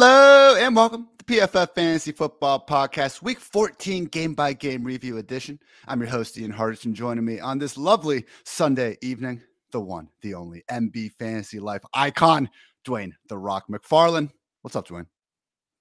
[0.00, 5.58] Hello and welcome to PFF Fantasy Football Podcast, Week 14 Game by Game Review Edition.
[5.88, 6.92] I'm your host Ian Hartitz.
[6.92, 12.48] Joining me on this lovely Sunday evening, the one, the only MB Fantasy Life icon,
[12.84, 14.30] Dwain the Rock McFarland.
[14.62, 15.06] What's up, Dwain?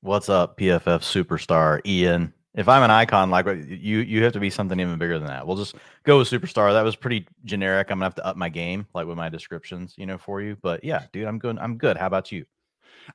[0.01, 2.33] What's up, PFF superstar Ian?
[2.55, 5.45] If I'm an icon, like you, you have to be something even bigger than that.
[5.45, 6.73] We'll just go with superstar.
[6.73, 7.91] That was pretty generic.
[7.91, 10.57] I'm gonna have to up my game, like with my descriptions, you know, for you.
[10.59, 11.59] But yeah, dude, I'm good.
[11.59, 11.97] I'm good.
[11.97, 12.47] How about you?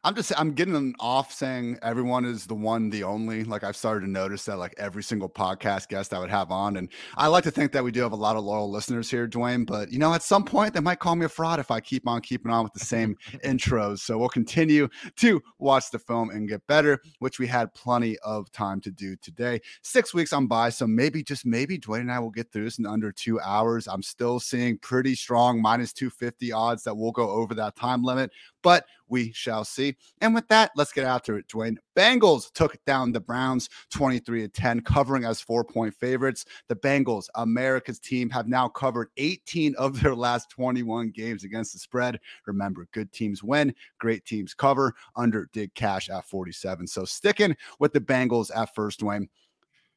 [0.04, 3.44] I'm just I'm getting them off saying everyone is the one, the only.
[3.44, 6.76] Like I've started to notice that like every single podcast guest I would have on,
[6.76, 9.26] and I like to think that we do have a lot of loyal listeners here,
[9.26, 9.66] Dwain.
[9.66, 12.08] But you know, at some point they might call me a fraud if I keep
[12.08, 14.00] on keeping on with the same intros.
[14.00, 18.50] So we'll continue to watch the film and get better, which we had plenty of
[18.52, 19.60] time to do today.
[19.82, 22.78] Six weeks on by, so maybe just maybe Dwain and I will get through this
[22.78, 23.86] in under two hours.
[23.86, 28.30] I'm still seeing pretty strong minus 250 odds that we'll go over that time limit
[28.62, 29.94] but we shall see.
[30.22, 31.76] And with that, let's get after it, Dwain.
[31.94, 36.46] Bengals took down the Browns 23 to 10, covering as four point favorites.
[36.68, 41.78] The Bengals, America's team, have now covered 18 of their last 21 games against the
[41.78, 42.18] spread.
[42.46, 44.94] Remember, good teams win, great teams cover.
[45.14, 46.86] Under did cash at 47.
[46.86, 49.28] So sticking with the Bengals at first, Dwain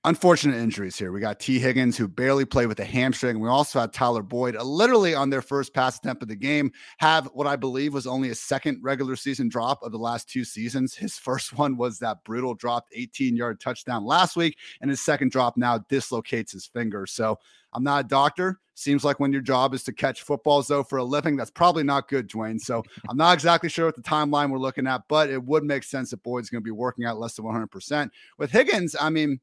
[0.05, 1.11] unfortunate injuries here.
[1.11, 3.39] We got Tee Higgins, who barely played with a hamstring.
[3.39, 6.71] We also had Tyler Boyd, uh, literally on their first pass attempt of the game,
[6.99, 10.43] have what I believe was only a second regular season drop of the last two
[10.43, 10.93] seasons.
[10.95, 15.31] His first one was that brutal dropped 18 yard touchdown last week, and his second
[15.31, 17.07] drop now dislocates his finger.
[17.07, 17.39] So
[17.73, 18.59] I'm not a doctor.
[18.75, 21.83] Seems like when your job is to catch footballs, though, for a living, that's probably
[21.83, 22.59] not good, Dwain.
[22.59, 25.83] So I'm not exactly sure what the timeline we're looking at, but it would make
[25.83, 28.09] sense that Boyd's going to be working out less than 100%.
[28.37, 29.39] With Higgins, I mean,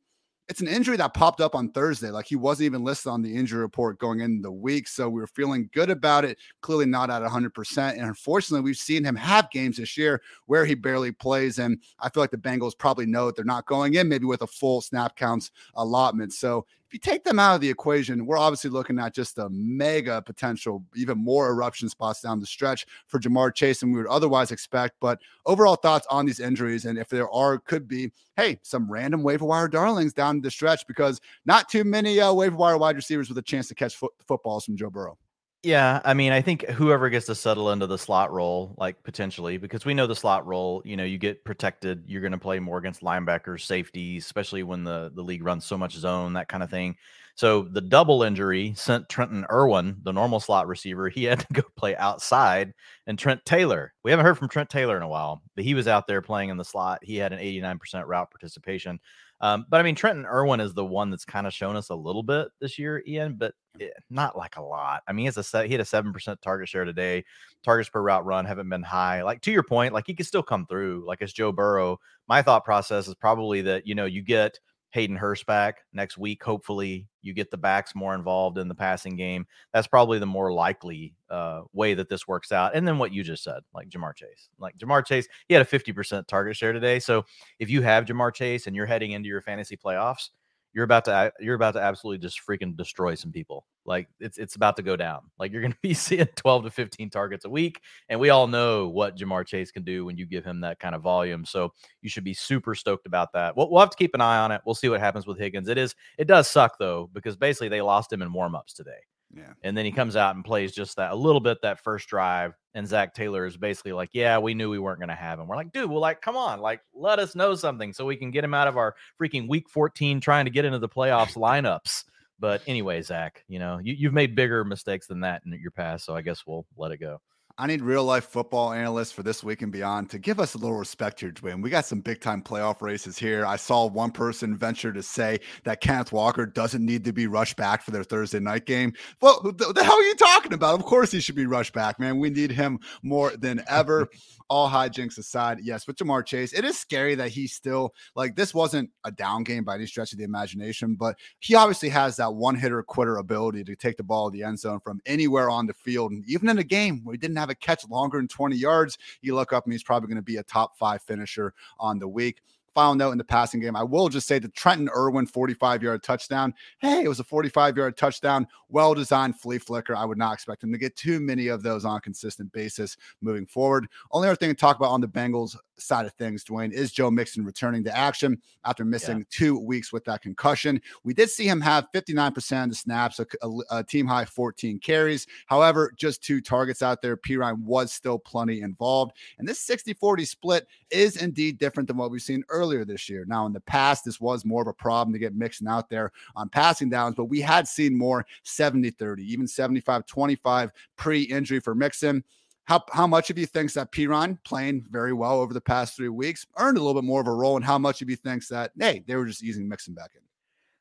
[0.52, 2.10] it's an injury that popped up on Thursday.
[2.10, 4.86] Like he wasn't even listed on the injury report going into the week.
[4.86, 6.36] So we were feeling good about it.
[6.60, 7.92] Clearly not at 100%.
[7.92, 11.58] And unfortunately, we've seen him have games this year where he barely plays.
[11.58, 14.42] And I feel like the Bengals probably know that they're not going in maybe with
[14.42, 16.34] a full snap counts allotment.
[16.34, 19.48] So if you take them out of the equation, we're obviously looking at just a
[19.48, 24.08] mega potential, even more eruption spots down the stretch for Ja'Marr Chase than we would
[24.08, 24.96] otherwise expect.
[25.00, 29.22] But overall thoughts on these injuries, and if there are, could be, hey, some random
[29.22, 33.30] waiver wire darlings down the stretch because not too many uh, waiver wire wide receivers
[33.30, 35.16] with a chance to catch fo- footballs from Joe Burrow.
[35.64, 39.58] Yeah, I mean, I think whoever gets to settle into the slot role, like potentially,
[39.58, 42.02] because we know the slot role, you know, you get protected.
[42.08, 45.78] You're going to play more against linebackers, safeties, especially when the the league runs so
[45.78, 46.96] much zone, that kind of thing.
[47.36, 51.62] So the double injury sent Trenton Irwin, the normal slot receiver, he had to go
[51.76, 52.74] play outside.
[53.06, 55.86] And Trent Taylor, we haven't heard from Trent Taylor in a while, but he was
[55.86, 56.98] out there playing in the slot.
[57.04, 58.98] He had an 89% route participation.
[59.42, 61.94] Um, but I mean, Trenton Irwin is the one that's kind of shown us a
[61.94, 65.02] little bit this year, Ian, but it, not like a lot.
[65.08, 67.24] I mean, he has a he had a seven percent target share today.
[67.64, 69.22] Targets per route run haven't been high.
[69.22, 71.04] Like to your point, like he could still come through.
[71.06, 71.98] Like as Joe Burrow,
[72.28, 74.60] my thought process is probably that you know you get
[74.92, 76.44] Hayden Hurst back next week.
[76.44, 79.46] Hopefully, you get the backs more involved in the passing game.
[79.72, 82.74] That's probably the more likely uh, way that this works out.
[82.74, 85.68] And then what you just said, like Ja'Marr Chase, like Ja'Marr Chase, he had a
[85.68, 86.98] 50% target share today.
[86.98, 87.24] So
[87.58, 90.28] if you have Ja'Marr Chase and you're heading into your fantasy playoffs,
[90.74, 93.66] you're about to you're about to absolutely just freaking destroy some people.
[93.84, 95.22] Like it's it's about to go down.
[95.38, 98.46] Like you're going to be seeing 12 to 15 targets a week, and we all
[98.46, 101.44] know what Ja'Marr Chase can do when you give him that kind of volume.
[101.44, 103.56] So you should be super stoked about that.
[103.56, 104.60] We'll, we'll have to keep an eye on it.
[104.64, 105.68] We'll see what happens with Higgins.
[105.68, 109.00] It is it does suck though because basically they lost him in warmups today.
[109.34, 109.52] Yeah.
[109.62, 112.54] And then he comes out and plays just that a little bit that first drive.
[112.74, 115.46] And Zac Taylor is basically like, Yeah, we knew we weren't going to have him.
[115.46, 118.30] We're like, Dude, well, like, come on, like, let us know something so we can
[118.30, 122.04] get him out of our freaking week 14 trying to get into the playoffs lineups.
[122.42, 126.04] But anyway, Zac, you know, you, you've made bigger mistakes than that in your past.
[126.04, 127.20] So I guess we'll let it go.
[127.58, 130.58] I need real life football analysts for this week and beyond to give us a
[130.58, 131.62] little respect here, Dwain.
[131.62, 133.44] We got some big time playoff races here.
[133.44, 137.56] I saw one person venture to say that Kenneth Walker doesn't need to be rushed
[137.56, 138.94] back for their Thursday night game.
[139.20, 140.78] Well, the, the hell are you talking about?
[140.78, 142.18] Of course he should be rushed back, man.
[142.18, 144.08] We need him more than ever.
[144.50, 148.52] All hijinks aside, yes, with Ja'Marr Chase, it is scary that he's still like this
[148.52, 152.34] wasn't a down game by any stretch of the imagination, but he obviously has that
[152.34, 155.66] one hitter quitter ability to take the ball in the end zone from anywhere on
[155.66, 156.12] the field.
[156.12, 158.98] And even in a game where he didn't have a catch longer than 20 yards,
[159.20, 162.08] you look up and he's probably going to be a top five finisher on the
[162.08, 162.40] week.
[162.74, 166.02] Final note in the passing game, I will just say the Trenton Irwin 45 yard
[166.02, 166.54] touchdown.
[166.78, 169.94] Hey, it was a 45 yard touchdown, well designed flea flicker.
[169.94, 172.96] I would not expect him to get too many of those on a consistent basis
[173.20, 173.88] moving forward.
[174.10, 177.10] Only other thing to talk about on the Bengals side of things, Dwain, is Joe
[177.10, 179.24] Mixon returning to action after missing yeah.
[179.30, 180.80] two weeks with that concussion.
[181.04, 184.78] We did see him have 59% of the snaps, a, a, a team high 14
[184.78, 185.26] carries.
[185.46, 187.16] However, just two targets out there.
[187.16, 189.12] Perine was still plenty involved.
[189.38, 193.24] And this 60 40 split is indeed different than what we've seen earlier this year.
[193.26, 196.12] Now, in the past, this was more of a problem to get Mixon out there
[196.36, 201.60] on passing downs, but we had seen more 70 30, even 75 25 pre injury
[201.60, 202.24] for Mixon.
[202.64, 206.08] How, how much of you thinks that Perine playing very well over the past three
[206.08, 208.48] weeks earned a little bit more of a role, and how much of you thinks
[208.48, 210.22] that hey they were just using Mixon back in?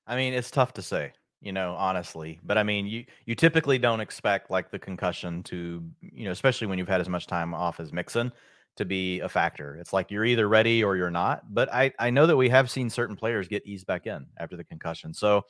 [0.08, 3.80] I mean, it's tough to say, you know, honestly, but I mean, you you typically
[3.80, 7.54] don't expect like the concussion to, you know, especially when you've had as much time
[7.54, 8.32] off as Mixon
[8.78, 9.76] to be a factor.
[9.78, 11.54] It's like you're either ready or you're not.
[11.54, 14.56] But I I know that we have seen certain players get eased back in after
[14.56, 15.44] the concussion, so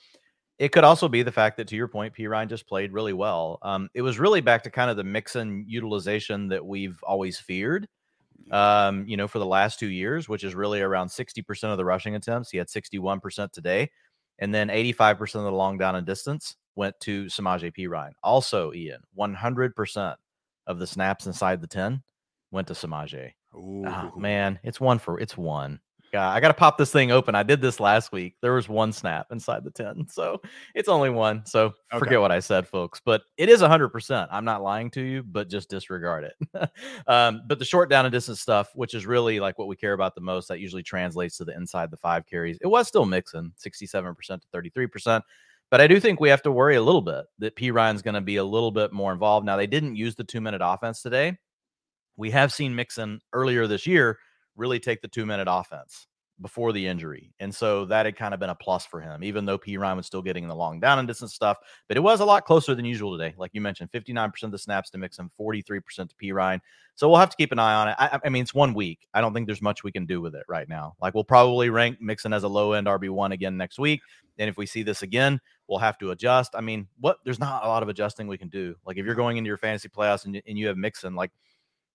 [0.61, 3.57] it could also be the fact that, to your point, Perine just played really well.
[3.63, 7.87] Um, it was really back to kind of the Mixon utilization that we've always feared,
[8.51, 11.83] um, you know, for the last two years, which is really around 60% of the
[11.83, 12.51] rushing attempts.
[12.51, 13.89] He had 61% today.
[14.37, 18.13] And then 85% of the long down and distance went to Samaje Perine.
[18.21, 20.15] Also, Ian, 100%
[20.67, 22.03] of the snaps inside the 10
[22.51, 23.31] went to Samaje.
[23.51, 25.79] Oh, man, it's one for it's one.
[26.11, 27.35] God, I got to pop this thing open.
[27.35, 28.35] I did this last week.
[28.41, 30.07] There was one snap inside the 10.
[30.09, 30.41] So
[30.75, 31.45] it's only one.
[31.45, 31.99] So okay.
[31.99, 33.01] forget what I said, folks.
[33.03, 34.27] But it is 100%.
[34.29, 36.69] I'm not lying to you, but just disregard it.
[37.07, 39.93] um, but the short down and distance stuff, which is really like what we care
[39.93, 42.57] about the most, that usually translates to the inside the five carries.
[42.61, 45.21] It was still Mixon 67% to 33%.
[45.69, 48.21] But I do think we have to worry a little bit that Perine's going to
[48.21, 49.45] be a little bit more involved.
[49.45, 51.37] Now, they didn't use the two minute offense today.
[52.17, 54.19] We have seen Mixon earlier this year
[54.55, 56.07] really take the two minute offense
[56.41, 57.33] before the injury.
[57.39, 60.07] And so that had kind of been a plus for him, even though Perine was
[60.07, 61.57] still getting the long down and distance stuff.
[61.87, 63.35] But it was a lot closer than usual today.
[63.37, 66.59] Like you mentioned, 59% of the snaps to Mixon, 43% to Perine.
[66.95, 67.95] So we'll have to keep an eye on it.
[67.99, 69.07] I, I, mean, it's one week.
[69.13, 70.95] I don't think there's much we can do with it right now.
[70.99, 74.01] Like we'll probably rank Mixon as a low end RB1 again next week.
[74.37, 76.55] And if we see this again, we'll have to adjust.
[76.55, 78.75] I mean, what there's not a lot of adjusting we can do.
[78.85, 81.31] Like if you're going into your fantasy playoffs and, and you have Mixon, like–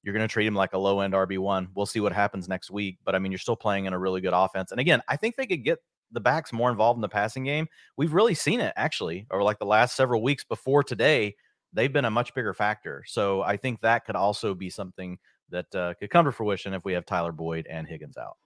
[0.07, 1.67] you're going to treat him like a low end RB1.
[1.75, 2.99] We'll see what happens next week.
[3.05, 4.71] But I mean, you're still playing in a really good offense.
[4.71, 5.81] And again, I think they could get
[6.13, 7.67] the backs more involved in the passing game.
[7.97, 11.35] We've really seen it actually over like the last several weeks before today.
[11.73, 13.03] They've been a much bigger factor.
[13.05, 15.19] So I think that could also be something
[15.51, 18.37] that uh, could come to fruition if we have Tyler Boyd and Higgins out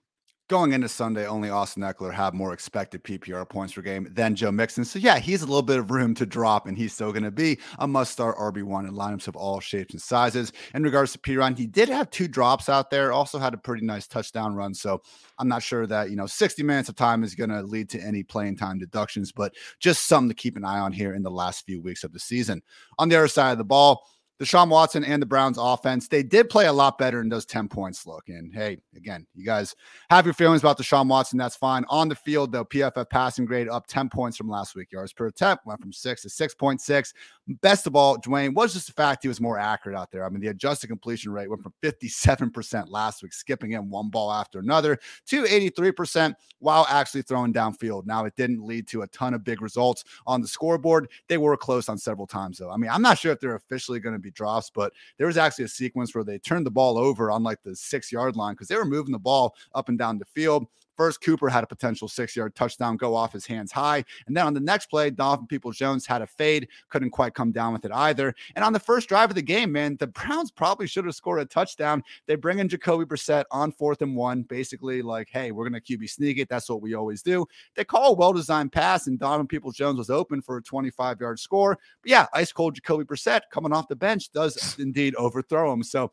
[0.51, 4.51] going into Sunday, only Austin Ekeler had more expected PPR points per game than Joe
[4.51, 4.83] Mixon.
[4.83, 7.31] So yeah, he's a little bit of room to drop, and he's still going to
[7.31, 10.51] be a must-start RB1 in lineups of all shapes and sizes.
[10.75, 13.85] In regards to Perine, he did have two drops out there, also had a pretty
[13.85, 14.73] nice touchdown run.
[14.73, 15.01] So
[15.39, 18.01] I'm not sure that you know 60 minutes of time is going to lead to
[18.01, 21.31] any playing time deductions, but just something to keep an eye on here in the
[21.31, 22.61] last few weeks of the season.
[22.99, 24.05] On the other side of the ball.
[24.41, 27.67] Deshaun Watson and the Browns offense, they did play a lot better in those 10
[27.67, 28.27] points look.
[28.27, 29.75] And hey, again, you guys
[30.09, 31.37] have your feelings about Deshaun Watson.
[31.37, 31.85] That's fine.
[31.89, 34.91] On the field, though, PFF passing grade up 10 points from last week.
[34.91, 37.13] Yards per attempt went from six to 6.6.
[37.61, 40.25] Best of all, Dwain was just the fact he was more accurate out there.
[40.25, 44.31] I mean, the adjusted completion rate went from 57% last week, skipping in one ball
[44.31, 48.07] after another, to 83% while actually throwing downfield.
[48.07, 51.09] Now, it didn't lead to a ton of big results on the scoreboard.
[51.27, 52.71] They were close on several times, though.
[52.71, 55.37] I mean, I'm not sure if they're officially going to be drops, but there was
[55.37, 58.53] actually a sequence where they turned the ball over on like the six yard line
[58.53, 60.65] because they were moving the ball up and down the field.
[61.01, 64.05] First, Cooper had a potential six yard touchdown go off his hands high.
[64.27, 67.51] And then on the next play, Donovan Peoples Jones had a fade, couldn't quite come
[67.51, 68.35] down with it either.
[68.55, 71.39] And on the first drive of the game, man, the Browns probably should have scored
[71.39, 72.03] a touchdown.
[72.27, 75.97] They bring in Jacoby Brissett on fourth and one, basically like, hey, we're going to
[75.97, 76.49] QB sneak it.
[76.49, 77.47] That's what we always do.
[77.73, 81.19] They call a well designed pass, and Donovan Peoples Jones was open for a 25
[81.19, 81.79] yard score.
[82.03, 85.81] But yeah, ice cold Jacoby Brissett coming off the bench does indeed overthrow him.
[85.81, 86.11] So,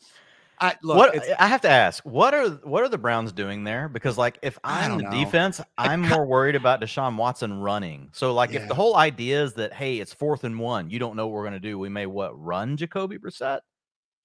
[0.61, 3.89] I look, what I have to ask, what are what are the Browns doing there?
[3.89, 5.11] Because like if I'm the know.
[5.11, 8.11] defense, I'm more worried about Deshaun Watson running.
[8.13, 8.61] So like yeah.
[8.61, 11.35] if the whole idea is that hey, it's fourth and one, you don't know what
[11.35, 11.79] we're gonna do.
[11.79, 13.61] We may what run Jacoby Brissett?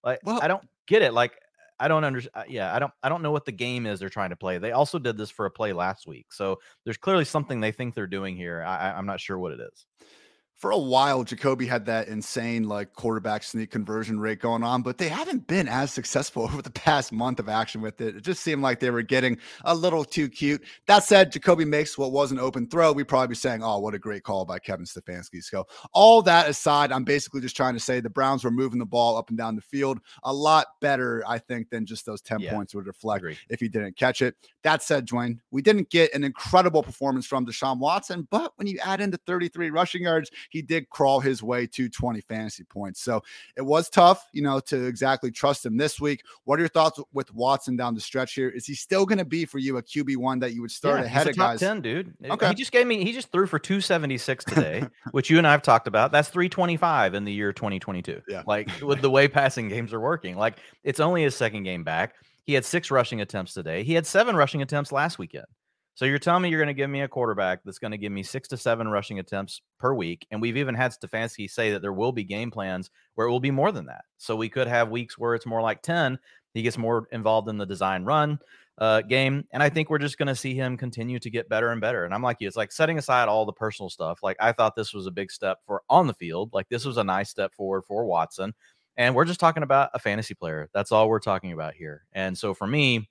[0.03, 1.13] Like well, I don't get it.
[1.13, 1.39] Like
[1.79, 2.35] I don't understand.
[2.35, 2.93] Uh, yeah, I don't.
[3.03, 4.57] I don't know what the game is they're trying to play.
[4.57, 7.93] They also did this for a play last week, so there's clearly something they think
[7.93, 8.63] they're doing here.
[8.63, 9.85] I, I'm not sure what it is
[10.63, 14.97] for a while, Jacoby had that insane like quarterback sneak conversion rate going on, but
[14.97, 18.15] they haven't been as successful over the past month of action with it.
[18.15, 20.63] It just seemed like they were getting a little too cute.
[20.85, 22.93] That said, Jacoby makes what was an open throw.
[22.93, 25.43] We'd probably be saying, oh, what a great call by Kevin Stefanski.
[25.43, 28.85] So, all that aside, I'm basically just trying to say the Browns were moving the
[28.85, 32.39] ball up and down the field a lot better, I think, than just those 10
[32.39, 34.35] yeah, points would reflect if he didn't catch it.
[34.61, 38.79] That said, Dwain, we didn't get an incredible performance from Deshaun Watson, but when you
[38.79, 43.01] add in the 33 rushing yards, he did crawl his way to 20 fantasy points.
[43.01, 43.23] So
[43.57, 46.23] it was tough, you know, to exactly trust him this week.
[46.43, 48.49] What are your thoughts with Watson down the stretch here?
[48.49, 50.99] Is he still going to be for you a QB one that you would start
[50.99, 51.59] yeah, ahead of top guys?
[51.59, 52.13] 10, dude.
[52.23, 52.49] Okay.
[52.49, 55.63] He just gave me, he just threw for 276 today, which you and I have
[55.63, 56.11] talked about.
[56.11, 58.21] That's 325 in the year 2022.
[58.27, 58.43] Yeah.
[58.45, 62.13] Like with the way passing games are working, like it's only his second game back.
[62.43, 63.83] He had six rushing attempts today.
[63.83, 65.45] He had seven rushing attempts last weekend.
[65.95, 68.11] So you're telling me you're going to give me a quarterback that's going to give
[68.11, 71.81] me six to seven rushing attempts per week, and we've even had Stefanski say that
[71.81, 74.05] there will be game plans where it will be more than that.
[74.17, 76.17] So we could have weeks where it's more like ten.
[76.53, 78.39] He gets more involved in the design run
[78.79, 81.69] uh, game, and I think we're just going to see him continue to get better
[81.69, 82.05] and better.
[82.05, 84.23] And I'm like you, it's like setting aside all the personal stuff.
[84.23, 86.49] Like I thought this was a big step for on the field.
[86.53, 88.55] Like this was a nice step forward for Watson,
[88.97, 90.69] and we're just talking about a fantasy player.
[90.73, 92.03] That's all we're talking about here.
[92.13, 93.09] And so for me,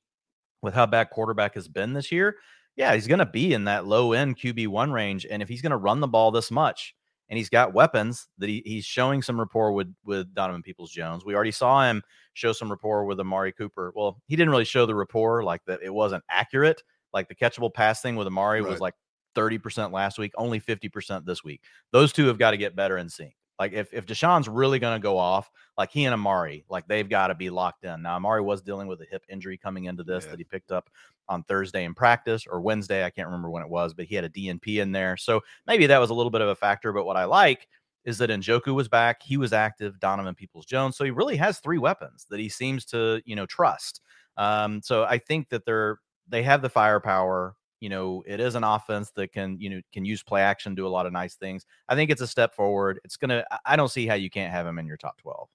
[0.63, 2.37] with how bad quarterback has been this year
[2.77, 5.27] yeah, he's going to be in that low end QB1 range.
[5.29, 6.95] And if he's going to run the ball this much
[7.29, 11.25] and he's got weapons that he, he's showing some rapport with, with Donovan Peoples Jones,
[11.25, 12.03] we already saw him
[12.35, 13.93] show some rapport with Amari Cooper.
[13.95, 15.81] Well, he didn't really show the rapport like that.
[15.83, 16.83] It wasn't accurate.
[17.13, 18.71] Like the catchable pass thing with Amari right.
[18.71, 18.95] was like
[19.35, 21.63] 30% last week, only 50% this week.
[21.91, 23.35] Those two have got to get better in sync.
[23.59, 27.09] Like if if Deshaun's really going to go off, like he and Amari, like they've
[27.09, 28.03] got to be locked in.
[28.03, 30.31] Now Amari was dealing with a hip injury coming into this yeah.
[30.31, 30.91] that he picked up
[31.29, 33.05] on Thursday in practice or Wednesday.
[33.05, 35.17] I can't remember when it was, but he had a DNP in there.
[35.17, 36.93] So maybe that was a little bit of a factor.
[36.93, 37.69] But what I like
[38.05, 39.23] is that Njoku was back.
[39.23, 40.97] He was active, Donovan Peoples Jones.
[40.97, 44.01] So he really has three weapons that he seems to, you know, trust.
[44.37, 48.63] Um, so I think that they're they have the firepower you know, it is an
[48.63, 51.67] offense that can, you know, can use play action, do a lot of nice things.
[51.89, 53.01] I think it's a step forward.
[53.05, 53.45] It's gonna.
[53.67, 55.49] I don't see how you can't have him in your top twelve.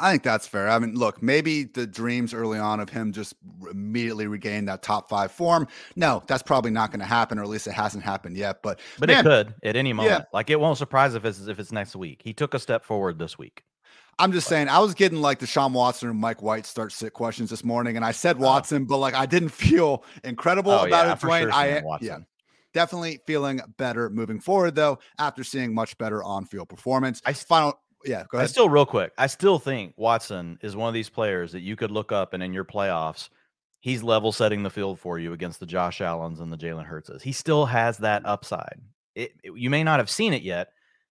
[0.00, 0.68] I think that's fair.
[0.68, 3.34] I mean, look, maybe the dreams early on of him just
[3.70, 5.68] immediately regain that top five form.
[5.94, 8.60] No, that's probably not going to happen, or at least it hasn't happened yet.
[8.60, 10.18] But but man, it could at any moment.
[10.18, 10.24] Yeah.
[10.32, 12.22] Like it won't surprise if it's if it's next week.
[12.24, 13.62] He took a step forward this week.
[14.18, 17.50] I'm just saying, I was getting like Deshaun Watson and Mike White start sit questions
[17.50, 18.40] this morning, and I said oh.
[18.40, 21.40] Watson, but like I didn't feel incredible oh, about yeah, it, Dwain.
[21.42, 22.18] Sure I yeah,
[22.72, 27.22] definitely feeling better moving forward though after seeing much better on-field performance.
[27.24, 28.44] I final yeah, go ahead.
[28.44, 29.12] I still real quick.
[29.18, 32.42] I still think Watson is one of these players that you could look up and
[32.42, 33.28] in your playoffs,
[33.80, 37.22] he's level setting the field for you against the Josh Allens and the Jalen Hurtses.
[37.22, 38.80] He still has that upside.
[39.14, 40.68] It, it, you may not have seen it yet,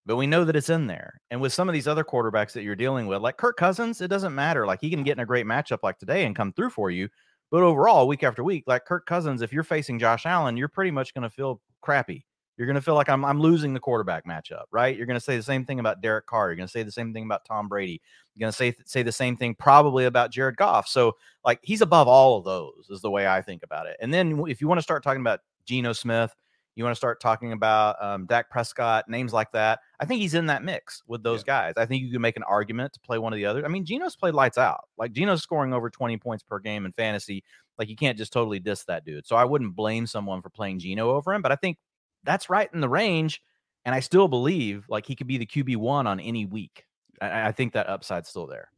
[0.09, 1.21] but we know that it's in there.
[1.29, 4.07] And with some of these other quarterbacks that you're dealing with, like Kirk Cousins, it
[4.07, 4.65] doesn't matter.
[4.65, 7.09] Like he can get in a great matchup like today and come through for you.
[7.51, 10.89] But overall, week after week, like Kirk Cousins, if you're facing Josh Allen, you're pretty
[10.89, 12.25] much going to feel crappy.
[12.57, 14.97] You're going to feel like I'm, I'm losing the quarterback matchup, right?
[14.97, 16.49] You're going to say the same thing about Derek Carr.
[16.49, 18.01] You're going to say the same thing about Tom Brady.
[18.33, 20.87] You're going to say say the same thing probably about Jared Goff.
[20.87, 23.95] So like he's above all of those is the way I think about it.
[24.01, 26.35] And then if you want to start talking about Geno Smith,
[26.75, 29.79] you want to start talking about um, Dak Prescott, names like that.
[29.99, 31.71] I think he's in that mix with those yeah.
[31.71, 31.73] guys.
[31.77, 33.63] I think you can make an argument to play one of the others.
[33.65, 34.85] I mean, Geno's played lights out.
[34.97, 37.43] Like Geno's scoring over 20 points per game in fantasy.
[37.77, 39.27] Like you can't just totally diss that dude.
[39.27, 41.77] So I wouldn't blame someone for playing Geno over him, but I think
[42.23, 43.41] that's right in the range.
[43.85, 46.85] And I still believe like he could be the QB one on any week.
[47.21, 48.69] I, I think that upside's still there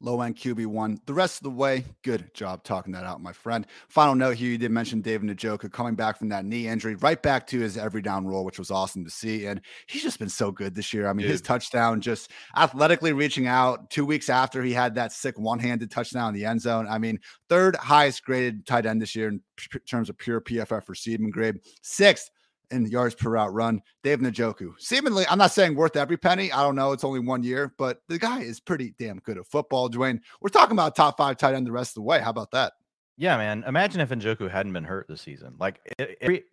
[0.00, 1.84] low end QB1 the rest of the way.
[2.02, 3.66] Good job talking that out, my friend.
[3.88, 7.20] Final note here you did mention David Njoku coming back from that knee injury, right
[7.22, 9.46] back to his every down role, which was awesome to see.
[9.46, 11.08] And he's just been so good this year.
[11.08, 11.32] I mean, Dude.
[11.32, 15.90] his touchdown just athletically reaching out two weeks after he had that sick one handed
[15.90, 16.86] touchdown in the end zone.
[16.88, 20.88] I mean, third highest graded tight end this year in p- terms of pure PFF
[20.88, 22.30] receiving grade, sixth
[22.70, 23.82] in yards per route run.
[24.02, 26.52] Dave Njoku, seemingly, I'm not saying worth every penny.
[26.52, 26.92] I don't know.
[26.92, 29.88] It's only one year, but the guy is pretty damn good at football.
[29.88, 32.20] Dwain, we're talking about top five tight end the rest of the way.
[32.20, 32.74] How about that?
[33.16, 33.64] Yeah, man.
[33.66, 35.54] Imagine if Njoku hadn't been hurt this season.
[35.58, 35.80] Like
[36.20, 36.44] every,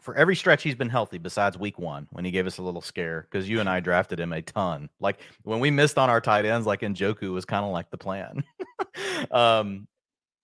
[0.00, 2.80] for every stretch he's been healthy, besides week one when he gave us a little
[2.80, 4.88] scare because you and I drafted him a ton.
[5.00, 7.98] Like when we missed on our tight ends, like Njoku was kind of like the
[7.98, 8.42] plan.
[9.30, 9.86] um,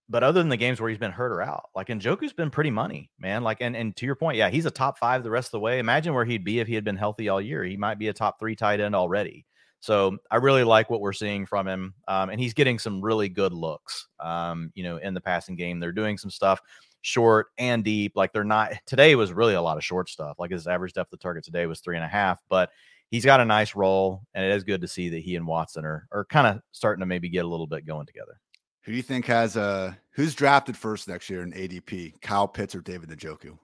[0.09, 2.71] but other than the games where he's been hurt or out, like Njoku's been pretty
[2.71, 3.43] money, man.
[3.43, 5.61] Like, and and to your point, yeah, he's a top five the rest of the
[5.61, 5.79] way.
[5.79, 7.65] Imagine where he'd be if he had been healthy all year.
[7.65, 9.47] He might be a top three tight end already.
[9.81, 13.29] So I really like what we're seeing from him, um, and he's getting some really
[13.29, 14.09] good looks.
[14.19, 16.61] Um, you know, in the passing game, they're doing some stuff
[17.03, 18.13] short and deep.
[18.17, 20.37] Like they're not today was really a lot of short stuff.
[20.39, 22.71] Like his average depth of target today was three and a half, but
[23.11, 25.85] he's got a nice role, and it is good to see that he and Watson
[25.85, 28.41] are are kind of starting to maybe get a little bit going together.
[28.85, 32.21] Who do you think has a who's drafted first next year in ADP?
[32.21, 33.59] Kyle Pitts or David Njoku?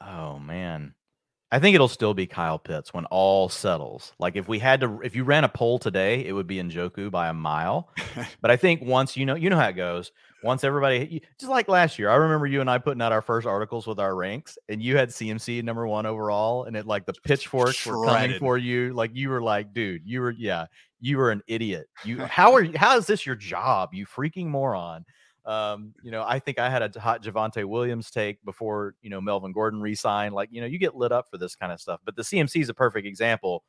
[0.00, 0.94] Oh man.
[1.50, 4.14] I think it'll still be Kyle Pitts when all settles.
[4.18, 7.10] Like if we had to, if you ran a poll today, it would be Njoku
[7.10, 7.90] by a mile.
[8.40, 10.12] but I think once you know, you know how it goes.
[10.42, 13.46] Once everybody, just like last year, I remember you and I putting out our first
[13.46, 17.12] articles with our ranks, and you had CMC number one overall, and it like the
[17.12, 18.00] pitchforks Shredded.
[18.00, 18.92] were coming for you.
[18.92, 20.66] Like you were like, dude, you were yeah,
[21.02, 21.88] you are an idiot.
[22.04, 22.78] You how are you?
[22.78, 23.90] How is this your job?
[23.92, 25.04] You freaking moron.
[25.44, 29.20] Um, you know, I think I had a hot Javonte Williams take before, you know,
[29.20, 30.34] Melvin Gordon resigned.
[30.34, 32.00] Like, you know, you get lit up for this kind of stuff.
[32.04, 33.64] But the CMC is a perfect example.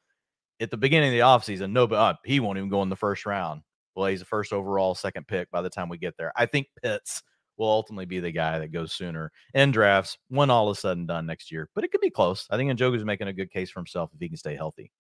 [0.60, 2.96] At the beginning of the offseason, no, but uh, he won't even go in the
[2.96, 3.64] first round.
[3.96, 6.32] Well, he's the first overall, second pick by the time we get there.
[6.36, 7.24] I think Pitts
[7.58, 11.08] will ultimately be the guy that goes sooner in drafts when all is said and
[11.08, 11.70] done next year.
[11.74, 12.48] But it could be close.
[12.52, 14.92] I think Njoku's making a good case for himself if he can stay healthy.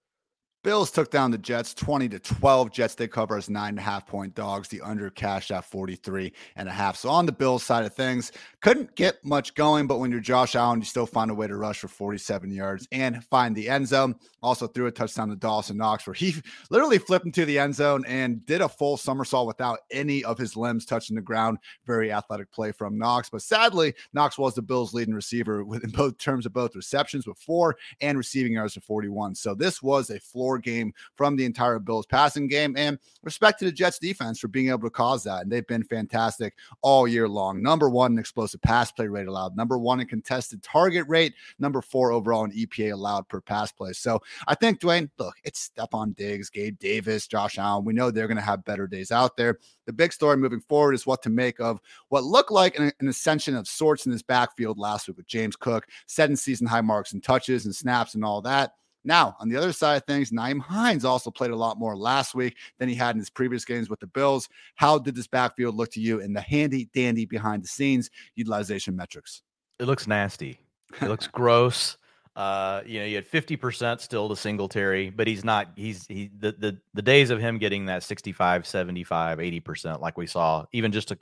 [0.63, 2.71] Bills took down the Jets 20 to 12.
[2.71, 4.69] Jets they cover as nine and a half point dogs.
[4.69, 6.95] The under cashed at 43 and a half.
[6.95, 10.55] So on the Bills side of things, couldn't get much going, but when you're Josh
[10.55, 13.89] Allen, you still find a way to rush for 47 yards and find the end
[13.89, 14.15] zone.
[14.41, 16.35] Also threw a touchdown to Dawson Knox where he
[16.69, 20.55] literally flipped into the end zone and did a full somersault without any of his
[20.55, 21.57] limbs touching the ground.
[21.85, 23.29] Very athletic play from Knox.
[23.29, 27.37] But sadly, Knox was the Bills' leading receiver within both terms of both receptions with
[27.37, 29.35] four and receiving yards of 41.
[29.35, 32.75] So this was a floor game from the entire Bills passing game.
[32.77, 35.43] And respect to the Jets defense for being able to cause that.
[35.43, 37.61] And they've been fantastic all year long.
[37.61, 41.81] Number one in explosive pass play rate allowed, number one in contested target rate, number
[41.81, 43.93] four overall in EPA allowed per pass play.
[43.93, 47.85] So I think, Dwain, look, it's Stefon Diggs, Gabe Davis, Josh Allen.
[47.85, 49.59] We know they're going to have better days out there.
[49.85, 51.79] The big story moving forward is what to make of
[52.09, 55.55] what looked like an, an ascension of sorts in this backfield last week with James
[55.55, 58.73] Cook, setting season high marks and touches and snaps and all that.
[59.03, 62.35] Now, on the other side of things, Nyheim Hines also played a lot more last
[62.35, 64.47] week than he had in his previous games with the Bills.
[64.75, 68.95] How did this backfield look to you in the handy dandy behind the scenes utilization
[68.95, 69.41] metrics?
[69.79, 70.59] It looks nasty.
[71.01, 71.97] It looks gross.
[72.35, 76.53] Uh, you know, you had 50% still to Singletary, but he's not, he's, he, the,
[76.53, 81.11] the, the days of him getting that 65, 75, 80%, like we saw even just
[81.11, 81.17] a,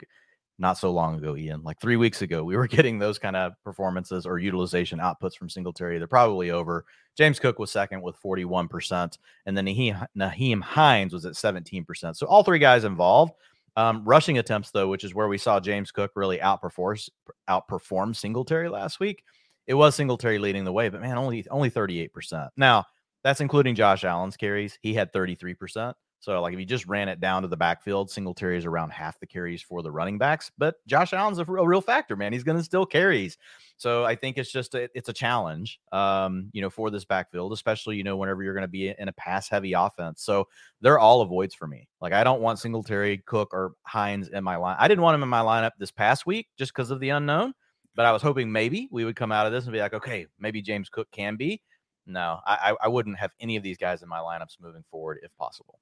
[0.62, 3.52] not so long ago, Ian, like three weeks ago, we were getting those kind of
[3.64, 5.98] performances or utilization outputs from Singletary.
[5.98, 6.86] They're probably over.
[7.18, 12.16] James Cook was second with 41%, and then Nyheim Hines was at 17%.
[12.16, 13.34] So all three guys involved.
[13.76, 17.08] Um, rushing attempts, though, which is where we saw James Cook really outperform
[17.48, 19.24] outperform Singletary last week.
[19.66, 22.50] It was Singletary leading the way, but man, only only 38%.
[22.56, 22.84] Now,
[23.24, 24.78] that's including Josh Allen's carries.
[24.82, 25.94] He had 33%.
[26.22, 29.18] So, like, if you just ran it down to the backfield, Singletary is around half
[29.18, 30.52] the carries for the running backs.
[30.56, 32.32] But Josh Allen's a real, real factor, man.
[32.32, 33.36] He's going to still carries.
[33.76, 37.52] So, I think it's just a, it's a challenge, um, you know, for this backfield,
[37.52, 40.22] especially you know whenever you're going to be in a pass heavy offense.
[40.22, 40.46] So,
[40.80, 41.88] they're all avoids for me.
[42.00, 44.76] Like, I don't want Singletary, Cook, or Hines in my line.
[44.78, 47.52] I didn't want him in my lineup this past week just because of the unknown.
[47.96, 50.28] But I was hoping maybe we would come out of this and be like, okay,
[50.38, 51.60] maybe James Cook can be.
[52.06, 55.34] No, I, I wouldn't have any of these guys in my lineups moving forward if
[55.36, 55.78] possible.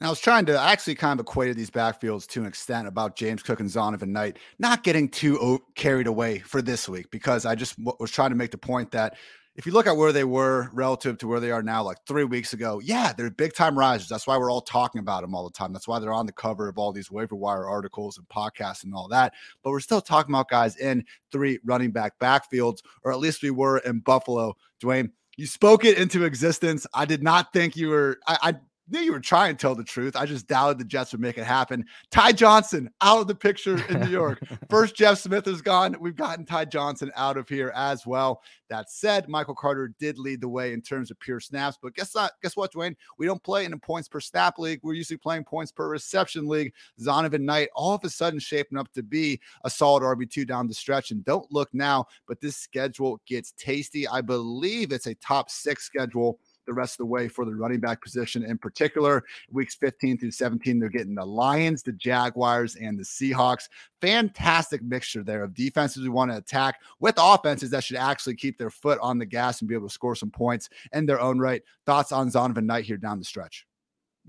[0.00, 3.42] I was trying to actually kind of equated these backfields to an extent about James
[3.42, 7.74] Cook and Zonovan Knight not getting too carried away for this week because I just
[7.98, 9.16] was trying to make the point that
[9.56, 12.22] if you look at where they were relative to where they are now, like three
[12.22, 14.06] weeks ago, yeah, they're big time risers.
[14.06, 15.72] That's why we're all talking about them all the time.
[15.72, 18.94] That's why they're on the cover of all these waiver wire articles and podcasts and
[18.94, 19.34] all that.
[19.64, 23.50] But we're still talking about guys in three running back backfields, or at least we
[23.50, 24.54] were in Buffalo.
[24.80, 26.86] Dwain, you spoke it into existence.
[26.94, 28.20] I did not think you were.
[28.28, 28.54] I, I
[28.90, 30.16] knew you were trying to tell the truth.
[30.16, 31.84] I just doubted the Jets would make it happen.
[32.10, 34.42] Ty Johnson out of the picture in New York.
[34.70, 35.96] First, Jeff Smith is gone.
[36.00, 38.42] We've gotten Ty Johnson out of here as well.
[38.68, 41.78] That said, Michael Carter did lead the way in terms of pure snaps.
[41.80, 42.94] But guess not, guess what, Dwain?
[43.18, 44.80] We don't play in a points per snap league.
[44.82, 46.72] We're usually playing points per reception league.
[47.00, 50.74] Zonovan Knight all of a sudden shaping up to be a solid RB2 down the
[50.74, 51.10] stretch.
[51.10, 54.06] And don't look now, but this schedule gets tasty.
[54.06, 57.80] I believe it's a top six schedule the rest of the way for the running
[57.80, 59.24] back position in particular.
[59.50, 63.68] Weeks 15 through 17, they're getting the Lions, the Jaguars, and the Seahawks.
[64.00, 68.58] Fantastic mixture there of defenses we want to attack with offenses that should actually keep
[68.58, 71.38] their foot on the gas and be able to score some points in their own
[71.38, 71.62] right.
[71.86, 73.66] Thoughts on Zonovan Knight here down the stretch?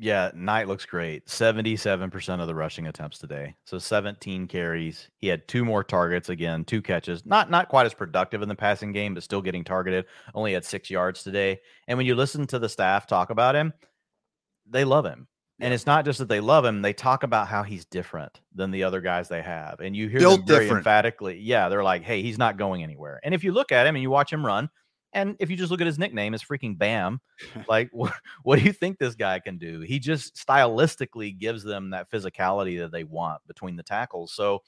[0.02, 1.26] Yeah, Knight looks great.
[1.26, 3.54] 77% of the rushing attempts today.
[3.66, 5.10] So 17 carries.
[5.18, 7.26] He had two more targets again, two catches.
[7.26, 10.06] Not not quite as productive in the passing game, but still getting targeted.
[10.34, 11.60] Only had 6 yards today.
[11.90, 13.74] And when you listen to the staff talk about him,
[14.66, 15.28] they love him.
[15.60, 18.72] And it's not just that they love him; they talk about how he's different than
[18.72, 20.78] the other guys they have, and you hear Built them very different.
[20.80, 21.38] emphatically.
[21.42, 24.02] Yeah, they're like, "Hey, he's not going anywhere." And if you look at him and
[24.02, 24.70] you watch him run,
[25.14, 27.20] and if you just look at his nickname, it's freaking Bam.
[27.68, 29.82] like, what, what do you think this guy can do?
[29.82, 34.34] He just stylistically gives them that physicality that they want between the tackles.
[34.34, 34.64] So,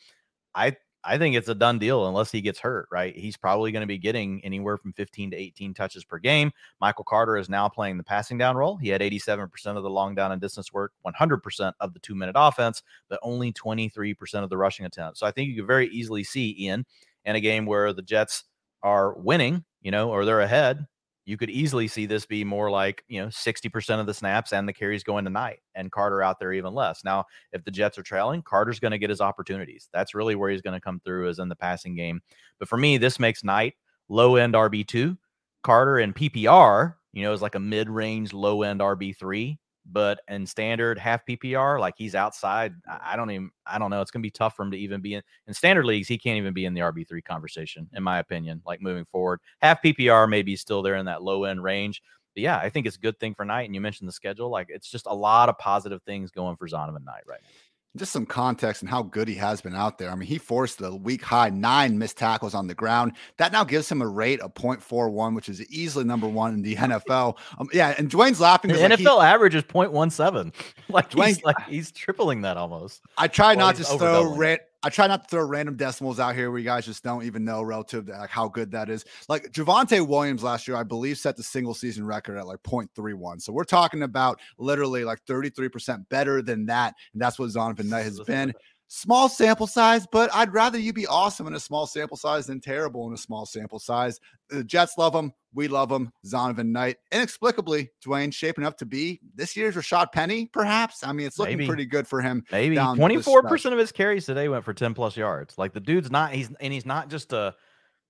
[0.54, 3.16] I I think it's a done deal unless he gets hurt, right?
[3.16, 6.52] He's probably going to be getting anywhere from 15 to 18 touches per game.
[6.80, 8.78] Michael Carter is now playing the passing down role.
[8.78, 12.36] He had 87% of the long down and distance work, 100% of the two minute
[12.38, 15.20] offense, but only 23% of the rushing attempts.
[15.20, 16.86] So I think you could very easily see Ian
[17.26, 18.44] in a game where the Jets
[18.84, 20.86] are winning, you know, or they're ahead.
[21.26, 24.68] You could easily see this be more like, you know, 60% of the snaps and
[24.68, 27.04] the carries going tonight and Carter out there even less.
[27.04, 29.88] Now, if the Jets are trailing, Carter's going to get his opportunities.
[29.94, 32.22] That's really where he's going to come through is in the passing game.
[32.58, 33.76] But for me, this makes Knight
[34.10, 35.16] low end RB2.
[35.64, 39.58] Carter in PPR, you know, is like a mid range, low end RB3.
[39.92, 42.74] But in standard half PPR, like he's outside.
[42.88, 44.02] I don't even, I don't know.
[44.02, 46.08] It's going to be tough for him to even be in, in standard leagues.
[46.08, 49.40] He can't even be in the RB3 conversation, in my opinion, like moving forward.
[49.62, 52.02] Half PPR, maybe still there in that low end range.
[52.34, 53.66] But yeah, I think it's a good thing for Knight.
[53.66, 54.50] And you mentioned the schedule.
[54.50, 57.50] Like it's just a lot of positive things going for Zonovan Knight right now.
[57.98, 60.10] Just some context and how good he has been out there.
[60.12, 63.12] I mean, he forced the week high nine missed tackles on the ground.
[63.36, 66.76] That now gives him a rate of 0.41, which is easily number one in the
[66.78, 67.38] NFL.
[67.58, 68.72] Um, yeah, and Dwain's laughing.
[68.72, 70.54] The like, he- NFL average is 0.17.
[70.90, 73.02] Like he's Dwain- like he's tripling that almost.
[73.18, 76.36] I try not to throw overdoubling ran- I try not to throw random decimals out
[76.36, 79.06] here where you guys just don't even know relative to like how good that is.
[79.30, 83.42] Like Javonte Williams last year, I believe, set the single season record at like 0.31.
[83.42, 86.96] So we're talking about literally like 33% better than that.
[87.14, 88.54] And that's what Zonovan Knight has been.
[88.94, 92.60] Small sample size, but I'd rather you be awesome in a small sample size than
[92.60, 94.20] terrible in a small sample size.
[94.50, 95.32] The Jets love him.
[95.54, 96.12] We love him.
[96.26, 96.98] Zonovan Knight.
[97.14, 101.06] Inexplicably, Dwain shaping up to be this year's Rashaad Penny, perhaps.
[101.06, 101.68] I mean, it's looking Maybe.
[101.70, 102.44] pretty good for him.
[102.52, 105.58] Maybe 24% of his carries today went for ten plus yards.
[105.58, 107.56] Like the dude's not he's and he's not just a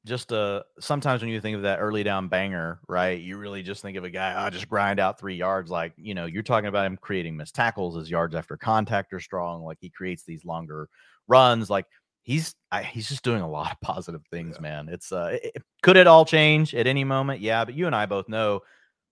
[0.06, 3.20] just a sometimes when you think of that early down banger, right?
[3.22, 5.70] You really just think of a guy, I just grind out three yards.
[5.70, 9.20] Like, you know, you're talking about him creating missed tackles, his yards after contact are
[9.20, 9.64] strong.
[9.64, 10.90] Like he creates these longer
[11.28, 11.70] runs.
[11.70, 11.86] Like
[12.24, 14.90] he's I, he's just doing a lot of positive things, man.
[14.90, 17.42] It's uh it- could it all change at any moment?
[17.42, 18.62] Yeah, but you and I both know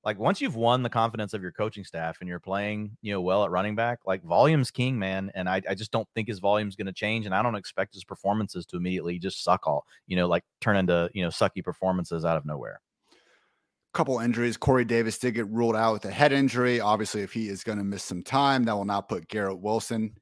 [0.06, 3.22] like once you've won the confidence of your coaching staff and you're playing, you know,
[3.22, 5.32] well at running back, like volume's king, man.
[5.36, 7.26] And I, I just don't think his volume's going to change.
[7.26, 10.78] And I don't expect his performances to immediately just suck all, you know, like turn
[10.78, 12.80] into, you know, sucky performances out of nowhere.
[13.94, 14.58] Couple injuries.
[14.58, 16.80] Corey Davis did get ruled out with a head injury.
[16.80, 20.16] Obviously, if he is going to miss some time, that will not put Garrett Wilson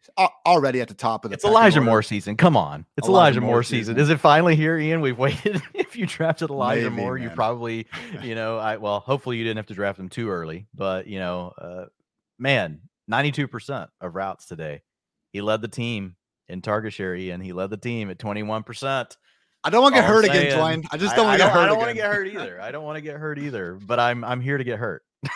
[0.46, 1.36] already at the top of the.
[1.36, 1.86] It's Elijah order.
[1.86, 2.38] Moore season.
[2.38, 2.86] Come on.
[2.98, 3.96] It's Elijah Elijah, Moore Moore season.
[3.96, 4.00] season.
[4.00, 5.02] Is it finally here, Ian?
[5.02, 5.62] We've waited.
[5.74, 7.88] if you drafted Elijah Maybe, Moore, you probably,
[8.22, 10.68] you know, I well, hopefully you didn't have to draft him too early.
[10.74, 11.86] But you know, uh,
[12.40, 14.82] man, 92% of routes today.
[15.32, 16.16] He led the team
[16.48, 17.42] in target share, Ian.
[17.42, 19.18] He led the team at 21%.
[19.68, 20.88] I don't want to get All hurt I'm again, saying- Dwain.
[20.92, 22.62] I just don't want to get don't- I don't want to get hurt either.
[22.62, 23.78] I don't want to get hurt either.
[23.86, 25.04] But I'm I'm here to get hurt.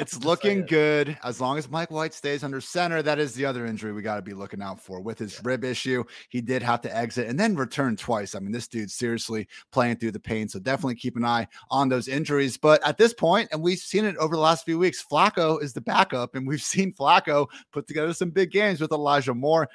[0.00, 0.66] It's looking saying.
[0.66, 3.00] good as long as Mike White stays under center.
[3.02, 5.64] That is the other injury we got to be looking out for with his rib
[5.64, 6.02] issue.
[6.30, 8.34] He did have to exit and then return twice.
[8.34, 10.48] I mean, this dude's seriously playing through the pain.
[10.48, 12.56] So definitely keep an eye on those injuries.
[12.56, 15.72] But at this point, and we've seen it over the last few weeks, Flacco is
[15.72, 19.68] the backup, and we've seen Flacco put together some big games with Elijah Moore.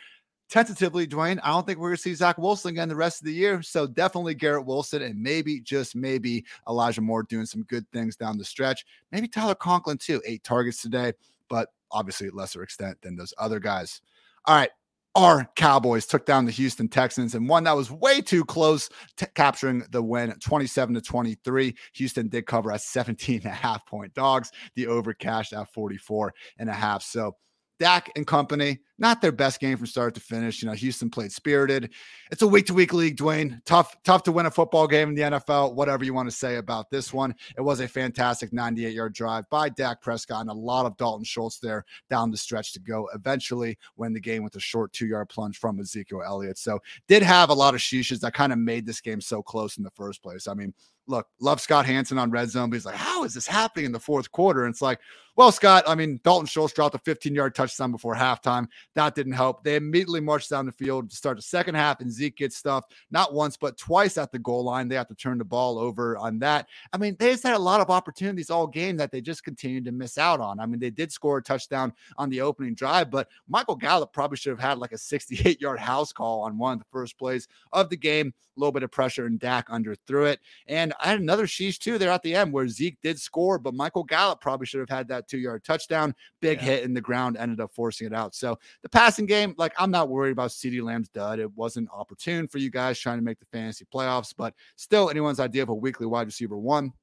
[0.49, 3.25] Tentatively, Dwain, I don't think we're going to see Zach Wilson again the rest of
[3.25, 3.61] the year.
[3.63, 8.37] So definitely Garrett Wilson and maybe, just maybe, Elijah Moore doing some good things down
[8.37, 8.85] the stretch.
[9.11, 11.13] Maybe Tyler Conklin too, eight targets today,
[11.49, 14.01] but obviously lesser extent than those other guys.
[14.45, 14.69] All right.
[15.15, 18.89] Our Cowboys took down the Houston Texans and one that was way too close
[19.35, 21.75] capturing the win 27 to 23.
[21.93, 24.51] Houston did cover at 17 and a half point dogs.
[24.73, 27.03] The over cashed at 44 and a half.
[27.03, 27.35] So
[27.79, 30.61] Dak and company, not their best game from start to finish.
[30.61, 31.91] You know, Houston played spirited.
[32.31, 33.59] It's a week to week league, Dwain.
[33.65, 35.73] Tough, tough to win a football game in the NFL.
[35.73, 37.33] Whatever you want to say about this one.
[37.57, 41.25] It was a fantastic 98 yard drive by Dak Prescott and a lot of Dalton
[41.25, 43.09] Schultz there down the stretch to go.
[43.13, 46.57] Eventually win the game with a short two yard plunge from Ezekiel Elliott.
[46.57, 49.77] So did have a lot of sheeshes that kind of made this game so close
[49.77, 50.47] in the first place.
[50.47, 50.73] I mean,
[51.07, 53.91] look, love Scott Hanson on red zone, but he's like, how is this happening in
[53.91, 54.65] the fourth quarter?
[54.65, 54.99] And it's like,
[55.35, 58.67] well, Scott, I mean, Dalton Schultz dropped a 15 yard touchdown before halftime.
[58.93, 59.63] That didn't help.
[59.63, 62.93] They immediately marched down the field to start the second half, and Zeke gets stuffed
[63.09, 64.87] not once, but twice at the goal line.
[64.87, 66.67] They have to turn the ball over on that.
[66.91, 69.85] I mean, they just had a lot of opportunities all game that they just continued
[69.85, 70.59] to miss out on.
[70.59, 74.37] I mean, they did score a touchdown on the opening drive, but Michael Gallup probably
[74.37, 77.47] should have had like a 68 yard house call on one of the first plays
[77.71, 78.33] of the game.
[78.55, 80.39] A little bit of pressure, and Dak underthrew it.
[80.67, 83.73] And I had another sheesh too there at the end where Zeke did score, but
[83.73, 86.15] Michael Gallup probably should have had that two yard touchdown.
[86.41, 86.65] Big yeah.
[86.65, 88.35] hit in the ground ended up forcing it out.
[88.35, 91.39] So the passing game, like I'm not worried about CeeDee Lamb's dud.
[91.39, 95.39] It wasn't opportune for you guys trying to make the fantasy playoffs, but still anyone's
[95.39, 96.93] idea of a weekly wide receiver one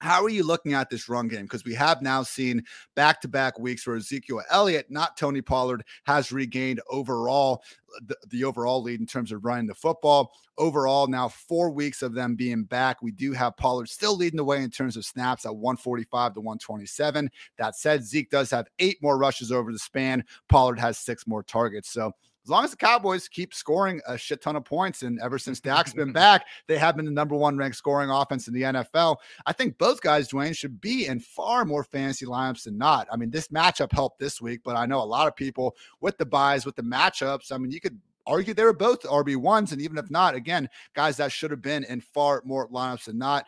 [0.00, 1.42] how are you looking at this run game?
[1.42, 2.62] Because we have now seen
[2.94, 7.62] back to back weeks where Ezekiel Elliott, not Tony Pollard, has regained overall
[7.94, 10.32] uh, the, the, overall lead in terms of running the football.
[10.58, 13.00] Overall, now four weeks of them being back.
[13.02, 16.40] We do have Pollard still leading the way in terms of snaps at 145 to
[16.40, 17.30] 127.
[17.58, 20.24] That said, Zeke does have eight more rushes over the span.
[20.48, 21.90] Pollard has six more targets.
[21.90, 22.12] So
[22.46, 25.60] as long as the Cowboys keep scoring a shit ton of points, and ever since
[25.60, 29.16] Dak's been back, they have been the number one ranked scoring offense in the NFL.
[29.46, 33.08] I think both guys, Dwain, should be in far more fantasy lineups than not.
[33.10, 36.18] I mean, this matchup helped this week, but I know a lot of people with
[36.18, 37.50] the byes, with the matchups.
[37.50, 39.72] I mean, you could argue they were both RB1s.
[39.72, 43.18] And even if not, again, guys that should have been in far more lineups than
[43.18, 43.46] not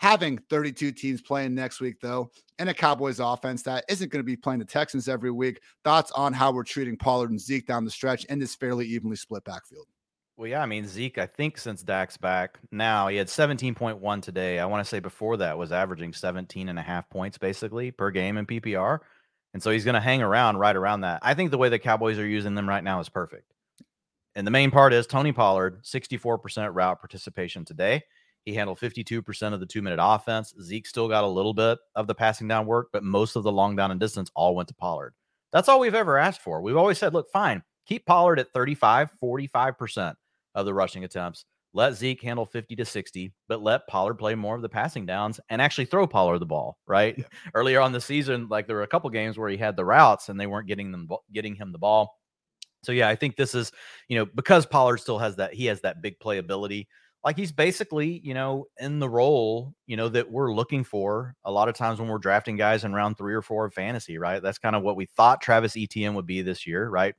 [0.00, 4.26] having 32 teams playing next week, though, and a Cowboys offense that isn't going to
[4.26, 5.60] be playing the Texans every week.
[5.84, 9.16] Thoughts on how we're treating Pollard and Zeke down the stretch in this fairly evenly
[9.16, 9.86] split backfield?
[10.38, 14.58] Well, yeah, I mean, Zeke, I think since Dak's back now, he had 17.1 today.
[14.58, 18.10] I want to say before that was averaging 17 and a half points basically per
[18.10, 19.00] game in PPR.
[19.52, 21.20] And so he's going to hang around right around that.
[21.22, 23.52] I think the way the Cowboys are using them right now is perfect.
[24.34, 28.02] And the main part is Tony Pollard, 64% route participation today.
[28.44, 30.54] He handled 52% of the two minute offense.
[30.60, 33.52] Zeke still got a little bit of the passing down work, but most of the
[33.52, 35.14] long down and distance all went to Pollard.
[35.52, 36.62] That's all we've ever asked for.
[36.62, 40.14] We've always said, look, fine, keep Pollard at 35, 45%
[40.54, 41.44] of the rushing attempts.
[41.72, 45.38] Let Zeke handle 50 to 60, but let Pollard play more of the passing downs
[45.50, 47.16] and actually throw Pollard the ball, right?
[47.16, 47.24] Yeah.
[47.54, 50.28] Earlier on the season, like there were a couple games where he had the routes
[50.28, 52.16] and they weren't getting them getting him the ball.
[52.82, 53.70] So yeah, I think this is,
[54.08, 56.86] you know, because Pollard still has that he has that big playability
[57.22, 61.52] like he's basically, you know, in the role, you know, that we're looking for a
[61.52, 64.42] lot of times when we're drafting guys in round three or four of fantasy, right?
[64.42, 67.14] That's kind of what we thought Travis Etienne would be this year, right?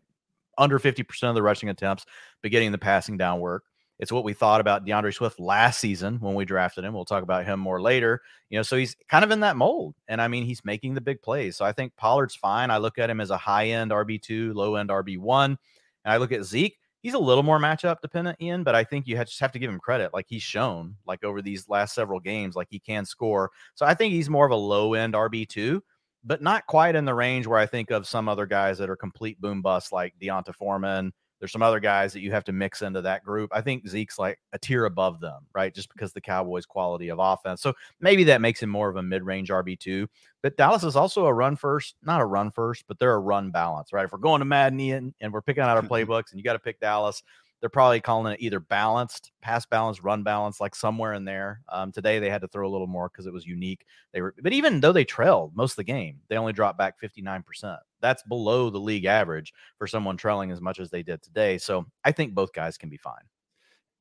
[0.58, 2.06] Under 50% of the rushing attempts,
[2.42, 3.64] but getting the passing down work.
[4.00, 6.94] It's what we thought about DeAndre Swift last season when we drafted him.
[6.96, 8.20] We'll talk about him more later.
[8.50, 9.94] You know, so he's kind of in that mold.
[10.08, 11.56] And I mean, he's making the big plays.
[11.56, 12.72] So I think Pollard's fine.
[12.72, 15.46] I look at him as a high end RB2, low end RB1.
[15.46, 15.58] And
[16.04, 19.18] I look at Zeke he's a little more matchup dependent, Ian, but I think you
[19.18, 20.14] have, just have to give him credit.
[20.14, 23.52] Like he's shown, like over these last several games, like he can score.
[23.76, 25.84] So I think he's more of a low end RB two,
[26.24, 28.96] but not quite in the range where I think of some other guys that are
[28.96, 31.12] complete boom bust, like D'Onta Foreman
[31.42, 33.50] there's some other guys that you have to mix into that group.
[33.52, 35.74] I think Zeke's like a tier above them, right?
[35.74, 37.64] Just because the Cowboys' quality of offense.
[37.64, 40.08] So maybe that makes him more of a mid-range RB2.
[40.44, 43.50] But Dallas is also a run first, not a run first, but they're a run
[43.50, 44.06] balance, right?
[44.06, 46.12] If we're going to Madden Ian, and we're picking out our mm-hmm.
[46.12, 47.24] playbooks and you got to pick Dallas,
[47.62, 51.62] they're probably calling it either balanced, pass balance, run balance, like somewhere in there.
[51.70, 53.86] Um, today they had to throw a little more because it was unique.
[54.12, 57.00] They were, but even though they trailed most of the game, they only dropped back
[57.00, 57.78] 59%.
[58.02, 61.60] That's below the league average for someone trailing as much as they did today.
[61.60, 63.24] So I think both guys can be fine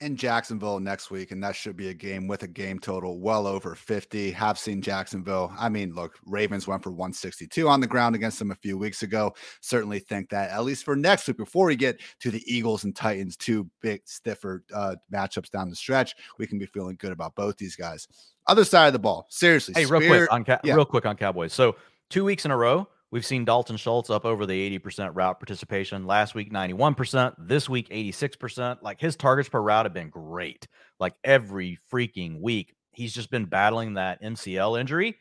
[0.00, 3.46] in Jacksonville next week, and that should be a game with a game total well
[3.46, 4.30] over 50.
[4.30, 5.52] Have seen Jacksonville.
[5.58, 9.02] I mean, look, Ravens went for 162 on the ground against them a few weeks
[9.02, 9.34] ago.
[9.60, 12.96] Certainly think that at least for next week, before we get to the Eagles and
[12.96, 17.34] Titans, two big stiffer uh, matchups down the stretch, we can be feeling good about
[17.34, 18.08] both these guys.
[18.46, 19.74] Other side of the ball, seriously.
[19.76, 20.74] Hey, real quick on yeah.
[20.74, 21.52] real quick on Cowboys.
[21.52, 21.76] So
[22.08, 26.06] two weeks in a row, We've seen Dalton Schultz up over the 80% route participation.
[26.06, 27.34] Last week, 91%.
[27.38, 28.82] This week, 86%.
[28.82, 30.68] Like his targets per route have been great.
[31.00, 35.18] Like every freaking week, he's just been battling that MCL injury.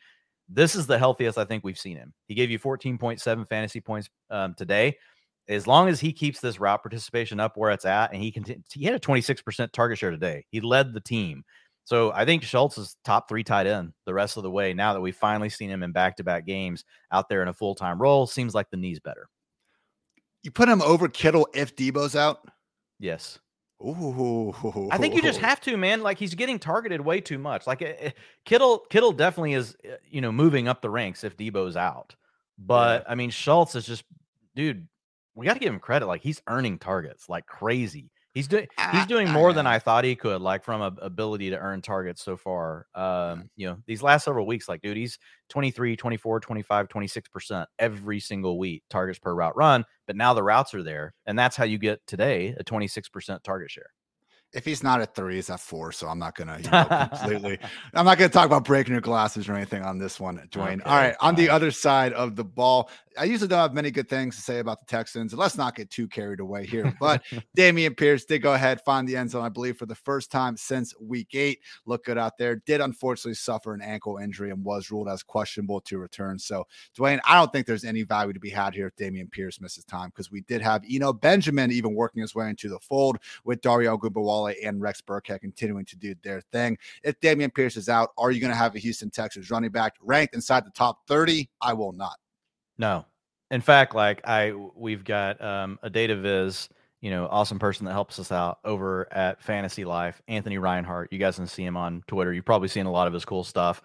[0.47, 2.13] This is the healthiest I think we've seen him.
[2.28, 4.97] He gave you 14.7 fantasy points um, today.
[5.47, 8.45] As long as he keeps this route participation up where it's at, and he can,
[8.71, 10.45] he had a 26% target share today.
[10.52, 11.43] He led the team.
[11.89, 14.75] So I think Schultz is top three tight end the rest of the way.
[14.75, 17.54] Now that we've finally seen him in back to back games out there in a
[17.54, 19.28] full time role, seems like the knee's better.
[20.43, 22.47] You put him over Kittle if Debo's out?
[22.99, 23.39] Yes.
[23.82, 24.54] Ooh.
[24.91, 26.04] I think you just have to, man.
[26.04, 27.65] Like he's getting targeted way too much.
[27.65, 28.12] Like uh,
[28.45, 32.15] Kittle, Kittle definitely is, uh, you know, moving up the ranks if Debo's out.
[32.60, 33.13] But yeah.
[33.13, 34.04] I mean, Schultz is just,
[34.56, 34.88] dude.
[35.34, 36.06] We got to give him credit.
[36.06, 40.15] Like he's earning targets like crazy He's doing he's doing more than I thought he
[40.15, 42.85] could, like from a ability to earn targets so far.
[42.93, 45.17] Um, you know, these last several weeks, like dude, he's
[45.49, 49.83] 23, 24, 25, 26% every single week targets per route run.
[50.05, 53.71] But now the routes are there, and that's how you get today a 26% target
[53.71, 53.89] share
[54.53, 55.91] if he's not at three, he's at four.
[55.91, 57.59] So I'm not gonna you know, completely.
[57.93, 60.81] I'm not gonna talk about breaking your glasses or anything on this one, Dwain.
[60.81, 63.91] Okay, All right, on the other side of the ball, I usually don't have many
[63.91, 65.33] good things to say about the Texans.
[65.33, 66.95] Let's not get too carried away here.
[66.99, 67.23] But
[67.57, 70.57] Dameon Pierce did go ahead find the end zone, I believe, for the first time
[70.57, 71.59] since Week Eight.
[71.85, 72.55] Look good out there.
[72.55, 76.39] Did unfortunately suffer an ankle injury and was ruled as questionable to return.
[76.39, 76.65] So
[76.97, 79.85] Dwain, I don't think there's any value to be had here if Dameon Pierce misses
[79.85, 83.62] time because we did have Eno Benjamin even working his way into the fold with
[83.62, 84.09] Dario Dare
[84.47, 86.78] And Rex Burkhead continuing to do their thing.
[87.04, 89.95] If Dameon Pierce is out, are you going to have a Houston Texans running back
[90.02, 91.49] ranked inside the top 30?
[91.62, 92.17] I will not.
[92.78, 93.06] No.
[93.52, 96.69] In fact, like I we've got um, a data viz,
[97.02, 101.08] you know, awesome person that helps us out over at Fantasy Life, Anthony Reinhard.
[101.12, 102.32] You guys can see him on Twitter.
[102.32, 103.82] You've probably seen a lot of his cool stuff.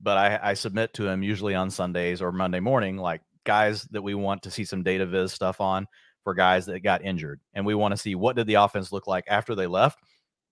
[0.00, 4.02] But I, I submit to him usually on Sundays or Monday morning, like guys that
[4.02, 5.86] we want to see some data viz stuff on
[6.24, 7.40] for guys that got injured.
[7.52, 10.00] And we want to see what did the offense look like after they left.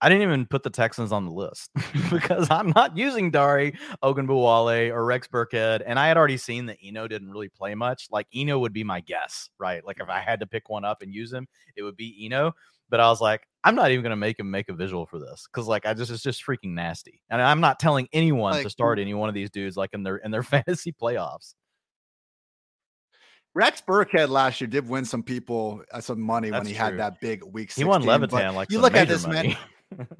[0.01, 1.71] I didn't even put the Texans on the list
[2.11, 5.83] because I'm not using Dare Ogunbowale or Rex Burkhead.
[5.87, 8.09] And I had already seen that Eno didn't really play much.
[8.11, 9.85] Like Eno would be my guess, right?
[9.85, 12.53] Like if I had to pick one up and use him, it would be Eno.
[12.91, 15.21] But I was like, I'm not even going to make him make a visual for
[15.21, 17.23] this because like I just it's just freaking nasty.
[17.31, 20.03] And I'm not telling anyone like, to start any one of these dudes like in
[20.03, 21.55] their in their fantasy playoffs.
[23.55, 26.85] Rex Burkhead last year did win some people uh, some money That's when he true.
[26.85, 27.71] had that big week.
[27.71, 29.59] 16, he won Levitan like you look at this money.
[29.99, 30.09] man.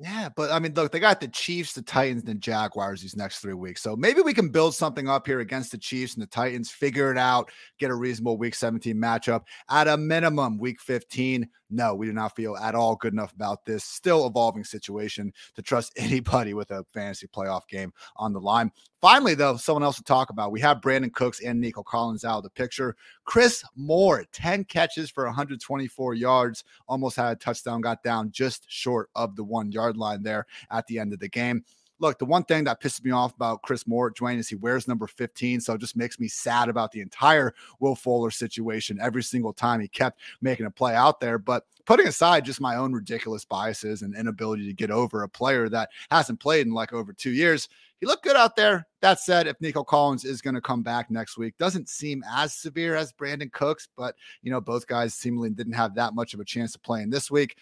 [0.00, 3.16] yeah, but I mean, look, they got the Chiefs, the Titans, and the Jaguars these
[3.16, 3.82] next three weeks.
[3.82, 7.10] So maybe we can build something up here against the Chiefs and the Titans, figure
[7.10, 9.42] it out, get a reasonable week 17 matchup.
[9.70, 13.64] At a minimum, week 15, no, we do not feel at all good enough about
[13.64, 18.70] this still evolving situation to trust anybody with a fantasy playoff game on the line.
[19.00, 20.50] Finally, though, someone else to talk about.
[20.50, 22.96] We have Brandin Cooks and Nico Collins out of the picture.
[23.26, 29.10] Chris Moore, 10 catches for 124 yards, almost had a touchdown, got down just short
[29.14, 31.64] of the one yard line there at the end of the game
[32.00, 34.88] look, the one thing that pisses me off about Chris Moore, Dwain, is he wears
[34.88, 35.60] number 15.
[35.60, 39.80] So it just makes me sad about the entire Will Fuller situation every single time
[39.80, 41.38] he kept making a play out there.
[41.38, 45.68] But putting aside just my own ridiculous biases and inability to get over a player
[45.68, 47.68] that hasn't played in like over two years,
[48.00, 48.86] he looked good out there.
[49.00, 52.54] That said, if Nico Collins is going to come back next week, doesn't seem as
[52.54, 56.40] severe as Brandin Cooks, but you know, both guys seemingly didn't have that much of
[56.40, 57.56] a chance to play in this week.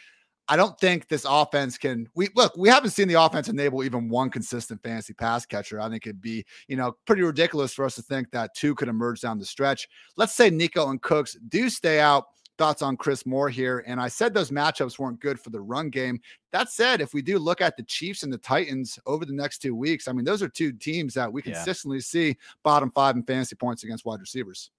[0.48, 2.08] I don't think this offense can.
[2.14, 5.80] We look, we haven't seen the offense enable even one consistent fantasy pass catcher.
[5.80, 8.88] I think it'd be, you know, pretty ridiculous for us to think that two could
[8.88, 9.88] emerge down the stretch.
[10.16, 12.26] Let's say Nico and Cooks do stay out.
[12.58, 13.82] Thoughts on Chris Moore here.
[13.86, 16.20] And I said those matchups weren't good for the run game.
[16.52, 19.62] That said, if we do look at the Chiefs and the Titans over the next
[19.62, 22.02] two weeks, I mean, those are two teams that we consistently yeah.
[22.02, 24.70] see bottom five in fantasy points against wide receivers.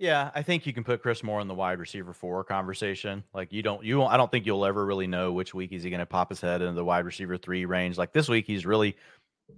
[0.00, 3.22] Yeah, I think you can put Chris Moore in the wide receiver four conversation.
[3.34, 5.90] Like you don't, you I don't think you'll ever really know which week is he
[5.90, 7.98] going to pop his head into the wide receiver three range.
[7.98, 8.96] Like this week, he's really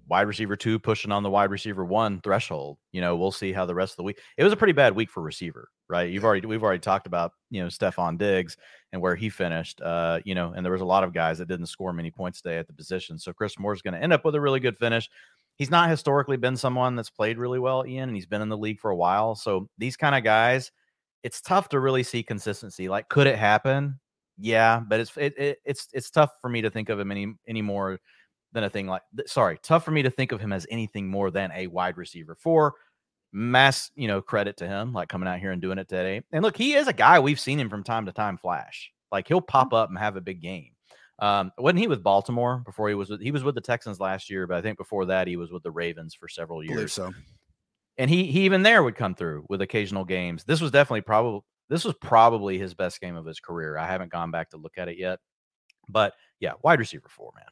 [0.09, 2.79] wide receiver two pushing on the wide receiver one threshold.
[2.91, 4.19] You know, we'll see how the rest of the week.
[4.37, 6.11] It was a pretty bad week for receiver, right?
[6.11, 8.57] You've already we've already talked about you know Stefon Diggs
[8.93, 9.81] and where he finished.
[9.81, 12.43] Uh, you know, and there was a lot of guys that didn't score many points
[12.43, 13.17] today at the position.
[13.17, 15.09] So Chris Moore's going to end up with a really good finish
[15.63, 18.59] he's not historically been someone that's played really well, Ian, and he's been in the
[18.59, 19.37] league for a while.
[19.37, 20.73] So these kind of guys,
[21.23, 22.89] it's tough to really see consistency.
[22.89, 24.01] Like, could it happen?
[24.37, 27.33] Yeah, but it's it, it, it's it's tough for me to think of him any
[27.47, 28.01] any more
[28.51, 31.31] than a thing like sorry, tough for me to think of him as anything more
[31.31, 32.75] than a wide receiver for
[33.33, 36.23] mass, you know, credit to him, like coming out here and doing it today.
[36.33, 38.91] And look, he is a guy we've seen him from time to time flash.
[39.13, 39.77] Like he'll pop mm-hmm.
[39.77, 40.72] up and have a big game.
[41.23, 44.29] Um, wasn't he with Baltimore before he was with he was with the Texans last
[44.29, 46.75] year, but I think before that he was with the Ravens for several years.
[46.75, 47.13] Believe so.
[47.97, 50.43] And he he even there would come through with occasional games.
[50.43, 53.79] This was definitely probably this was probably his best game of his career.
[53.79, 55.21] I haven't gone back to look at it yet.
[55.89, 57.47] But yeah, wide receiver four, man.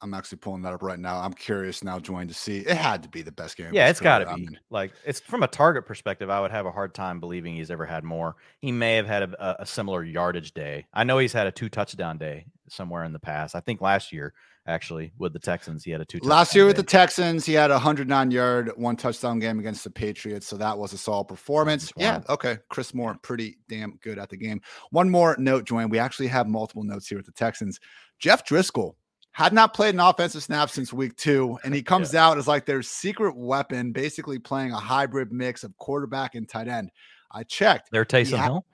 [0.00, 1.18] I'm actually pulling that up right now.
[1.20, 2.58] I'm curious now, join to see.
[2.58, 3.70] It had to be the best game.
[3.72, 4.30] Yeah, it's got to be.
[4.30, 6.30] I mean, like it's from a target perspective.
[6.30, 8.36] I would have a hard time believing he's ever had more.
[8.60, 10.86] He may have had a, a similar yardage day.
[10.94, 13.54] I know he's had a two touchdown day somewhere in the past.
[13.54, 14.34] I think last year
[14.68, 16.18] actually with the Texans he had a two.
[16.22, 19.90] Last year with the Texans he had a 109 yard one touchdown game against the
[19.90, 21.90] Patriots, so that was a solid performance.
[21.96, 22.58] Yeah, okay.
[22.68, 24.60] Chris Moore pretty damn good at the game.
[24.90, 25.88] One more note, Joanne.
[25.88, 27.80] We actually have multiple notes here with the Texans.
[28.18, 28.94] Jeff Driskel
[29.38, 32.26] had not played an offensive snap since week two, and he comes yeah.
[32.26, 36.66] out as like their secret weapon, basically playing a hybrid mix of quarterback and tight
[36.66, 36.90] end.
[37.30, 37.92] I checked.
[37.92, 38.66] Their Taysom ha- Hill.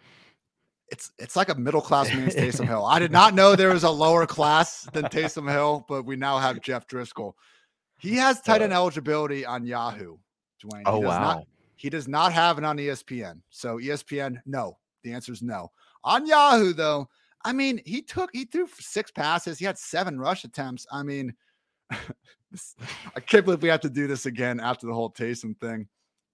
[0.89, 2.83] it's it's like a middle class means Taysom Hill.
[2.87, 6.39] I did not know there was a lower class than Taysom Hill, but we now
[6.39, 7.35] have Jeff Driskel.
[7.99, 8.77] He has tight end uh.
[8.77, 10.17] eligibility on Yahoo.
[10.65, 10.85] Dwain.
[10.87, 11.21] Oh wow.
[11.21, 11.47] Not,
[11.77, 13.43] he does not have it on ESPN.
[13.51, 14.79] So ESPN, no.
[15.03, 15.71] The answer is no.
[16.05, 17.11] On Yahoo, though,
[17.45, 19.59] I mean, he took he threw six passes.
[19.59, 20.87] He had seven rush attempts.
[20.91, 21.35] I mean,
[21.91, 25.89] I can't believe we have to do this again after the whole Taysom thing.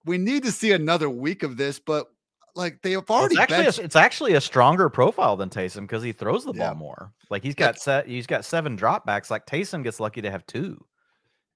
[0.05, 2.07] We need to see another week of this, but
[2.55, 3.35] like they have already.
[3.35, 6.53] Well, it's, actually a, it's actually a stronger profile than Taysom because he throws the
[6.53, 7.13] ball more.
[7.29, 8.07] Like he's got set.
[8.07, 9.29] He's got seven dropbacks.
[9.29, 10.83] Like Taysom gets lucky to have two.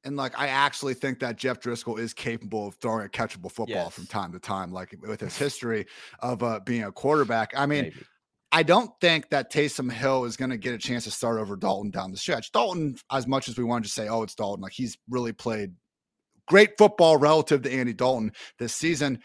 [0.04, 3.90] And like I actually think that Jeff Driskel is capable of throwing a catchable football
[3.90, 5.88] from time to time, like with his history
[6.20, 7.54] of uh, being a quarterback.
[7.58, 8.04] I mean, Maybe.
[8.56, 11.58] I don't think that Taysom Hill is going to get a chance to start over
[11.58, 12.54] Dalton down the stretch.
[12.54, 15.74] Dalton, as much as we wanted to say, oh, it's Dalton, like he's really played
[16.48, 19.20] great football relative to Andy Dalton this season.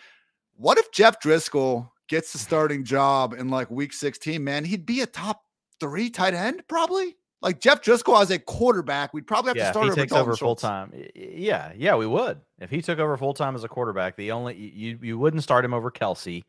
[0.57, 4.43] What if Jeff Driskel gets the starting job in like week 16?
[4.43, 5.43] Man, he'd be a top
[5.79, 7.15] three tight end, probably.
[7.41, 10.01] Like Jeff Driskel as a quarterback, we'd probably have yeah, to if start he over
[10.01, 10.93] takes Dalton over full time.
[11.15, 12.41] Yeah, yeah, we would.
[12.59, 15.65] If he took over full time as a quarterback, the only you you wouldn't start
[15.65, 16.43] him over Kelce.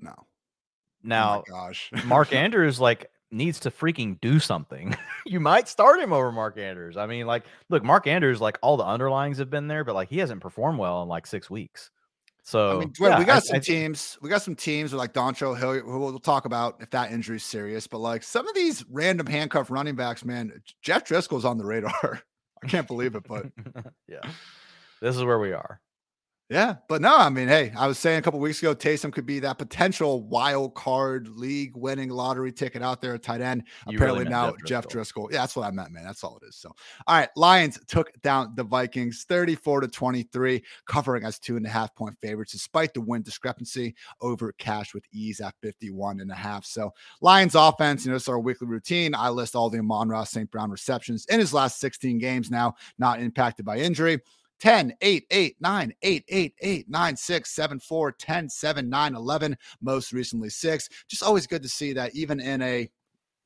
[0.00, 0.16] No.
[1.02, 1.90] Now, oh my gosh.
[2.04, 4.94] Mark Andrews like needs to freaking do something.
[5.26, 6.96] you might start him over Mark Andrews.
[6.96, 10.08] I mean, like, look, Mark Andrews, like all the underlings have been there, but like
[10.08, 11.90] he hasn't performed well in like six weeks.
[12.44, 14.18] So I mean, yeah, we got I- some I- teams.
[14.20, 17.36] We got some teams with like Doncho Hill, who we'll talk about if that injury
[17.36, 17.86] is serious.
[17.86, 22.20] But like some of these random handcuff running backs, man, Jeff Driskel's on the radar.
[22.64, 23.46] I can't believe it, but
[24.08, 24.20] yeah,
[25.00, 25.80] this is where we are.
[26.52, 26.76] Yeah.
[26.86, 29.38] But no, I mean, hey, I was saying a couple weeks ago, Taysom could be
[29.40, 33.64] that potential wild card league winning lottery ticket out there at tight end.
[33.88, 35.28] You Apparently meant now Jeff Jeff Driskel.
[35.28, 35.32] Driskel.
[35.32, 36.04] Yeah, that's what I meant, man.
[36.04, 36.56] That's all it is.
[36.56, 36.74] So,
[37.06, 41.70] all right, Lions took down the Vikings 34 to 23, covering as two and a
[41.70, 46.34] half point favorites, despite the win discrepancy over cash with ease at 51 and a
[46.34, 46.66] half.
[46.66, 49.14] So, Lions offense, you know, it's our weekly routine.
[49.14, 50.50] I list all the Amon Ra St.
[50.50, 54.20] Brown receptions in his last 16 games now, not impacted by injury.
[54.62, 59.56] 10, 8, 8, 9, 8, 8, 8, 9, 6, 7, 4, 10, 7, 9, 11,
[59.80, 60.88] most recently 6.
[61.08, 62.88] Just always good to see that even in a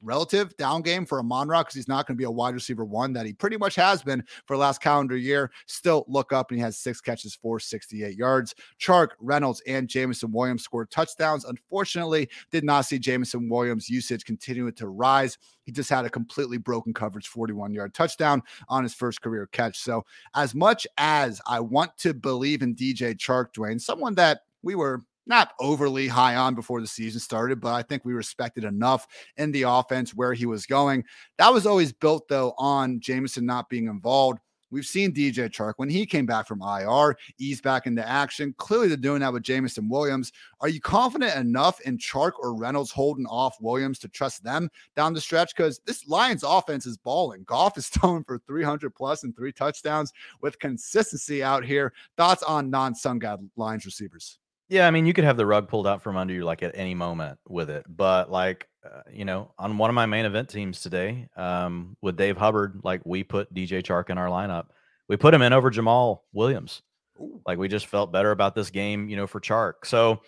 [0.03, 2.85] relative down game for Amon Ra because he's not going to be a wide receiver
[2.85, 5.51] one that he pretty much has been for the last calendar year.
[5.67, 8.55] Still look up and he has six catches for 68 yards.
[8.81, 11.45] Chark, Reynolds, and Jameson Williams scored touchdowns.
[11.45, 15.39] Unfortunately, did not see Jameson Williams' usage continuing to rise.
[15.65, 19.79] He just had a completely broken coverage 41 yard touchdown on his first career catch.
[19.79, 24.75] So, as much as I want to believe in DJ Chark, Dwain, someone that we
[24.75, 29.07] were not overly high on before the season started, but I think we respected enough
[29.37, 31.05] in the offense where he was going.
[31.39, 34.41] That was always built, though, on Jameson not being involved.
[34.71, 38.53] We've seen DJ Chark when he came back from IR, ease back into action.
[38.59, 40.33] Clearly, they're doing that with Jameson Williams.
[40.61, 45.15] Are you confident enough in Chark or Reynolds holding off Williams to trust them down
[45.15, 45.55] the stretch?
[45.57, 47.45] Because this Lions offense is balling.
[47.45, 51.93] Goff is throwing for 300 plus and three touchdowns with consistency out here.
[52.17, 54.39] Thoughts on non Sun God Lions receivers?
[54.69, 56.77] Yeah, I mean, you could have the rug pulled out from under you like at
[56.77, 60.49] any moment with it, but like, uh, you know, on one of my main event
[60.49, 64.67] teams today, um, with Dave Hubbard, like we put DJ Chark in our lineup.
[65.09, 66.83] We put him in over Jamaal Williams.
[67.21, 67.41] Ooh.
[67.47, 69.75] Like we just felt better about this game, you know, for Chark.
[69.85, 70.21] So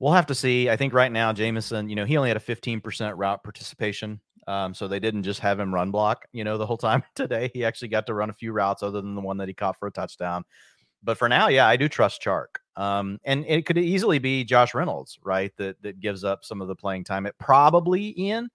[0.00, 0.70] we'll have to see.
[0.70, 4.20] I think right now, Jameson, you know, he only had a 15% route participation.
[4.48, 7.50] Um, so they didn't just have him run block, you know, the whole time today.
[7.52, 9.78] He actually got to run a few routes other than the one that he caught
[9.78, 10.44] for a touchdown.
[11.02, 12.56] But for now, yeah, I do trust Chark.
[12.76, 15.52] Um, and it could easily be Josh Reynolds, right?
[15.58, 17.26] That that gives up some of the playing time.
[17.26, 18.48] It probably Ian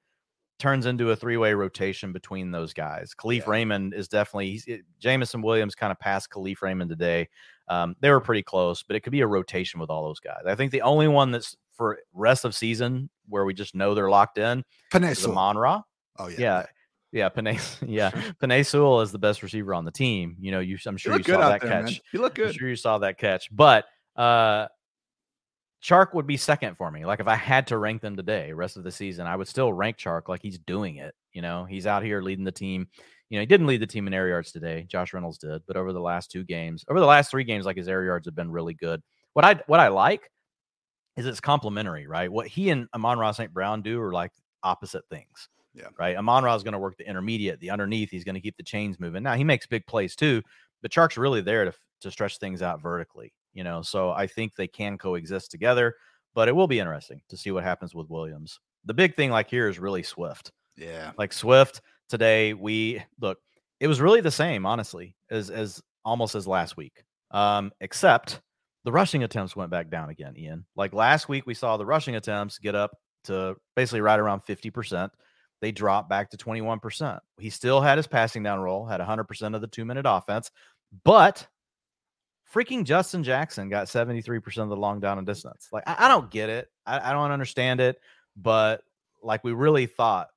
[0.59, 3.13] turns into a three-way rotation between those guys.
[3.13, 3.49] Kalif Yeah.
[3.51, 7.29] Raymond is definitely he's, it, Jameson Williams kind of passed Kalif Raymond today.
[7.67, 10.41] Um, they were pretty close, but it could be a rotation with all those guys.
[10.47, 14.09] I think the only one that's for rest of season where we just know they're
[14.09, 15.37] locked in is Penei Sewell.
[15.37, 15.81] Amon Ra.
[16.17, 16.35] Oh, yeah.
[16.39, 16.65] Yeah.
[17.13, 17.57] Yeah, Penei,
[17.87, 18.09] yeah,
[18.41, 20.35] Penei Sewell is the best receiver on the team.
[20.41, 21.83] You know, you I'm sure you saw that there, catch.
[21.85, 21.93] man.
[22.11, 22.47] You look good.
[22.47, 23.47] I'm sure you saw that catch.
[23.55, 23.85] But
[24.17, 24.67] uh
[25.83, 27.05] Chark would be second for me.
[27.05, 29.71] Like if I had to rank them today, rest of the season, I would still
[29.71, 31.13] rank Chark like he's doing it.
[31.33, 32.87] You know, he's out here leading the team.
[33.29, 34.85] You know, he didn't lead the team in air yards today.
[34.89, 37.77] Josh Reynolds did, but over the last two games, over the last three games, like
[37.77, 39.01] his air yards have been really good.
[39.33, 40.31] What I what I like
[41.15, 42.31] is it's complementary, right?
[42.31, 43.53] What he and Amon Ra St.
[43.53, 44.31] Brown do are like
[44.63, 45.49] opposite things.
[45.73, 45.89] Yeah.
[45.99, 46.15] Right.
[46.15, 48.09] Amon Ra is going to work the intermediate, the underneath.
[48.09, 49.21] He's going to keep the chains moving.
[49.21, 50.41] Now he makes big plays too,
[50.81, 53.31] but Chark's really there to to stretch things out vertically.
[53.57, 55.95] You know, so I think they can coexist together.
[56.35, 58.59] But it will be interesting to see what happens with Williams.
[58.85, 60.51] The big thing, like here, is really Swift.
[60.75, 61.11] Yeah.
[61.17, 63.39] Like Swift today, we look.
[63.79, 68.41] It was really the same, honestly, as as almost as last week, um, except
[68.85, 70.35] the rushing attempts went back down again.
[70.37, 72.91] Ian, like last week, we saw the rushing attempts get up
[73.23, 75.09] to basically right around 50%.
[75.61, 77.19] They dropped back to 21%.
[77.39, 80.51] He still had his passing down role, had 100% of the two minute offense,
[81.03, 81.47] but
[82.53, 85.67] freaking Justin Jackson got 73% of the long down and distance.
[85.71, 86.69] Like, I, I don't get it.
[86.85, 87.99] I, I don't understand it,
[88.35, 88.81] but
[89.21, 90.29] like we really thought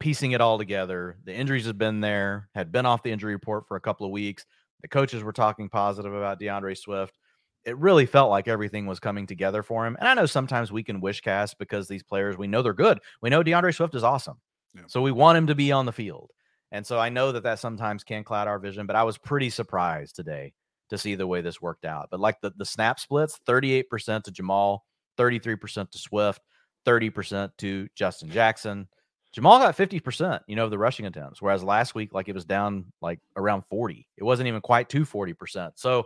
[0.00, 1.16] piecing it all together.
[1.24, 4.12] The injuries have been there, had been off the injury report for a couple of
[4.12, 4.44] weeks.
[4.82, 7.16] The coaches were talking positive about D'Andre Swift.
[7.64, 9.96] It really felt like everything was coming together for him.
[9.98, 13.00] And I know sometimes we can wish cast because these players, we know they're good.
[13.22, 14.38] We know D'Andre Swift is awesome.
[14.74, 14.82] Yeah.
[14.88, 16.30] So we want him to be on the field.
[16.70, 19.48] And so I know that that sometimes can cloud our vision, but I was pretty
[19.48, 20.52] surprised today
[20.90, 22.08] to see the way this worked out.
[22.10, 24.80] But like the, the snap splits 38% to Jamaal,
[25.18, 26.40] 33% to Swift,
[26.86, 28.88] 30% to Justin Jackson.
[29.36, 32.44] Jamaal got 50%, you know, of the rushing attempts, whereas last week, like it was
[32.44, 34.06] down like around 40.
[34.16, 35.72] It wasn't even quite to 40%.
[35.74, 36.04] So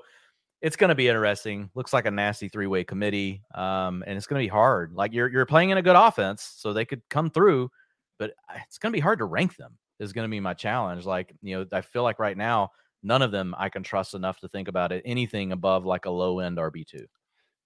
[0.62, 1.70] it's going to be interesting.
[1.74, 3.42] Looks like a nasty three way committee.
[3.54, 4.92] Um, and it's going to be hard.
[4.94, 7.70] Like you're, you're playing in a good offense, so they could come through,
[8.18, 8.32] but
[8.66, 11.04] it's going to be hard to rank them, is going to be my challenge.
[11.04, 12.70] Like, you know, I feel like right now,
[13.02, 16.10] none of them I can trust enough to think about it anything above like a
[16.10, 17.06] low end RB2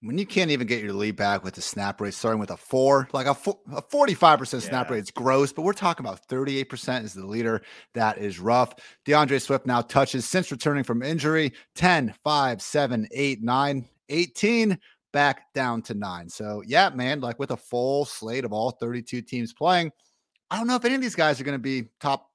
[0.03, 2.57] when you can't even get your lead back with the snap rate starting with a
[2.57, 4.95] four, like a, a 45% snap yeah.
[4.95, 7.63] rate, it's gross, but we're talking about 38% is the leader.
[7.95, 8.75] That is rough.
[9.05, 14.79] D'Andre Swift now touches since returning from injury 10, 5, 7, 8, 9, 18,
[15.13, 16.29] back down to nine.
[16.29, 19.93] So, yeah, man, like with a full slate of all 32 teams playing,
[20.51, 22.29] I don't know if any of these guys are going to be top.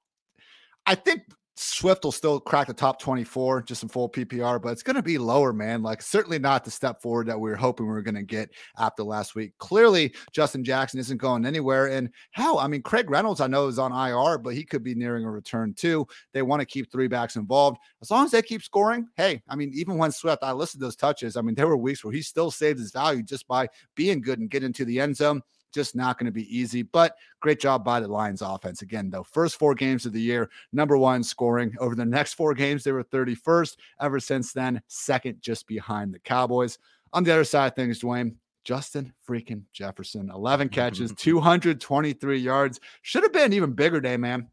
[0.86, 1.22] I think
[1.58, 5.02] Swift will still crack the top 24 just in full PPR, but it's going to
[5.02, 5.82] be lower, man.
[5.82, 8.50] Like, certainly not the step forward that we were hoping we were going to get
[8.78, 9.52] after last week.
[9.58, 11.88] Clearly, Justin Jackson isn't going anywhere.
[11.88, 12.58] And how?
[12.58, 15.30] I mean, Craig Reynolds, I know, is on IR, but he could be nearing a
[15.30, 16.06] return too.
[16.32, 17.78] They want to keep three backs involved.
[18.00, 20.96] As long as they keep scoring, hey, I mean, even when Swift, I listed those
[20.96, 21.36] touches.
[21.36, 24.38] I mean, there were weeks where he still saved his value just by being good
[24.38, 25.42] and getting into the end zone
[25.72, 26.82] just not going to be easy.
[26.82, 28.82] But great job by the Lions offense.
[28.82, 31.74] Again, though, first four games of the year, number one scoring.
[31.78, 33.76] Over the next four games, they were 31st.
[34.00, 36.78] Ever since then, second just behind the Cowboys.
[37.12, 42.80] On the other side of things, Dwain, Justin freaking Jefferson, 11 catches, 223 yards.
[43.02, 44.48] Should have been an even bigger day, man.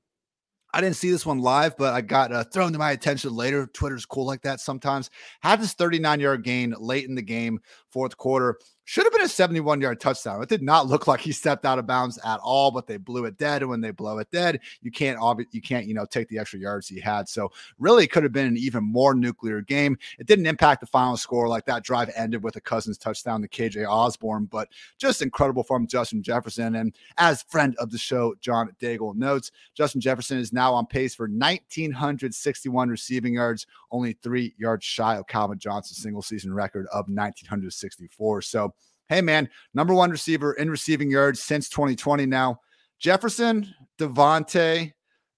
[0.75, 3.65] I didn't see this one live, but I got uh, thrown to my attention later.
[3.67, 5.09] Twitter's cool like that sometimes.
[5.39, 7.61] Had this 39 yard gain late in the game,
[7.91, 8.59] fourth quarter.
[8.87, 10.43] Should have been a 71 yard touchdown.
[10.43, 13.25] It did not look like he stepped out of bounds at all, but they blew
[13.25, 13.63] it dead.
[13.63, 15.17] And when they blow it dead, you can't
[15.51, 17.27] you can't, you know, take the extra yards he had.
[17.27, 19.97] So really it could have been an even more nuclear game.
[20.19, 23.47] It didn't impact the final score like that drive ended with a Cousins touchdown to
[23.47, 24.69] KJ Osborn, but
[24.99, 26.75] just incredible from Justin Jefferson.
[26.75, 31.15] And as friend of the show, John Daigle notes, Justin Jefferson is now on pace
[31.15, 37.07] for 1,961 receiving yards, only three yards shy of Calvin Johnson's single season record of
[37.07, 38.43] 1,964.
[38.43, 38.74] So
[39.09, 42.59] hey, man, number one receiver in receiving yards since 2020 now.
[42.99, 44.93] Jefferson, Davante,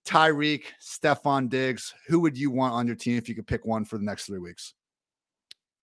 [0.05, 1.93] Tyreek, Stefon Diggs.
[2.07, 4.25] Who would you want on your team if you could pick one for the next
[4.25, 4.73] three weeks?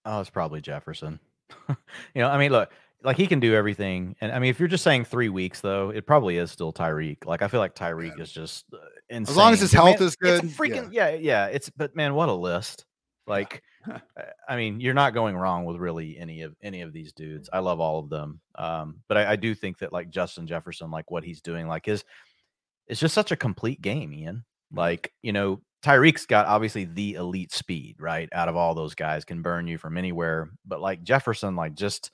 [0.05, 1.19] Oh, it's probably Jefferson.
[1.69, 1.77] you
[2.17, 2.71] know, I mean, look,
[3.03, 4.17] like he can do everything.
[4.21, 7.27] And I mean, if you're just saying three weeks, though, it probably is still Tyreek.
[7.27, 8.23] Like I feel like Tyreek yeah.
[8.23, 8.65] is just
[9.11, 9.33] insane.
[9.33, 10.43] As long as his health man, is good.
[10.43, 11.11] freaking yeah.
[11.11, 11.47] yeah, yeah.
[11.47, 12.87] It's but man, what a list.
[13.27, 13.63] Like,
[14.49, 17.49] I mean, you're not going wrong with really any of any of these dudes.
[17.53, 20.91] I love all of them, um, but I, I, do think that like Justin Jefferson,
[20.91, 22.05] like what he's doing, like is
[22.87, 24.45] it's just such a complete game, Ian.
[24.73, 28.29] Like you know, Tyreek's got obviously the elite speed, right?
[28.33, 30.51] Out of all those guys, can burn you from anywhere.
[30.67, 32.11] But like Jefferson, like just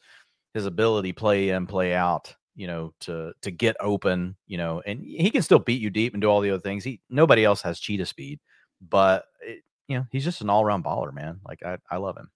[0.54, 5.00] his ability play in, play out, you know, to to get open, you know, and
[5.04, 6.84] he can still beat you deep and do all the other things.
[6.84, 8.40] He nobody else has cheetah speed,
[8.80, 11.40] but it, you know, he's just an all around baller, man.
[11.44, 12.30] Like I, I love him.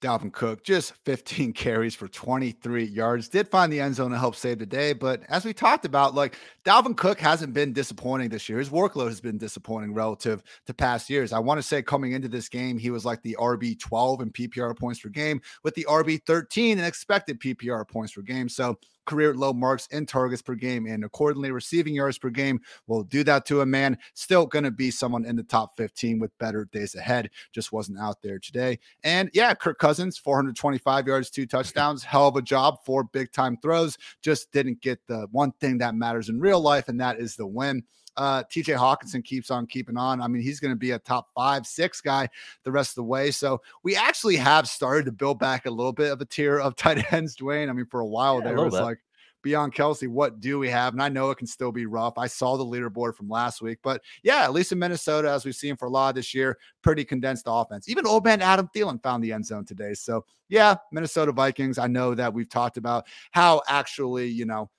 [0.00, 3.28] Dalvin Cook, just 15 carries for 23 yards.
[3.28, 4.94] Did find the end zone to help save the day.
[4.94, 8.58] But as we talked about, like Dalvin Cook hasn't been disappointing this year.
[8.58, 11.32] His workload has been disappointing relative to past years.
[11.32, 14.30] I want to say coming into this game, he was like the RB 12 in
[14.32, 18.48] PPR points per game with the RB 13 and expected PPR points per game.
[18.48, 23.02] So career low marks in targets per game and accordingly receiving yards per game will
[23.04, 23.98] do that to a man.
[24.14, 27.30] Still going to be someone in the top 15 with better days ahead.
[27.52, 28.78] Just wasn't out there today.
[29.04, 32.04] And yeah, Kirk Cousins, 425 yards, two touchdowns.
[32.04, 33.96] Hell of a job four big time throws.
[34.22, 37.46] Just didn't get the one thing that matters in real life, and that is the
[37.46, 37.82] win
[38.16, 40.20] uh, TJ Hockenson keeps on keeping on.
[40.20, 42.28] I mean, he's going to be a top five, six guy
[42.64, 43.30] the rest of the way.
[43.30, 46.76] So we actually have started to build back a little bit of a tier of
[46.76, 47.68] tight ends, Dwain.
[47.68, 48.82] I mean, for a while yeah, there was bit.
[48.82, 48.98] like
[49.42, 50.92] beyond Kelce, what do we have?
[50.92, 52.16] And I know it can still be rough.
[52.16, 55.56] I saw the leaderboard from last week, but yeah, at least in Minnesota, as we've
[55.56, 57.88] seen for a lot this year, pretty condensed offense.
[57.88, 59.94] Even old man Adam Thielen found the end zone today.
[59.94, 61.78] So yeah, Minnesota Vikings.
[61.78, 64.70] I know that we've talked about how actually, you know,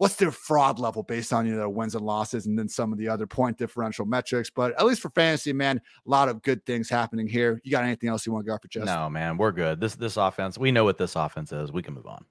[0.00, 2.90] what's their fraud level based on you know their wins and losses and then some
[2.90, 4.48] of the other point differential metrics.
[4.48, 7.60] But at least for fantasy, man, a lot of good things happening here.
[7.64, 8.86] You got anything else you want to go for just?
[8.86, 9.78] No, man, we're good.
[9.78, 11.70] This this offense, we know what this offense is.
[11.70, 12.24] We can move on.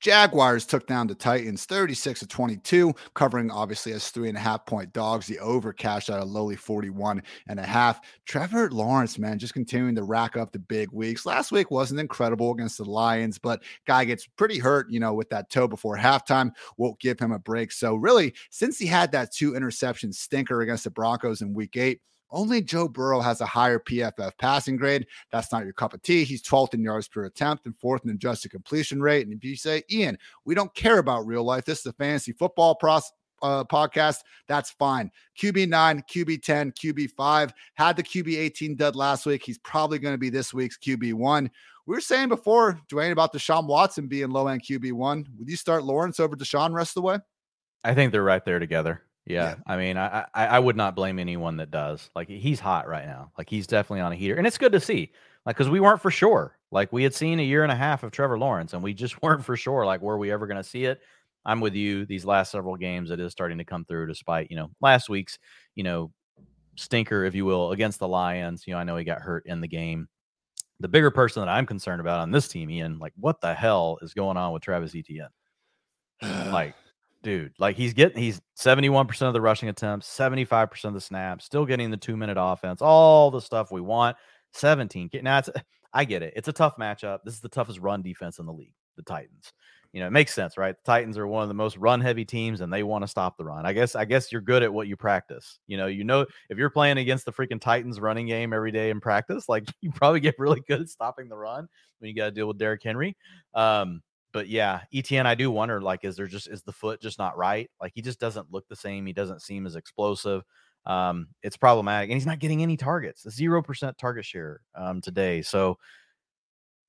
[0.00, 4.66] Jaguars took down the Titans 36 to 22, covering obviously as three and a half
[4.66, 5.26] point dogs.
[5.26, 8.00] The over cashed out a lowly 41 and a half.
[8.26, 11.26] Trevor Lawrence, man, just continuing to rack up the big weeks.
[11.26, 15.30] Last week wasn't incredible against the Lions, but guy gets pretty hurt, you know, with
[15.30, 16.50] that toe before halftime.
[16.76, 17.72] Won't give him a break.
[17.72, 22.00] So, really, since he had that two interception stinker against the Broncos in week eight,
[22.30, 25.06] only Joe Burrow has a higher PFF passing grade.
[25.30, 26.24] That's not your cup of tea.
[26.24, 29.26] He's 12th in yards per attempt and fourth in adjusted completion rate.
[29.26, 32.32] And if you say, Ian, we don't care about real life, this is a fantasy
[32.32, 33.12] football process.
[33.42, 35.10] Uh, podcast, that's fine.
[35.38, 39.42] QB 9, QB 10, QB 5 had the QB 18 dud last week.
[39.44, 41.50] He's probably going to be this week's QB 1.
[41.84, 45.26] We were saying before, Dwain, about Deshaun Watson being low end QB 1.
[45.38, 47.18] Would you start Lawrence over Deshaun rest of the way?
[47.84, 49.02] I think they're right there together.
[49.26, 49.54] Yeah, yeah.
[49.66, 52.10] I mean, I, I, I would not blame anyone that does.
[52.14, 53.32] Like he's hot right now.
[53.36, 55.12] Like he's definitely on a heater, and it's good to see.
[55.44, 56.56] Like because we weren't for sure.
[56.70, 59.20] Like we had seen a year and a half of Trevor Lawrence, and we just
[59.22, 59.84] weren't for sure.
[59.84, 61.00] Like were we ever going to see it?
[61.44, 62.06] I'm with you.
[62.06, 64.06] These last several games, it is starting to come through.
[64.06, 65.38] Despite you know last week's
[65.74, 66.12] you know
[66.76, 68.64] stinker, if you will, against the Lions.
[68.66, 70.08] You know I know he got hurt in the game.
[70.78, 73.98] The bigger person that I'm concerned about on this team, Ian, like what the hell
[74.02, 75.28] is going on with Travis Etienne?
[76.22, 76.74] like
[77.26, 77.52] dude.
[77.58, 81.90] Like he's getting he's 71% of the rushing attempts, 75% of the snaps, still getting
[81.90, 84.16] the two minute offense, all the stuff we want.
[84.52, 85.10] 17.
[85.22, 85.50] Now it's
[85.92, 86.34] I get it.
[86.36, 87.20] It's a tough matchup.
[87.24, 89.52] This is the toughest run defense in the league, the Titans.
[89.92, 90.76] You know, it makes sense, right?
[90.76, 93.36] The Titans are one of the most run heavy teams and they want to stop
[93.36, 93.66] the run.
[93.66, 95.58] I guess I guess you're good at what you practice.
[95.66, 98.90] You know, you know if you're playing against the freaking Titans running game every day
[98.90, 101.66] in practice, like you probably get really good at stopping the run
[101.98, 103.16] when you got to deal with Derrick Henry.
[103.52, 104.02] Um,
[104.36, 107.38] but yeah, Etienne, I do wonder, like, is there just is the foot just not
[107.38, 107.70] right?
[107.80, 109.06] Like he just doesn't look the same.
[109.06, 110.42] He doesn't seem as explosive.
[110.84, 113.26] Um, it's problematic, and he's not getting any targets.
[113.30, 115.40] Zero percent target share um, today.
[115.40, 115.78] So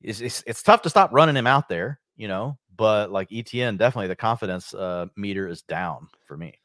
[0.01, 2.57] it's, it's it's tough to stop running him out there, you know.
[2.75, 6.59] But like Etienne, definitely the confidence uh, meter is down for me.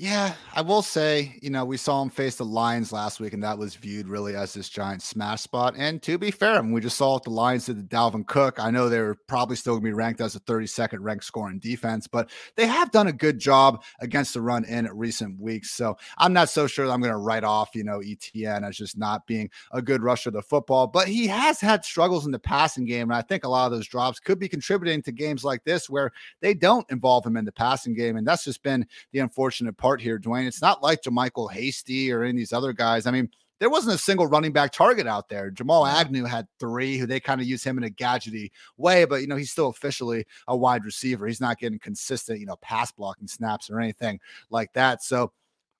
[0.00, 3.42] Yeah, I will say, you know, we saw him face the Lions last week, and
[3.42, 5.74] that was viewed really as this giant smash spot.
[5.76, 8.24] And to be fair, I mean, we just saw what the Lions did to Dalvin
[8.24, 8.60] Cook.
[8.60, 12.06] I know they're probably still going to be ranked as a 32nd ranked scoring defense,
[12.06, 15.72] but they have done a good job against the run in recent weeks.
[15.72, 18.96] So I'm not so sure I'm going to write off, you know, Etienne as just
[18.96, 22.38] not being a good rusher of the football, but he has had struggles in the
[22.38, 23.10] passing game.
[23.10, 25.90] And I think a lot of those drops could be contributing to games like this
[25.90, 28.16] where they don't involve him in the passing game.
[28.16, 30.46] And that's just been the unfortunate part here, Dwain.
[30.46, 33.06] It's not like JaMycal Hasty or any of these other guys.
[33.06, 35.50] I mean, there wasn't a single running back target out there.
[35.50, 39.20] Jamal Agnew had three, who they kind of use him in a gadgety way, but
[39.20, 41.26] you know he's still officially a wide receiver.
[41.26, 44.20] He's not getting consistent, you know, pass blocking snaps or anything
[44.50, 45.02] like that.
[45.02, 45.32] So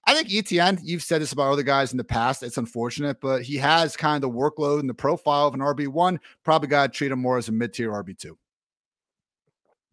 [0.07, 2.43] I think Etienne, you've said this about other guys in the past.
[2.43, 5.87] It's unfortunate, but he has kind of the workload and the profile of an RB
[5.87, 6.19] one.
[6.45, 8.39] Probably got to treat him more as a mid tier RB two.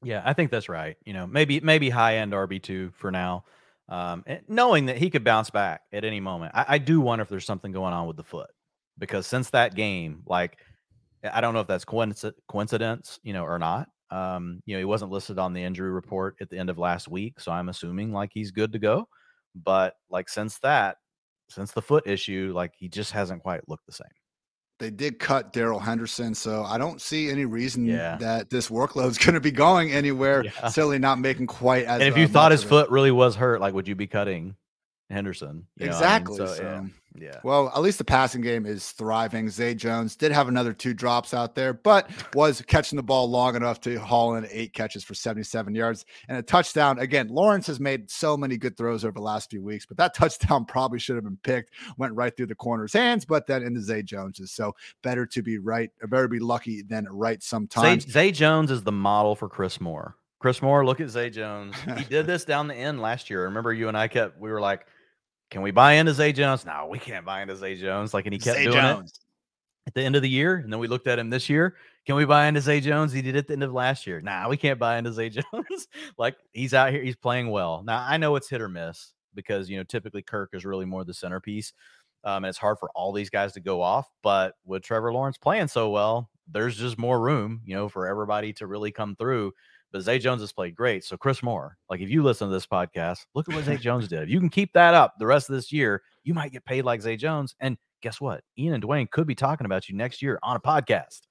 [0.04, 0.98] Yeah, I think that's right.
[1.06, 3.44] You know, maybe maybe high end RB two for now
[3.90, 6.54] um, knowing that he could bounce back at any moment.
[6.56, 8.50] I, I, do wonder if there's something going on with the foot
[8.98, 10.58] because since that game, like
[11.24, 13.88] I don't know if that's coincidence, you know, or not.
[14.12, 17.08] Um, you know, he wasn't listed on the injury report at the end of last
[17.08, 19.08] week, so I'm assuming like he's good to go.
[19.56, 20.98] But like since that,
[21.50, 24.08] since the foot issue, like he just hasn't quite looked the same
[24.80, 28.18] they did cut Darrell Henderson, so I don't see any reason yeah.
[28.18, 30.44] that this workload is going to be going anywhere.
[30.44, 30.70] Yeah.
[30.70, 32.02] Certainly not making quite as.
[32.02, 34.56] And if you uh, thought his foot really was hurt, like, would you be cutting
[35.16, 35.66] Henderson?
[35.80, 36.36] exactly.
[36.36, 36.48] I mean?
[36.48, 36.84] so, so, yeah.
[37.20, 37.40] Yeah.
[37.44, 39.50] Well, at least the passing game is thriving.
[39.50, 43.56] Zay Jones did have another two drops out there, but was catching the ball long
[43.56, 47.00] enough to haul in eight catches for 77 yards and a touchdown.
[47.00, 50.14] Again, Lawrence has made so many good throws over the last few weeks, but that
[50.14, 53.82] touchdown probably should have been picked, went right through the corner's hands, but then into
[53.82, 54.52] Zay Jones's.
[54.52, 58.04] So better to be right, or better be lucky than right sometimes.
[58.04, 60.16] Zay, Zay Jones is the model for Chris Moore.
[60.40, 61.76] Chris Moore, look at Zay Jones.
[61.98, 63.46] He did this down the end last year.
[63.46, 64.86] Remember, you and I kept, we were like,
[65.52, 66.66] can we buy into Zay Jones?
[66.66, 68.14] No, we can't buy into Zay Jones.
[68.14, 69.12] Like, and he kept Zay doing Jones.
[69.12, 69.20] it
[69.88, 70.56] at the end of the year.
[70.56, 71.76] And then we looked at him this year.
[72.06, 73.12] Can we buy into Zay Jones?
[73.12, 74.22] He did it at the end of last year.
[74.22, 75.88] Nah, we can't buy into Zay Jones.
[76.18, 77.84] like he's out here, he's playing well.
[77.84, 81.04] Now I know it's hit or miss because you know typically Kirk is really more
[81.04, 81.74] the centerpiece.
[82.24, 84.08] Um, and it's hard for all these guys to go off.
[84.24, 88.52] But with Trevor Lawrence playing so well, there's just more room, you know, for everybody
[88.54, 89.54] to really come through
[89.96, 91.06] but Zay Jones has played great.
[91.06, 94.10] So Chris Moore, like if you listen to this podcast, look at what Zay Jones
[94.10, 94.24] did.
[94.24, 96.84] If you can keep that up the rest of this year, you might get paid
[96.84, 97.56] like Zay Jones.
[97.62, 98.44] And guess what?
[98.58, 101.22] Ian and Dwain could be talking about you next year on a podcast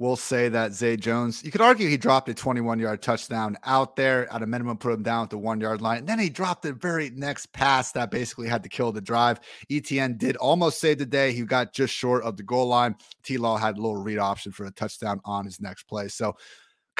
[0.00, 3.96] We'll say that Zay Jones, you could argue he dropped a 21 yard touchdown out
[3.96, 5.98] there at a minimum, put him down at the one yard line.
[5.98, 9.40] And then he dropped the very next pass that basically had to kill the drive.
[9.70, 11.32] Etienne did almost save the day.
[11.32, 12.96] He got just short of the goal line.
[13.24, 16.08] T Law had a little read option for a touchdown on his next play.
[16.08, 16.34] So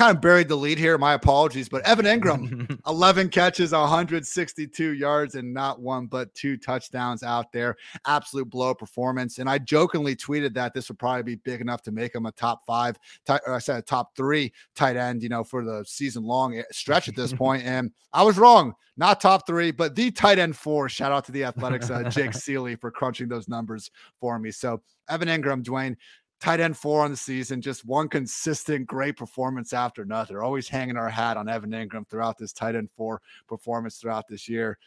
[0.01, 0.96] kind of buried the lead here.
[0.96, 1.68] My apologies.
[1.68, 7.76] But Evan Engram, 11 catches, 162 yards, and not one but two touchdowns out there.
[8.07, 9.36] Absolute blow performance.
[9.38, 12.32] And I jokingly tweeted that this would probably be big enough to make him a
[12.32, 12.96] top five,
[13.28, 16.62] or I said a top three tight end, you know, for the season long eh,
[16.72, 17.64] stretch at this point.
[17.64, 18.72] And I was wrong.
[18.96, 20.88] Not top three, but the tight end four.
[20.88, 24.51] Shout out to the Athletics, uh, Jake Ciely, for crunching those numbers for me.
[24.51, 24.80] So
[25.11, 25.96] Evan Engram, Dwain,
[26.41, 30.43] tight end four on the season, just one consistent great performance after another.
[30.43, 34.49] Always hanging our hat on Evan Engram throughout this tight end four performance throughout this
[34.49, 34.78] year.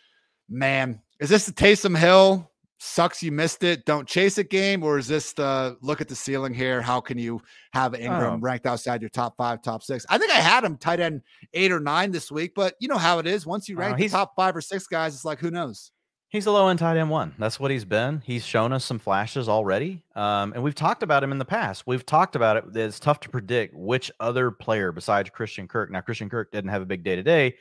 [0.49, 2.49] Man, is this the Taysom Hill?
[2.79, 3.85] Sucks you missed it.
[3.85, 6.81] Don't chase it game, or is this the look at the ceiling here?
[6.81, 7.41] How can you
[7.71, 8.39] have Engram oh.
[8.39, 10.05] ranked outside your top five, top six?
[10.09, 11.21] I think I had him tight end
[11.53, 13.45] eight or nine this week, but you know how it is.
[13.45, 15.91] Once you oh, rank oh, the top five or six guys, it's like who knows.
[16.33, 17.35] He's a low end tight end one.
[17.37, 18.23] That's what he's been.
[18.25, 20.01] He's shown us some flashes already.
[20.15, 21.85] Um, and we've talked about him in the past.
[21.85, 22.63] We've talked about it.
[22.75, 25.91] It's tough to predict which other player besides Christian Kirk.
[25.91, 27.53] Now, Christian Kirk didn't have a big day today.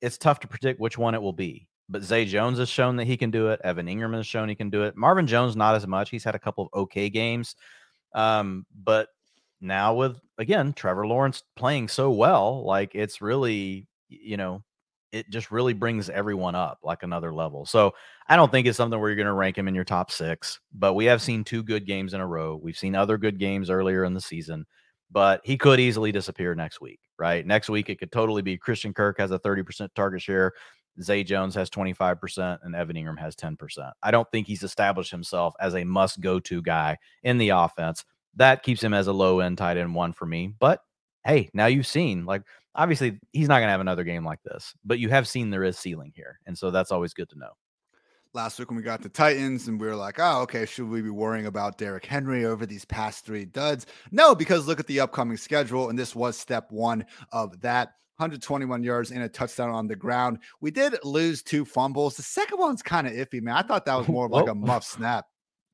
[0.00, 1.68] It's tough to predict which one it will be.
[1.88, 3.60] But Zay Jones has shown that he can do it.
[3.62, 4.96] Evan Engram has shown he can do it.
[4.96, 6.10] Marvin Jones, not as much.
[6.10, 7.54] He's had a couple of okay games.
[8.12, 9.06] Um, but
[9.60, 14.64] now with, again, Trevor Lawrence playing so well, like it's really, you know,
[15.16, 17.64] it just really brings everyone up like another level.
[17.64, 17.94] So
[18.28, 20.60] I don't think it's something where you're going to rank him in your top six,
[20.74, 22.60] but we have seen two good games in a row.
[22.62, 24.66] We've seen other good games earlier in the season,
[25.10, 27.46] but he could easily disappear next week, right?
[27.46, 30.52] Next week, it could totally be Christian Kirk has a 30% target share.
[31.02, 33.92] Zay Jones has 25% and Evan Engram has 10%.
[34.02, 38.04] I don't think he's established himself as a must go to guy in the offense.
[38.34, 40.52] That keeps him as a low end tight end one for me.
[40.58, 40.80] But
[41.24, 42.42] hey, now you've seen like
[42.76, 45.64] obviously he's not going to have another game like this, but you have seen there
[45.64, 46.38] is ceiling here.
[46.46, 47.50] And so that's always good to know.
[48.34, 51.00] Last week when we got the Titans and we were like, oh, okay, should we
[51.00, 53.86] be worrying about Derrick Henry over these past three duds?
[54.10, 55.88] No, because look at the upcoming schedule.
[55.88, 57.94] And this was step one of that.
[58.18, 60.38] 121 yards and a touchdown on the ground.
[60.62, 62.16] We did lose two fumbles.
[62.16, 63.56] The second one's kind of iffy, man.
[63.56, 65.26] I thought that was more of like a muff snap.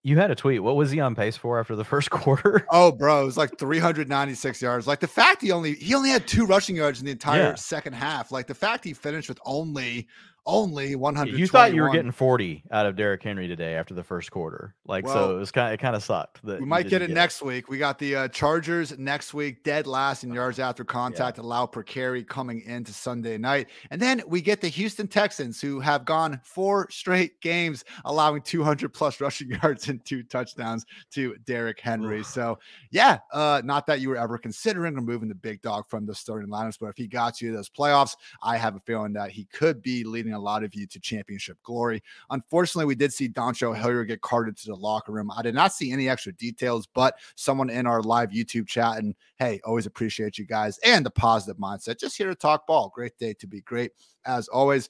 [0.04, 0.62] You had a tweet.
[0.62, 2.66] What was he on pace for after the first quarter?
[2.70, 4.86] Oh, bro, it was like 396 yards.
[4.86, 7.54] Like the fact he only he only had two rushing yards in the entire yeah.
[7.54, 8.32] second half.
[8.32, 10.08] Like the fact he finished with only
[10.46, 11.38] only 100.
[11.38, 14.74] You thought you were getting 40 out of Derrick Henry today after the first quarter.
[14.86, 16.44] Like well, so it was kind of it kind of sucked.
[16.44, 17.46] That we might get it get next it.
[17.46, 17.68] week.
[17.68, 21.44] We got the uh, Chargers next week, dead last in yards after contact, yeah.
[21.44, 23.68] allow per carry coming into Sunday night.
[23.90, 28.92] And then we get the Houston Texans who have gone four straight games allowing 200
[28.92, 32.24] plus rushing yards and two touchdowns to Derrick Henry.
[32.24, 32.58] so,
[32.90, 36.50] yeah, uh, not that you were ever considering removing the big dog from the starting
[36.50, 39.44] lineups, but if he got you to those playoffs, I have a feeling that he
[39.52, 42.02] could be leading a lot of you to championship glory.
[42.30, 45.30] Unfortunately, we did see Dontrell Hilliard get carted to the locker room.
[45.30, 49.14] I did not see any extra details, but someone in our live YouTube chat, and
[49.38, 52.00] hey, always appreciate you guys and the positive mindset.
[52.00, 52.92] Just here to talk ball.
[52.94, 53.92] Great day to be great
[54.24, 54.88] as always.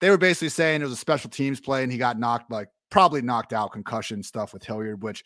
[0.00, 2.68] They were basically saying it was a special teams play and he got knocked, like
[2.90, 5.24] probably knocked out, concussion stuff with Hilliard, which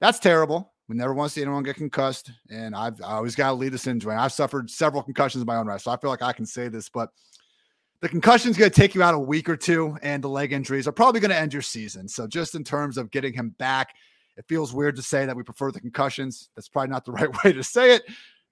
[0.00, 0.72] that's terrible.
[0.88, 2.30] We never want to see anyone get concussed.
[2.50, 4.16] And I've I always got to lead us into it.
[4.16, 5.80] I've suffered several concussions in my own right.
[5.80, 7.10] So I feel like I can say this, but
[8.02, 10.52] the concussion is going to take you out a week or two, and the leg
[10.52, 12.08] injuries are probably going to end your season.
[12.08, 13.94] So, just in terms of getting him back,
[14.36, 16.50] it feels weird to say that we prefer the concussions.
[16.56, 18.02] That's probably not the right way to say it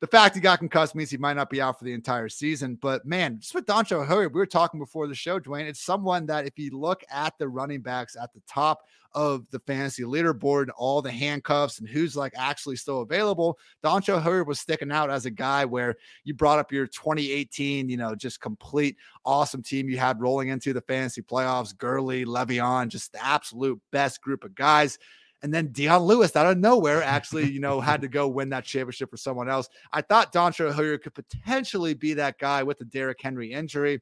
[0.00, 2.78] the fact he got concussed means he might not be out for the entire season.
[2.80, 5.66] But man, just with Dontrell Hilliard, we were talking before the show, Dwain.
[5.66, 8.80] It's someone that if you look at the running backs at the top
[9.12, 14.22] of the fantasy leaderboard, and all the handcuffs and who's like actually still available, Dontrell
[14.22, 18.14] Hilliard was sticking out as a guy where you brought up your 2018, you know,
[18.14, 18.96] just complete
[19.26, 21.76] awesome team you had rolling into the fantasy playoffs.
[21.76, 24.98] Gurley, Le'Veon, just the absolute best group of guys.
[25.42, 28.64] And then Dion Lewis out of nowhere actually, you know, had to go win that
[28.64, 29.68] championship for someone else.
[29.92, 34.00] I thought Dontrell Hilliard could potentially be that guy with the Derrick Henry injury.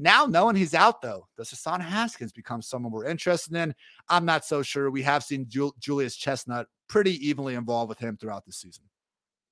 [0.00, 3.74] Now, knowing he's out, though, does Hassan Haskins become someone we're interested in?
[4.08, 4.90] I'm not so sure.
[4.92, 8.84] We have seen Jul- Julius Chestnut pretty evenly involved with him throughout the season.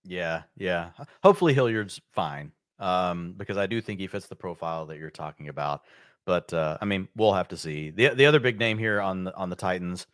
[0.04, 0.90] Yeah, yeah.
[1.24, 5.48] Hopefully Hilliard's fine um, because I do think he fits the profile that you're talking
[5.48, 5.82] about.
[6.26, 7.90] But uh, I mean, we'll have to see.
[7.90, 10.06] the The other big name here on the on the Titans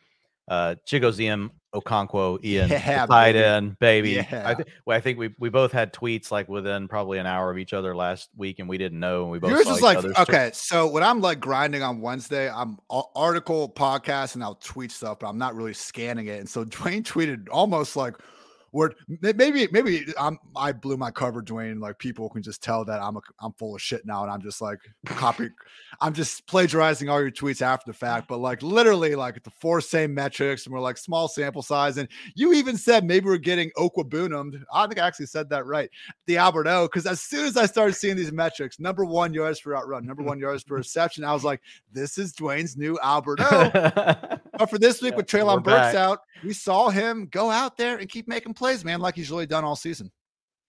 [0.48, 4.10] uh Chigoziem Okonkwo Ian yeah, tied in baby.
[4.10, 4.42] Yeah.
[4.44, 7.50] I, th- well, I think we we both had tweets like within probably an hour
[7.50, 9.22] of each other last week, and we didn't know.
[9.22, 10.50] And we both yours is like okay.
[10.52, 15.28] So when I'm like grinding on Wednesday, I'm article podcast and I'll tweet stuff, but
[15.28, 16.40] I'm not really scanning it.
[16.40, 18.16] And so Dwain tweeted almost like
[18.72, 21.78] where maybe maybe I'm I blew my cover, Dwain.
[21.78, 24.40] Like people can just tell that I'm a, I'm full of shit now, and I'm
[24.40, 25.50] just like copy.
[26.00, 29.82] I'm just plagiarizing all your tweets after the fact, but like literally like the four
[29.82, 31.98] same metrics, and we're like small sample size.
[31.98, 34.62] And you even said maybe we're getting Okwuegbunam.
[34.72, 35.90] I think I actually said that right.
[36.26, 39.60] The Albert O, because as soon as I started seeing these metrics, number one yards
[39.60, 41.60] per route run, number one yards per reception, I was like,
[41.92, 44.38] this is Dwain's new Albert O.
[44.58, 47.98] but for this week yeah, with Treylon Burks out, we saw him go out there
[47.98, 50.10] and keep making plays, man, like he's really done all season.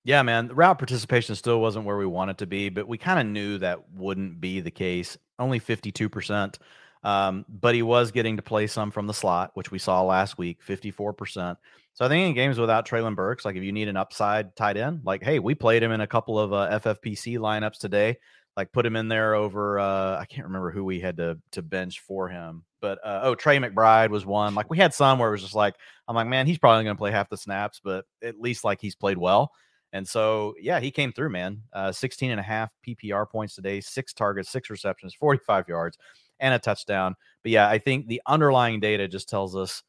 [0.06, 0.50] Yeah, man.
[0.50, 3.26] The route participation still wasn't where we want it to be, but we kind of
[3.26, 5.18] knew that wouldn't be the case.
[5.40, 6.58] Only 52%.
[7.04, 10.38] Um, but he was getting to play some from the slot, which we saw last
[10.38, 11.58] week, 54%.
[11.94, 14.78] So I think in games without Treylon Burks, like if you need an upside tight
[14.78, 18.18] end, like, hey, we played him in a couple of uh, FFPC lineups today.
[18.56, 21.62] Like put him in there over uh, I can't remember who we had to to
[21.62, 24.54] bench for him, but uh, oh Trey McBride was one.
[24.54, 25.76] Like we had some where it was just like
[26.08, 28.80] I'm like, man, he's probably going to play half the snaps, but at least like
[28.80, 29.52] he's played well.
[29.94, 31.62] And so, yeah, he came through, man.
[31.72, 36.00] Uh, 16 and a half PPR points today, six targets, six receptions, 45 yards,
[36.40, 37.16] and a touchdown.
[37.44, 39.84] But yeah, I think the underlying data just tells us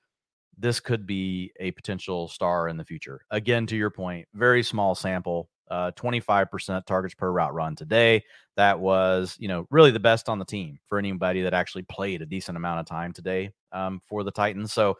[0.58, 3.22] this could be a potential star in the future.
[3.30, 8.22] Again, to your point, very small sample, uh, 25% targets per route run today.
[8.56, 12.22] That was, you know, really the best on the team for anybody that actually played
[12.22, 14.72] a decent amount of time today um, for the Titans.
[14.72, 14.98] So,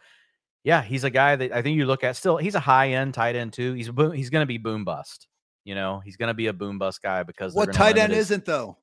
[0.63, 2.37] yeah, he's a guy that I think you look at still.
[2.37, 3.73] He's a high end tight end too.
[3.73, 5.27] He's boom, he's going to be boom bust.
[5.63, 8.31] You know, he's going to be a boom bust guy because what tight end his,
[8.31, 8.77] isn't though.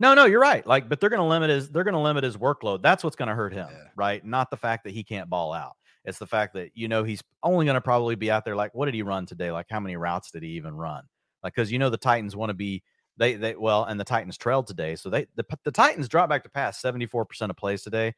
[0.00, 0.64] No, no, you're right.
[0.66, 2.82] Like, but they're going to limit his they're going to limit his workload.
[2.82, 3.88] That's what's going to hurt him, yeah.
[3.96, 4.24] right?
[4.24, 5.76] Not the fact that he can't ball out.
[6.08, 8.56] It's the fact that you know he's only going to probably be out there.
[8.56, 9.52] Like, what did he run today?
[9.52, 11.04] Like, how many routes did he even run?
[11.42, 12.82] Like, because you know the Titans want to be
[13.16, 16.42] they they well, and the Titans trailed today, so they the the Titans dropped back
[16.44, 18.14] to pass seventy four percent of plays today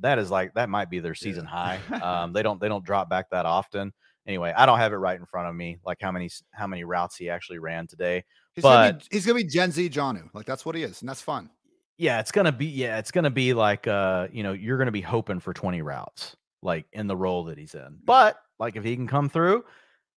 [0.00, 1.50] that is like that might be their season yeah.
[1.50, 1.80] high.
[2.00, 3.92] Um, they don't they don't drop back that often.
[4.26, 6.84] Anyway, I don't have it right in front of me, like how many how many
[6.84, 8.24] routes he actually ran today.
[8.54, 11.00] He's but gonna be, he's gonna be Gen Z Jonnu, like that's what he is,
[11.02, 11.50] and that's fun.
[11.98, 15.00] Yeah, it's gonna be yeah, it's gonna be like uh, you know, you're gonna be
[15.00, 17.98] hoping for 20 routes, like in the role that he's in.
[18.04, 19.64] But like if he can come through,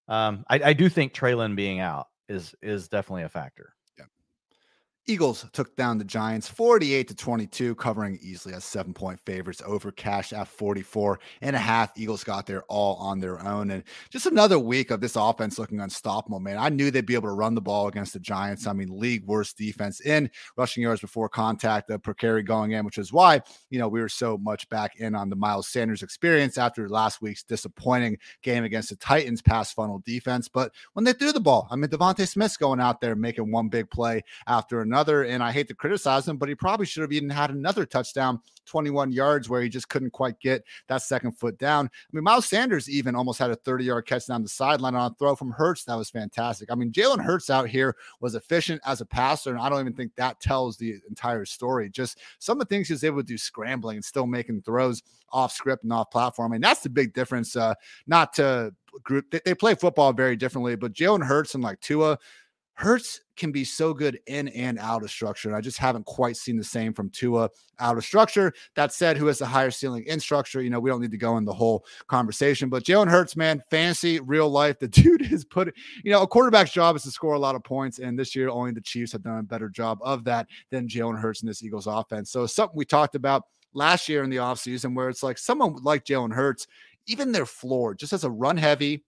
[0.08, 3.74] um, I, I do think Treylon being out is is definitely a factor.
[5.06, 9.92] Eagles took down the Giants 48 to 22, covering easily as seven point favorites over
[9.92, 11.92] cash at 44 and a half.
[11.98, 13.72] Eagles got there all on their own.
[13.72, 16.58] And just another week of this offense looking unstoppable, man.
[16.58, 18.66] I knew they'd be able to run the ball against the Giants.
[18.66, 22.86] I mean, league worst defense in rushing yards before contact, the per carry going in,
[22.86, 26.02] which is why, you know, we were so much back in on the Miles Sanders
[26.02, 30.48] experience after last week's disappointing game against the Titans pass funnel defense.
[30.48, 33.68] But when they threw the ball, I mean, DeVonta Smith's going out there making one
[33.68, 35.24] big play after another another.
[35.24, 38.40] And I hate to criticize him, but he probably should have even had another touchdown,
[38.66, 41.88] 21 yards, where he just couldn't quite get that second foot down.
[41.88, 45.12] I mean, Miles Sanders even almost had a 30 yard catch down the sideline on
[45.12, 45.84] a throw from Hurts.
[45.86, 46.72] That was fantastic.
[46.72, 49.50] I mean, Jalen Hurts out here was efficient as a passer.
[49.50, 51.90] And I don't even think that tells the entire story.
[51.90, 55.02] Just some of the things he was able to do scrambling and still making throws
[55.32, 56.52] off script and off platform.
[56.52, 57.56] I mean, that's the big difference.
[57.56, 57.74] Uh,
[58.06, 62.20] not to group, they, they play football very differently, but Jalen Hurts and like Tua,
[62.76, 65.48] Hurts can be so good in and out of structure.
[65.48, 67.50] And I just haven't quite seen the same from Tua
[67.80, 68.52] out of structure.
[68.76, 70.62] That said, who has the higher ceiling in structure?
[70.62, 72.70] You know, we don't need to go in the whole conversation.
[72.70, 74.80] But Jalen Hurts, man, fancy real life.
[74.80, 77.64] The dude is put, you know, a quarterback's job is to score a lot of
[77.64, 78.00] points.
[78.00, 81.20] And this year, only the Chiefs have done a better job of that than Jalen
[81.20, 82.32] Hurts in this Eagles offense.
[82.32, 83.44] So something we talked about
[83.74, 86.68] last year in the offseason where it's like someone like Jalen Hurts,
[87.06, 89.04] even their floor, just as a run heavy,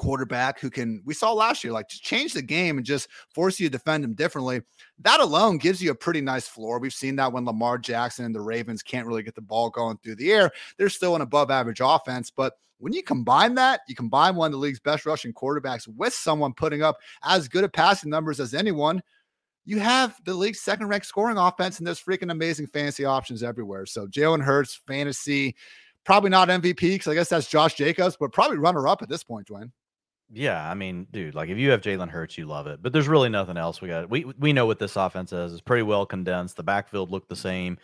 [0.00, 3.60] quarterback who can we saw last year like just change the game and just force
[3.60, 4.62] you to defend him differently
[4.98, 8.34] that alone gives you a pretty nice floor we've seen that when lamar jackson and
[8.34, 11.50] the ravens can't really get the ball going through the air they're still an above
[11.50, 15.34] average offense but when you combine that, you combine one of the league's best rushing
[15.34, 19.02] quarterbacks with someone putting up as good at passing numbers as anyone,
[19.66, 23.84] you have the league's second ranked scoring offense, and there's freaking amazing fantasy options everywhere.
[23.84, 25.54] So Jalen Hurts, fantasy,
[26.04, 29.22] probably not MVP because I guess that's Josh Jacobs, but probably runner up at this
[29.22, 29.70] point, Dwain.
[30.32, 32.80] Yeah, I mean, dude, like if you have Jalen Hurts, you love it.
[32.80, 33.80] But there's really nothing else.
[33.80, 35.52] We got we we know what this offense is.
[35.52, 36.56] It's pretty well condensed.
[36.56, 37.78] The backfield looked the same.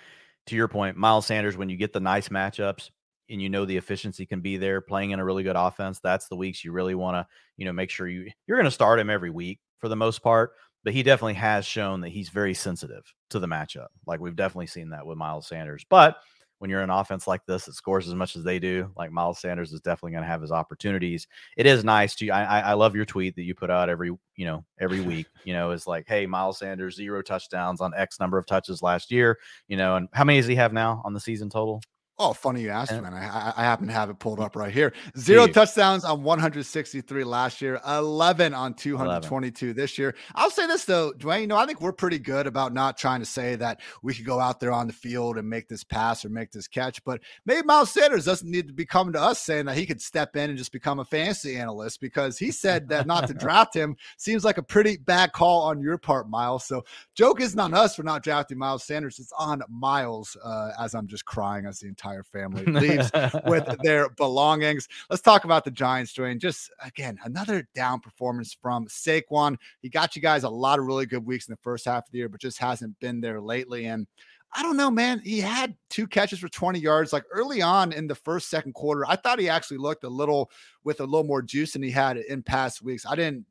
[0.47, 2.91] To your point, Miles Sanders, when you get the nice matchups
[3.29, 6.29] and you know the efficiency can be there, playing in a really good offense, that's
[6.29, 7.27] the weeks you really want to,
[7.57, 10.23] you know, make sure you you're going to start him every week for the most
[10.23, 10.53] part.
[10.85, 13.89] But he definitely has shown that he's very sensitive to the matchup.
[14.07, 15.85] Like we've definitely seen that with Miles Sanders.
[15.91, 16.19] But
[16.59, 19.39] when you're an offense like this that scores as much as they do, like Miles
[19.39, 21.27] Sanders is definitely going to have his opportunities.
[21.57, 24.47] It is nice to I, I love your tweet that you put out every you
[24.47, 25.27] know every week.
[25.45, 29.11] You know, is like, hey, Miles Sanders zero touchdowns on X number of touches last
[29.11, 29.39] year.
[29.69, 31.81] You know, and how many does he have now on the season total?
[32.19, 33.13] Oh, funny you asked, man.
[33.13, 34.95] I, I, happen to have it pulled up right here.
[35.19, 39.77] Zero touchdowns on 163 last year, 11 on 222 11.
[39.77, 40.15] this year.
[40.35, 41.43] I'll say this though, Dwain.
[41.43, 44.25] You know, I think we're pretty good about not trying to say that we could
[44.25, 47.05] go out there on the field and make this pass or make this catch.
[47.05, 50.01] But maybe Miles Sanders doesn't need to be coming to us saying that he could
[50.01, 53.77] step in and just become a fantasy analyst because he said that not to draft
[53.77, 56.65] him seems like a pretty bad call on your part, Miles.
[56.65, 56.83] So
[57.15, 59.19] joke isn't on us for not drafting Miles Sanders.
[59.19, 63.11] It's on Miles uh, as I'm just crying as the entire entire family leaves
[63.47, 64.89] with their belongings.
[65.11, 66.39] Let's talk about the Giants, Dwain.
[66.39, 69.57] Just again, another down performance from Saquon.
[69.81, 72.13] He got you guys a lot of really good weeks in the first half of
[72.13, 73.87] the year, but just hasn't been there lately.
[73.87, 74.07] And
[74.53, 75.21] I don't know, man.
[75.25, 77.13] He had two catches for 20 yards.
[77.13, 80.51] Like early on in the first, second quarter, I thought he actually looked a little
[80.85, 83.05] with a little more juice than he had in past weeks.
[83.05, 83.45] I didn't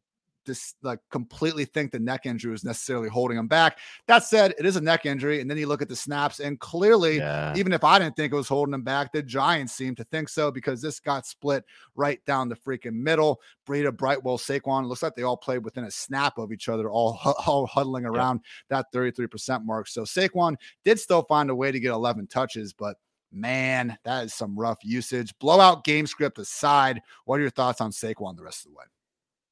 [0.45, 3.79] this like completely think the neck injury was necessarily holding him back.
[4.07, 6.59] That said, it is a neck injury, and then you look at the snaps, and
[6.59, 7.53] clearly, yeah.
[7.55, 10.29] even if I didn't think it was holding him back, the Giants seem to think
[10.29, 11.63] so because this got split
[11.95, 13.41] right down the freaking middle.
[13.67, 17.19] Breida, Brightwell, Saquon looks like they all played within a snap of each other, all,
[17.47, 18.81] all huddling around yeah.
[18.81, 19.87] that 33% mark.
[19.87, 22.97] So Saquon did still find a way to get 11 touches, but
[23.31, 25.33] man, that is some rough usage.
[25.39, 28.85] Blowout game script aside, what are your thoughts on Saquon the rest of the way?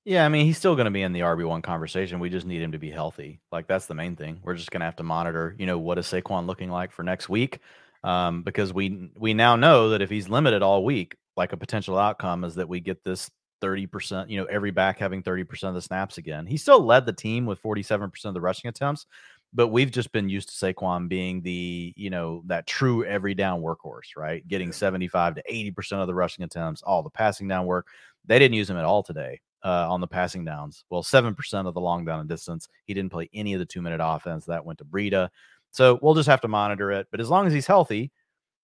[0.05, 2.19] Yeah, I mean, he's still going to be in the RB1 conversation.
[2.19, 3.39] We just need him to be healthy.
[3.51, 4.39] Like that's the main thing.
[4.43, 7.03] We're just going to have to monitor, you know, what is Saquon looking like for
[7.03, 7.59] next week?
[8.03, 11.97] Um, because we we now know that if he's limited all week, like a potential
[11.97, 13.31] outcome is that we get this
[13.61, 16.45] 30%, you know, every back having 30% of the snaps again.
[16.45, 19.05] He still led the team with 47% of the rushing attempts,
[19.53, 23.61] but we've just been used to Saquon being the, you know, that true every down
[23.61, 24.45] workhorse, right?
[24.49, 27.87] Getting 75 to 80% of the rushing attempts, all the passing down work.
[28.25, 30.83] They didn't use him at all today uh, on the passing downs.
[30.89, 32.67] Well, 7% of the long down and distance.
[32.85, 34.45] He didn't play any of the two minute offense.
[34.45, 35.29] That went to Breida.
[35.71, 37.07] So we'll just have to monitor it.
[37.11, 38.11] But as long as he's healthy,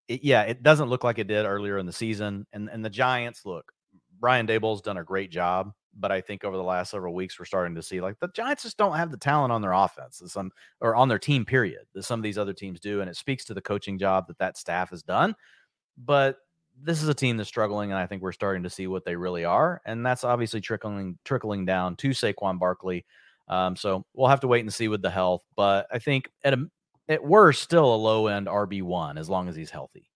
[0.07, 2.45] it, yeah, it doesn't look like it did earlier in the season.
[2.53, 3.71] And, and the Giants, look,
[4.19, 5.71] Brian Daboll's done a great job.
[5.97, 8.63] But I think over the last several weeks, we're starting to see like the Giants
[8.63, 12.03] just don't have the talent on their offense, some or on their team, period, that
[12.03, 13.01] some of these other teams do.
[13.01, 15.35] And it speaks to the coaching job that that staff has done.
[15.97, 16.37] But
[16.83, 19.15] this is a team that's struggling, and I think we're starting to see what they
[19.15, 23.05] really are, and that's obviously trickling trickling down to Saquon Barkley.
[23.47, 26.53] Um, so we'll have to wait and see with the health, but I think at
[26.53, 26.65] a
[27.07, 30.08] at worst, still a low end RB one as long as he's healthy.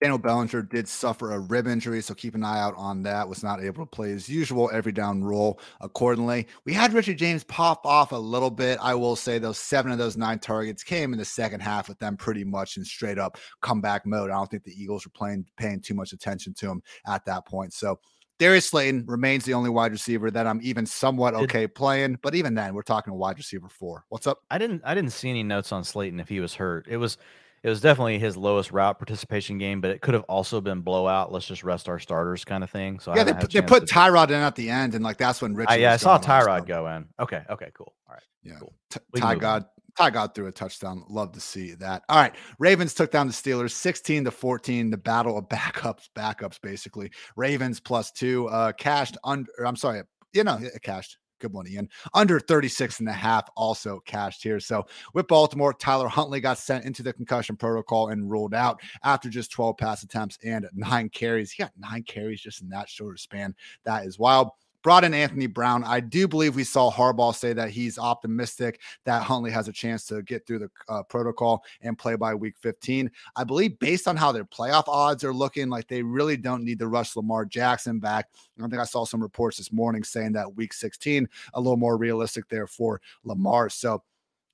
[0.00, 3.28] Daniel Bellinger did suffer a rib injury, so keep an eye out on that.
[3.28, 6.46] Was not able to play his usual every down role accordingly.
[6.64, 8.78] We had Richard James pop off a little bit.
[8.80, 11.98] I will say those seven of those nine targets came in the second half with
[11.98, 14.30] them pretty much in straight up comeback mode.
[14.30, 17.46] I don't think the Eagles were playing paying too much attention to him at that
[17.46, 17.74] point.
[17.74, 18.00] So
[18.38, 22.54] Darius Slayton remains the only wide receiver that I'm even somewhat okay playing, but even
[22.54, 24.06] then, we're talking a wide receiver four.
[24.08, 24.38] What's up?
[24.50, 26.86] I didn't I didn't see any notes on Slayton if he was hurt.
[26.88, 27.18] It was
[27.62, 31.30] it was definitely his lowest route participation game, but it could have also been blowout.
[31.30, 32.98] Let's just rest our starters kind of thing.
[33.00, 35.68] So yeah, they, they put Tyrod in at the end, and like that's when Rich.
[35.76, 37.06] yeah, I saw Tyrod go in.
[37.20, 37.94] Okay, okay, cool.
[38.08, 38.74] All right, yeah, cool.
[39.16, 39.64] Ty God.
[39.98, 41.04] Ty God threw a touchdown.
[41.10, 42.04] Love to see that.
[42.08, 42.34] All right.
[42.60, 44.88] Ravens took down the Steelers 16 to 14.
[44.88, 47.10] The battle of backups, backups, basically.
[47.36, 50.02] Ravens plus two, uh, cashed under, I'm sorry,
[50.32, 51.88] you know, cashed good money Ian.
[52.14, 54.60] Under 36 and a half also cashed here.
[54.60, 59.28] So with Baltimore, Tyler Huntley got sent into the concussion protocol and ruled out after
[59.28, 61.50] just 12 pass attempts and nine carries.
[61.50, 63.54] He got nine carries just in that short span.
[63.84, 64.50] That is wild
[64.82, 65.84] brought in Anthony Brown.
[65.84, 70.04] I do believe we saw Harbaugh say that he's optimistic that Huntley has a chance
[70.06, 73.10] to get through the uh, protocol and play by week 15.
[73.36, 76.78] I believe based on how their playoff odds are looking, like they really don't need
[76.78, 78.28] to rush Lamar Jackson back.
[78.58, 81.96] I think I saw some reports this morning saying that week 16 a little more
[81.96, 83.68] realistic there for Lamar.
[83.70, 84.02] So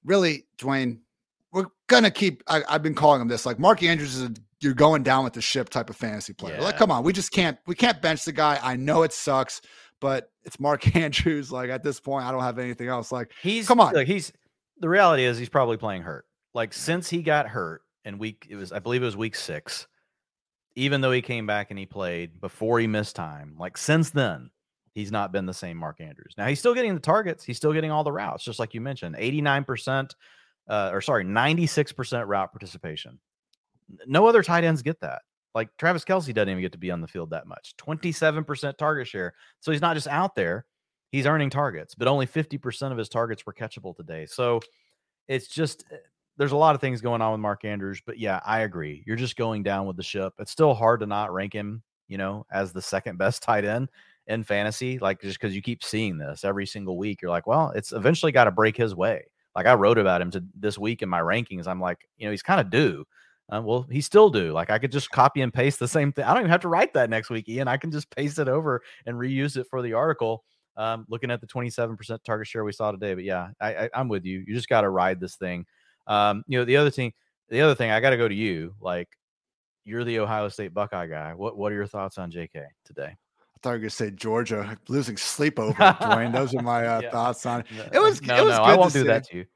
[0.05, 1.01] really, Dwain,
[1.53, 2.43] we're gonna keep.
[2.49, 3.47] I, have been calling him this.
[3.47, 6.57] Like Mark Andrews is a you're going down with the ship type of fantasy player.
[6.57, 6.65] Yeah.
[6.65, 8.59] Like, come on, we just can't we can't bench the guy.
[8.63, 9.61] I know it sucks
[10.01, 11.51] but it's Mark Andrews.
[11.51, 13.13] Like at this point, I don't have anything else.
[13.13, 13.95] Like he's come on.
[13.95, 14.33] Like he's
[14.79, 16.27] the reality is he's probably playing hurt.
[16.55, 19.87] Like since he got hurt in week it was I believe it was week six,
[20.75, 24.51] even though he came back and he played before he missed time, like since then,
[24.95, 26.35] he's not been the same Mark Andrews.
[26.37, 28.81] Now he's still getting the targets, he's still getting all the routes, just like you
[28.81, 29.17] mentioned.
[29.17, 30.15] 89%
[30.69, 33.19] uh, or sorry, 96% route participation.
[34.07, 35.23] No other tight ends get that.
[35.57, 37.75] Like Travis Kelce doesn't even get to be on the field that much.
[37.79, 39.33] 27% target share.
[39.61, 40.67] So he's not just out there,
[41.11, 44.27] he's earning targets, but only 50% of his targets were catchable today.
[44.27, 44.61] So
[45.29, 45.97] it's just, eh,
[46.37, 49.03] there's a lot of things going on with Mark Andrews, but yeah, I agree.
[49.07, 50.35] You're just going down with the ship.
[50.39, 53.89] It's still hard to not rank him, you know, as the second best tight end
[54.27, 57.23] in fantasy, like just because you keep seeing this every single week.
[57.23, 59.25] You're like, well, it's eventually got to break his way.
[59.55, 61.67] Like I wrote about him to this week in my rankings.
[61.67, 63.07] I'm like, you know, he's kind of due.
[63.53, 64.53] Uh, well, he still do.
[64.53, 66.25] Like I could just copy and paste the same thing.
[66.25, 67.69] I don't even have to write that next week, Ian.
[67.69, 70.45] I can just paste it over and reuse it for the article.
[70.77, 74.09] Um, looking at the 27% target share we saw today, but yeah, I, I, am
[74.09, 74.45] with you.
[74.47, 75.65] You just got to ride this thing.
[76.07, 77.15] Um, you know, the other thing,
[77.49, 78.75] the other thing, I got to go to you.
[78.79, 79.09] Like,
[79.85, 81.33] you're the Ohio State Buckeye guy.
[81.33, 82.63] What What are your thoughts on J.K.
[82.85, 83.07] today?
[83.09, 86.31] I thought you were going to say Georgia losing sleep over Dwain.
[86.31, 87.11] Those are my uh, yeah.
[87.11, 87.67] thoughts on it.
[87.95, 88.21] It was.
[88.21, 89.07] No, it was no, I won't do see.
[89.07, 89.47] that to you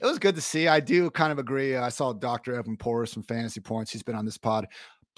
[0.00, 0.68] it was good to see.
[0.68, 1.76] I do kind of agree.
[1.76, 2.58] I saw Dr.
[2.58, 3.92] Edwin Porras from Fantasy Points.
[3.92, 4.66] He's been on this pod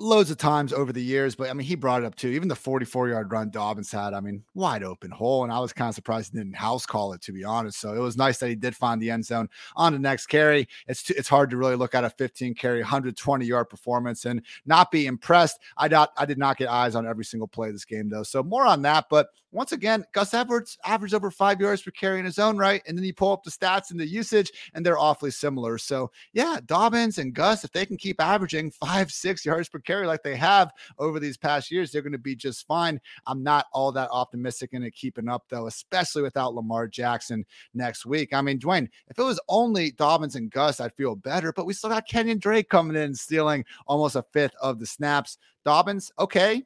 [0.01, 2.29] loads of times over the years, but I mean, he brought it up too.
[2.29, 5.45] Even the 44 yard run Dobbins had, I mean, wide open hole.
[5.45, 7.79] And I was kind of surprised he didn't house call it, to be honest.
[7.79, 10.67] So it was nice that he did find the end zone on the next carry.
[10.89, 14.43] It's, t- it's hard to really look at a 15 carry, 120 yard performance and
[14.65, 15.61] not be impressed.
[15.77, 18.23] I, doubt, I did not get eyes on every single play this game, though.
[18.23, 19.07] So more on that.
[19.11, 22.83] But once again, Gus Edwards averaged over five yards per carry in his own right.
[22.87, 25.79] And then you pull up the stats and the usage, and they're awfully similar.
[25.79, 30.07] So yeah, Dobbins and Gus, if they can keep averaging five, six yards per carry
[30.07, 33.01] like they have over these past years, they're going to be just fine.
[33.27, 37.45] I'm not all that optimistic in it keeping up, though, especially without Lamar Jackson
[37.75, 38.33] next week.
[38.33, 41.73] I mean, Dwain, if it was only Dobbins and Gus, I'd feel better, but we
[41.73, 45.39] still got Kenyon Drake coming in stealing almost a fifth of the snaps.
[45.65, 46.63] Dobbins, okay,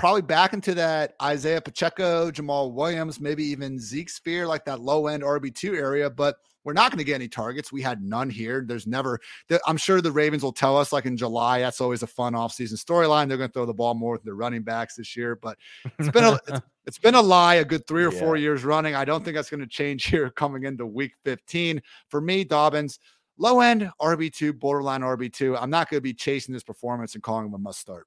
[0.00, 5.08] probably back into that Isaiah Pacheco, Jamaal Williams, maybe even Zeke Spear, like that low
[5.08, 6.08] end RB2 area.
[6.08, 7.70] But we're not going to get any targets.
[7.70, 8.64] We had none here.
[8.66, 9.20] There's never,
[9.66, 12.82] I'm sure the Ravens will tell us, like in July, that's always a fun offseason
[12.82, 13.28] storyline.
[13.28, 15.36] They're going to throw the ball more with their running backs this year.
[15.36, 15.58] But
[15.98, 18.20] it's been a, it's, it's been a lie a good three or yeah.
[18.20, 18.94] four years running.
[18.94, 21.82] I don't think that's going to change here coming into week 15.
[22.08, 23.00] For me, Dobbins,
[23.36, 25.58] low end RB2, borderline RB2.
[25.60, 28.06] I'm not going to be chasing this performance and calling him a must start.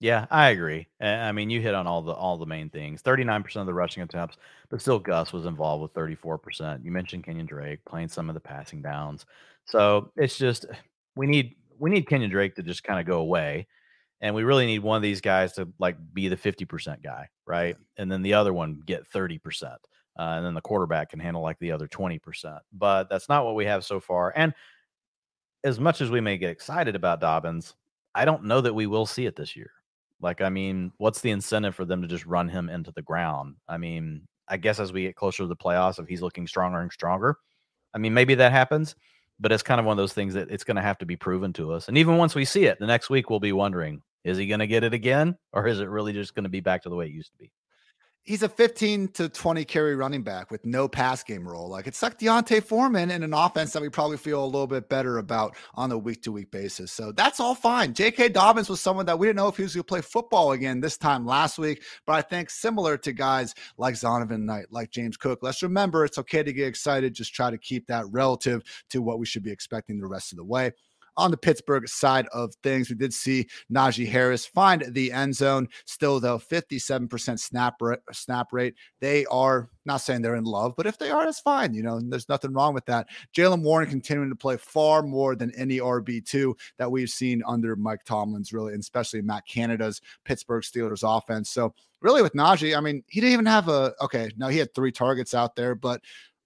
[0.00, 0.88] Yeah, I agree.
[1.00, 3.00] I mean, you hit on all the all the main things.
[3.00, 4.36] Thirty nine percent of the rushing attempts,
[4.68, 6.84] but still Gus was involved with thirty four percent.
[6.84, 9.24] You mentioned Kenyon Drake playing some of the passing downs,
[9.64, 10.66] so it's just
[11.16, 13.66] we need we need Kenyon Drake to just kind of go away,
[14.22, 17.28] and we really need one of these guys to like be the fifty percent guy,
[17.46, 17.76] right?
[17.96, 19.80] And then the other one get thirty percent,
[20.18, 22.60] uh, and then the quarterback can handle like the other twenty percent.
[22.72, 24.32] But that's not what we have so far.
[24.36, 24.54] And
[25.64, 27.74] as much as we may get excited about Dobbins,
[28.14, 29.70] I don't know that we will see it this year.
[30.24, 33.56] Like, I mean, what's the incentive for them to just run him into the ground?
[33.68, 36.80] I mean, I guess as we get closer to the playoffs, if he's looking stronger
[36.80, 37.36] and stronger,
[37.92, 38.96] I mean, maybe that happens,
[39.38, 41.14] but it's kind of one of those things that it's going to have to be
[41.14, 41.88] proven to us.
[41.88, 44.60] And even once we see it, the next week we'll be wondering, is he going
[44.60, 46.96] to get it again, or is it really just going to be back to the
[46.96, 47.52] way it used to be?
[48.24, 51.68] He's a 15 to 20 carry running back with no pass game role.
[51.68, 54.88] Like it's like D'Onta Foreman in an offense that we probably feel a little bit
[54.88, 56.90] better about on a week to week basis.
[56.90, 57.92] So that's all fine.
[57.92, 58.30] J.K.
[58.30, 60.80] Dobbins was someone that we didn't know if he was going to play football again
[60.80, 65.16] this time last week, but I think similar to guys like Zonovan Knight, like James
[65.16, 65.40] Cook.
[65.42, 67.14] Let's remember it's okay to get excited.
[67.14, 70.38] Just try to keep that relative to what we should be expecting the rest of
[70.38, 70.72] the way
[71.16, 72.88] on the Pittsburgh side of things.
[72.88, 75.68] We did see Najee Harris find the end zone.
[75.84, 78.74] Still, though, 57% snap rate, snap rate.
[79.00, 81.74] They are not saying they're in love, but if they are, that's fine.
[81.74, 83.08] You know, there's nothing wrong with that.
[83.36, 88.04] Jaylen Warren continuing to play far more than any RB2 that we've seen under Mike
[88.04, 91.50] Tomlin's, really, and especially Matt Canada's Pittsburgh Steelers offense.
[91.50, 94.74] So, really, with Najee, I mean, he didn't even have a, okay, now he had
[94.74, 96.00] three targets out there, but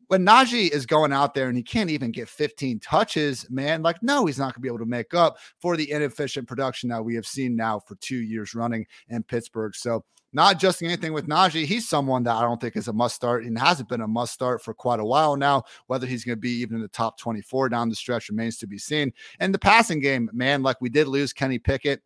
[0.08, 4.02] when Najee is going out there and he can't even get 15 touches, man, like,
[4.02, 7.04] no, he's not going to be able to make up for the inefficient production that
[7.04, 9.74] we have seen now for two years running in Pittsburgh.
[9.74, 13.14] So, not adjusting anything with Najee, he's someone that I don't think is a must
[13.14, 15.62] start and hasn't been a must start for quite a while now.
[15.86, 18.66] Whether he's going to be even in the top 24 down the stretch remains to
[18.66, 19.12] be seen.
[19.40, 22.02] And the passing game, man, like we did lose Kenny Pickett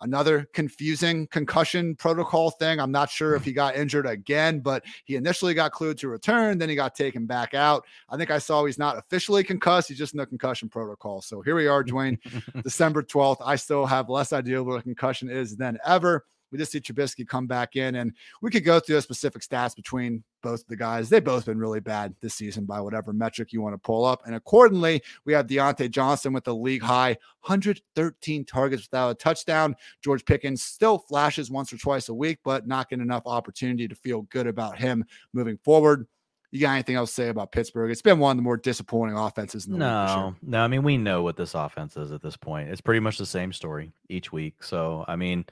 [0.00, 2.80] another confusing concussion protocol thing.
[2.80, 3.46] I'm not sure if mm.
[3.46, 7.26] he got injured again, but he initially got cleared to return, then he got taken
[7.26, 7.84] back out.
[8.08, 11.22] I think I saw he's not officially concussed, he's just in the concussion protocol.
[11.22, 12.18] So here we are, Dwain,
[12.62, 13.38] December 12th.
[13.44, 16.24] I still have less idea what a concussion is than ever.
[16.50, 19.74] We just see Trubisky come back in, and we could go through the specific stats
[19.76, 21.08] between both the guys.
[21.08, 24.22] They've both been really bad this season by whatever metric you want to pull up.
[24.26, 29.76] And accordingly, we have Diontae Johnson with the league high 113 targets without a touchdown.
[30.02, 33.94] George Pickens still flashes once or twice a week, but not getting enough opportunity to
[33.94, 36.06] feel good about him moving forward.
[36.52, 37.92] You got anything else to say about Pittsburgh?
[37.92, 40.34] It's been one of the more disappointing offenses in the no.
[40.42, 42.70] No, I mean we know what this offense is at this point.
[42.70, 44.62] It's pretty much the same story each week.
[44.64, 45.44] So I mean,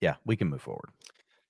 [0.00, 0.90] yeah, we can move forward.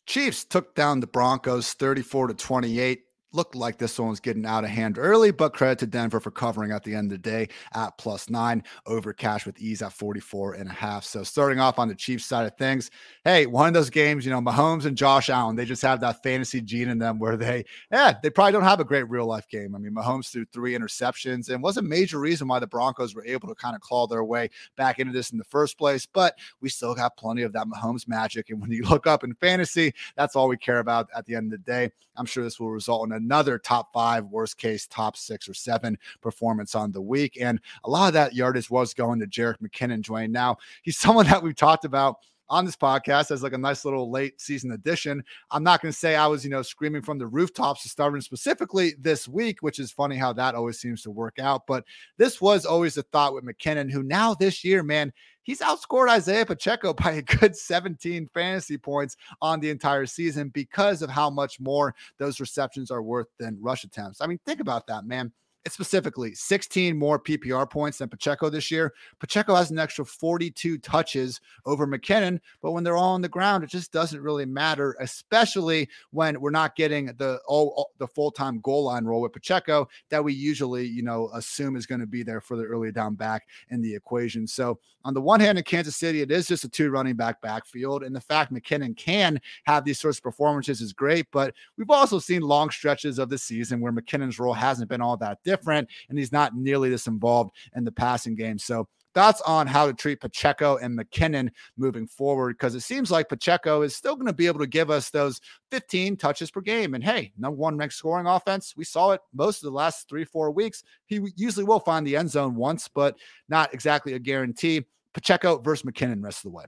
[0.06, 3.00] Chiefs took down the Broncos 34 to 28.
[3.36, 6.30] Looked like this one was getting out of hand early, but credit to Denver for
[6.30, 9.92] covering at the end of the day at plus nine over cash with ease at
[9.92, 11.04] 44 and a half.
[11.04, 12.90] So starting off on the Chiefs side of things,
[13.24, 16.22] hey, one of those games, you know, Mahomes and Josh Allen, they just have that
[16.22, 19.46] fantasy gene in them where they, yeah, they probably don't have a great real life
[19.48, 19.74] game.
[19.74, 23.26] I mean, Mahomes threw three interceptions and was a major reason why the Broncos were
[23.26, 26.06] able to kind of claw their way back into this in the first place.
[26.06, 28.48] But we still got plenty of that Mahomes magic.
[28.48, 31.52] And when you look up in fantasy, that's all we care about at the end
[31.52, 31.90] of the day.
[32.16, 35.54] I'm sure this will result in a another top five, worst case, top six or
[35.54, 37.38] seven performance on the week.
[37.40, 40.30] And a lot of that yardage was going to Jerick McKinnon, Dwain.
[40.30, 42.16] Now, he's someone that we've talked about
[42.48, 45.22] on this podcast as like a nice little late season addition.
[45.50, 48.20] I'm not going to say I was, you know, screaming from the rooftops to him
[48.20, 51.66] specifically this week, which is funny how that always seems to work out.
[51.66, 51.84] But
[52.18, 55.12] this was always a thought with McKinnon, who now this year, man,
[55.42, 61.02] he's outscored Isaiah Pacheco by a good 17 fantasy points on the entire season because
[61.02, 64.20] of how much more those receptions are worth than rush attempts.
[64.20, 65.32] I mean, think about that, man
[65.72, 68.94] specifically 16 more PPR points than Pacheco this year.
[69.18, 73.64] Pacheco has an extra 42 touches over McKinnon, but when they're all on the ground,
[73.64, 78.84] it just doesn't really matter, especially when we're not getting the all, the full-time goal
[78.84, 82.40] line role with Pacheco that we usually, you know, assume is going to be there
[82.40, 84.46] for the early down back in the equation.
[84.46, 87.40] So on the one hand, in Kansas City, it is just a two running back
[87.40, 91.26] backfield, and the fact McKinnon can have these sorts of performances is great.
[91.32, 95.16] But we've also seen long stretches of the season where McKinnon's role hasn't been all
[95.18, 98.58] that different different, and he's not nearly this involved in the passing game.
[98.58, 103.30] So thoughts on how to treat Pacheco and McKinnon moving forward because it seems like
[103.30, 106.92] Pacheco is still going to be able to give us those 15 touches per game.
[106.92, 110.24] And hey, number one ranked scoring offense, we saw it most of the last three,
[110.24, 110.82] four weeks.
[111.06, 113.16] He usually will find the end zone once, but
[113.48, 114.84] not exactly a guarantee.
[115.14, 116.64] Pacheco versus McKinnon rest of the way.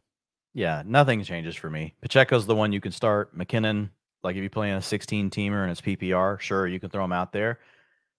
[0.55, 1.95] Yeah, nothing changes for me.
[2.01, 3.37] Pacheco's the one you can start.
[3.37, 3.91] McKinnon,
[4.23, 7.05] like if you play in a 16 teamer and it's PPR, sure, you can throw
[7.05, 7.59] him out there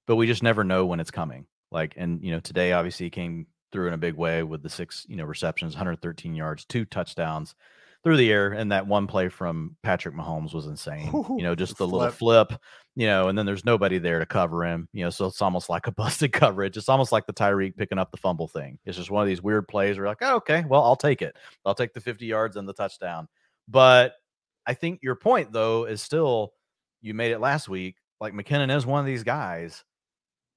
[0.09, 1.45] but we just never know when it's coming.
[1.71, 4.69] Like, and you know, today obviously he came through in a big way with the
[4.69, 7.53] six, you know, receptions, 113 yards, two touchdowns
[8.03, 11.11] through the air, and that one play from Patrick Mahomes was insane.
[11.13, 12.51] Ooh, you know, just the, the little flip,
[12.95, 14.89] you know, and then there's nobody there to cover him.
[14.93, 16.75] You know, so it's almost like a busted coverage.
[16.75, 18.79] It's almost like the Tyreek picking up the fumble thing.
[18.85, 21.21] It's just one of these weird plays where you're like, oh, okay, well, I'll take
[21.21, 21.35] it.
[21.67, 23.27] I'll take the 50 yards and the touchdown.
[23.67, 24.15] But
[24.65, 26.53] I think your point though is still
[26.99, 27.97] you made it last week.
[28.19, 29.83] Like McKinnon is one of these guys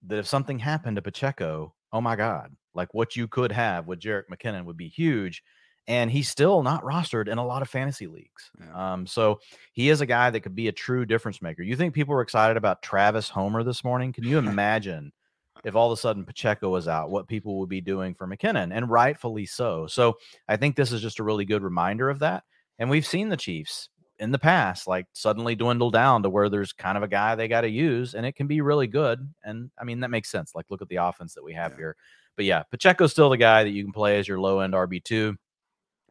[0.07, 4.01] that if something happened to Pacheco, oh my God, like what you could have with
[4.01, 5.43] Jerick McKinnon would be huge.
[5.89, 8.51] And he's still not rostered in a lot of fantasy leagues.
[8.61, 8.93] Yeah.
[8.93, 9.41] Um, so
[9.73, 11.63] he is a guy that could be a true difference maker.
[11.63, 14.13] You think people were excited about Travis Homer this morning?
[14.13, 15.13] Can you imagine
[15.65, 18.73] if all of a sudden Pacheco was out, what people would be doing for McKinnon?
[18.73, 19.89] And rightfully so.
[19.89, 20.19] So
[20.49, 22.45] I think this is just a really good reminder of that.
[22.79, 23.89] And we've seen the Chiefs
[24.19, 27.49] in the past like suddenly dwindle down to where there's kind of a guy they
[27.49, 30.55] got to use and it can be really good and i mean that makes sense
[30.55, 31.79] like look at the offense that we have yeah.
[31.79, 31.97] here.
[32.37, 35.37] But yeah pacheco's still the guy that you can play as your low end rb2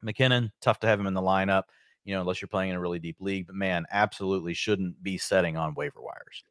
[0.03, 1.64] mckinnon tough to have him in the lineup
[2.03, 5.18] you know unless you're playing in a really deep league but man absolutely shouldn't be
[5.18, 6.44] setting on waiver wires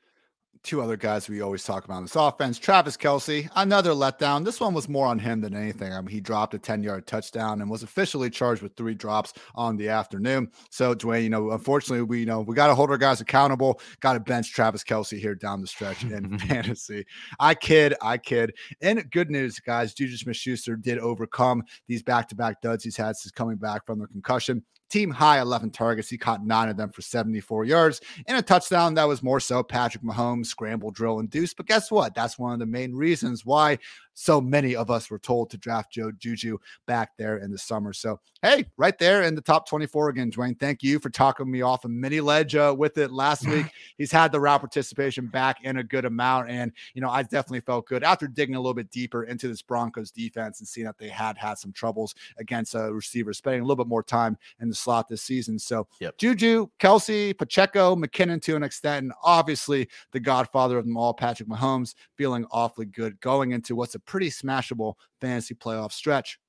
[0.62, 2.58] two other guys we always talk about in this offense.
[2.58, 4.44] Travis Kelce, another letdown.
[4.44, 5.92] This one was more on him than anything.
[5.92, 9.32] I mean, he dropped a 10 yard touchdown and was officially charged with three drops
[9.54, 10.50] on the afternoon.
[10.70, 13.80] So, Dwain, you know, unfortunately, we, you know, we got to hold our guys accountable.
[14.00, 17.04] Got to bench Travis Kelce here down the stretch in fantasy.
[17.38, 18.54] I kid, I kid.
[18.82, 22.96] And good news, guys, Juju Smith Schuster did overcome these back to back duds he's
[22.96, 26.08] had since coming back from the concussion team high 11 targets.
[26.08, 29.62] He caught nine of them for 74 yards and a touchdown that was more so
[29.62, 31.56] Patrick Mahomes scramble drill induced.
[31.56, 32.14] But guess what?
[32.14, 33.78] That's one of the main reasons why
[34.20, 37.94] so many of us were told to draft Joe Juju back there in the summer.
[37.94, 40.60] So, hey, right there in the top 24 again, Dwain.
[40.60, 43.64] Thank you for talking me off a mini ledge uh, with it last week.
[43.96, 46.50] He's had the route participation back in a good amount.
[46.50, 49.62] And, you know, I definitely felt good after digging a little bit deeper into this
[49.62, 53.64] Broncos defense and seeing that they had had some troubles against uh, receivers, spending a
[53.64, 55.58] little bit more time in the slot this season.
[55.58, 56.18] So, yep.
[56.18, 61.48] Juju, Kelce, Pacheco, McKinnon to an extent, and obviously the godfather of them all, Patrick
[61.48, 66.40] Mahomes, feeling awfully good going into what's a pretty smashable fantasy playoff stretch.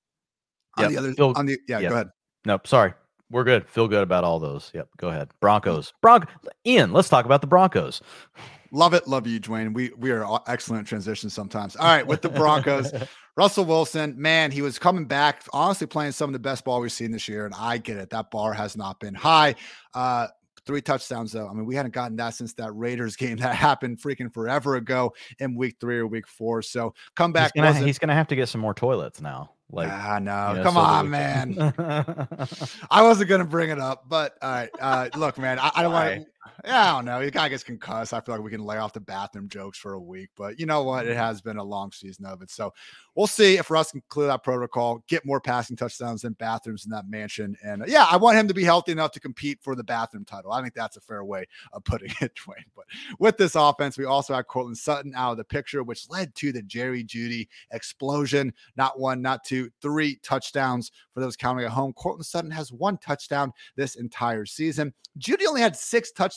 [0.77, 0.91] On yep.
[0.91, 1.89] the other, Feel, on the yeah, yep.
[1.89, 2.09] go ahead.
[2.45, 2.93] Nope, sorry.
[3.29, 3.69] We're good.
[3.69, 4.71] Feel good about all those.
[4.73, 4.89] Yep.
[4.97, 5.29] Go ahead.
[5.39, 5.93] Broncos.
[6.01, 6.27] Bronc
[6.65, 8.01] Ian, let's talk about the Broncos.
[8.71, 9.07] Love it.
[9.07, 9.73] Love you, Dwain.
[9.73, 11.75] We we are excellent transitions sometimes.
[11.75, 12.91] All right, with the Broncos.
[13.37, 16.91] Russell Wilson, man, he was coming back, honestly playing some of the best ball we've
[16.91, 17.45] seen this year.
[17.45, 18.09] And I get it.
[18.09, 19.55] That bar has not been high.
[19.93, 20.27] Uh,
[20.65, 21.47] three touchdowns though.
[21.47, 25.13] I mean, we hadn't gotten that since that Raiders game that happened freaking forever ago
[25.39, 26.61] in week three or week four.
[26.61, 27.51] So come back.
[27.53, 29.51] He's gonna, he's gonna have to get some more toilets now.
[29.73, 31.55] Like, ah, no, you know, come so on, man.
[32.91, 34.69] I wasn't gonna bring it up, but all right.
[34.79, 36.27] Uh, look, man, I, I don't want.
[36.65, 37.23] Yeah, I don't know.
[37.23, 38.13] The guy gets concussed.
[38.13, 40.65] I feel like we can lay off the bathroom jokes for a week, but you
[40.65, 41.05] know what?
[41.05, 42.49] It has been a long season of it.
[42.49, 42.73] So
[43.13, 46.91] we'll see if Russ can clear that protocol, get more passing touchdowns than bathrooms in
[46.91, 47.55] that mansion.
[47.63, 50.25] And uh, yeah, I want him to be healthy enough to compete for the bathroom
[50.25, 50.51] title.
[50.51, 52.65] I think that's a fair way of putting it, Dwain.
[52.75, 52.85] But
[53.19, 56.51] with this offense, we also had Courtland Sutton out of the picture, which led to
[56.51, 58.51] the Jerry Jeudy explosion.
[58.75, 61.93] Not one, not two, three touchdowns for those counting at home.
[61.93, 64.91] Courtland Sutton has one touchdown this entire season.
[65.19, 66.30] Jeudy only had six touchdowns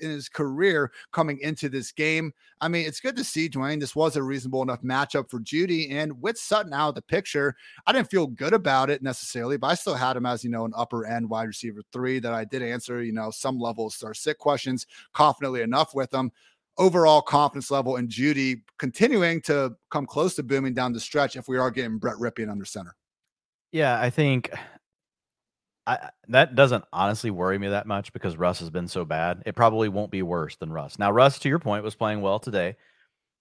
[0.00, 2.32] in his career coming into this game.
[2.60, 3.80] I mean, it's good to see, Dwain.
[3.80, 5.92] This was a reasonable enough matchup for Jeudy.
[5.92, 7.56] And with Sutton out of the picture,
[7.86, 10.64] I didn't feel good about it necessarily, but I still had him as, you know,
[10.64, 13.92] an upper end wide receiver three that I did answer, you know, some level of
[13.92, 16.32] star sit questions confidently enough with them
[16.78, 21.48] overall confidence level in Jeudy continuing to come close to booming down the stretch if
[21.48, 22.96] we are getting Brett Rypien under center.
[23.72, 24.50] Yeah, I think
[25.86, 29.42] I, that doesn't honestly worry me that much because Russ has been so bad.
[29.46, 30.98] It probably won't be worse than Russ.
[30.98, 32.76] Now, Russ, to your point, was playing well today.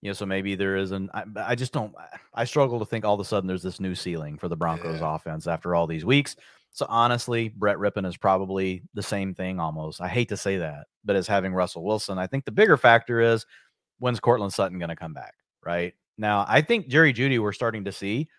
[0.01, 1.09] You know, so maybe there is an.
[1.13, 1.93] I, I just don't.
[2.33, 5.01] I struggle to think all of a sudden there's this new ceiling for the Broncos
[5.01, 5.15] yeah.
[5.15, 6.37] offense after all these weeks.
[6.71, 9.99] So honestly, Brett Rypien is probably the same thing almost.
[9.99, 13.19] I hate to say that, but as having Russell Wilson, I think the bigger factor
[13.19, 13.45] is
[13.97, 15.33] when's Courtland Sutton going to come back?
[15.65, 18.29] Right now, I think Jerry Jeudy, we're starting to see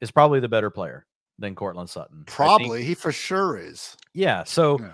[0.00, 1.06] is probably the better player
[1.38, 2.24] than Courtland Sutton.
[2.26, 3.96] Probably, think, he for sure is.
[4.12, 4.44] Yeah.
[4.44, 4.92] So, yeah.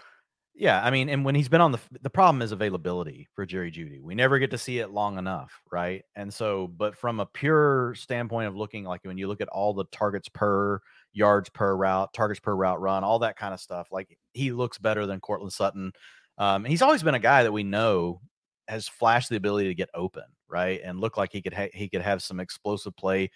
[0.54, 0.84] yeah.
[0.84, 4.00] I mean, and when he's been on the the problem is availability for Jerry Jeudy.
[4.00, 6.04] We never get to see it long enough, right?
[6.16, 9.74] And so, but from a pure standpoint of looking like when you look at all
[9.74, 10.80] the targets per
[11.12, 14.78] yards per route, targets per route run, all that kind of stuff, like he looks
[14.78, 15.92] better than Courtland Sutton.
[16.38, 18.20] Um, he's always been a guy that we know
[18.68, 21.88] has flashed the ability to get open, right, and look like he could ha- he
[21.88, 23.30] could have some explosive play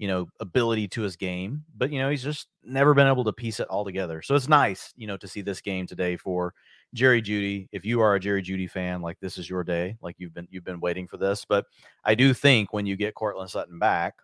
[0.00, 3.34] you know, ability to his game, but you know, he's just never been able to
[3.34, 4.22] piece it all together.
[4.22, 6.54] So it's nice, you know, to see this game today for
[6.94, 7.68] Jerry Jeudy.
[7.70, 10.48] If you are a Jerry Jeudy fan, like this is your day, like you've been
[10.50, 11.44] you've been waiting for this.
[11.44, 11.66] But
[12.02, 14.14] I do think when you get Courtland Sutton back,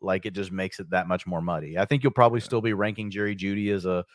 [0.00, 1.76] like it just makes it that much more muddy.
[1.76, 4.06] I think you'll probably still be ranking Jerry Jeudy as a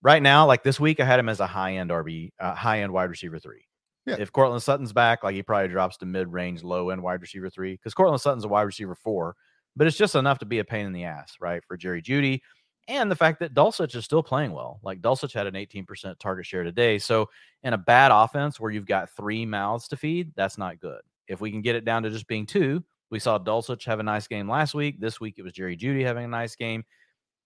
[0.00, 2.80] right now, like this week, I had him as a high end RB, uh, high
[2.80, 3.66] end wide receiver three.
[4.06, 4.16] Yeah.
[4.18, 7.50] If Courtland Sutton's back, like he probably drops to mid range, low end wide receiver
[7.50, 9.36] three because Courtland Sutton's a wide receiver four
[9.78, 11.64] but it's just enough to be a pain in the ass, right?
[11.64, 12.40] For Jerry Jeudy
[12.88, 14.80] And the fact that Dulcich is still playing well.
[14.82, 16.98] Like Dulcich had an 18% target share today.
[16.98, 17.30] So
[17.62, 21.00] in a bad offense where you've got three mouths to feed, that's not good.
[21.28, 24.02] If we can get it down to just being two, we saw Dulcich have a
[24.02, 25.00] nice game last week.
[25.00, 26.84] This week it was Jerry Jeudy having a nice game.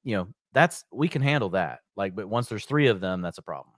[0.03, 1.81] You know, that's we can handle that.
[1.97, 3.75] Like, but once there's three of them, that's a problem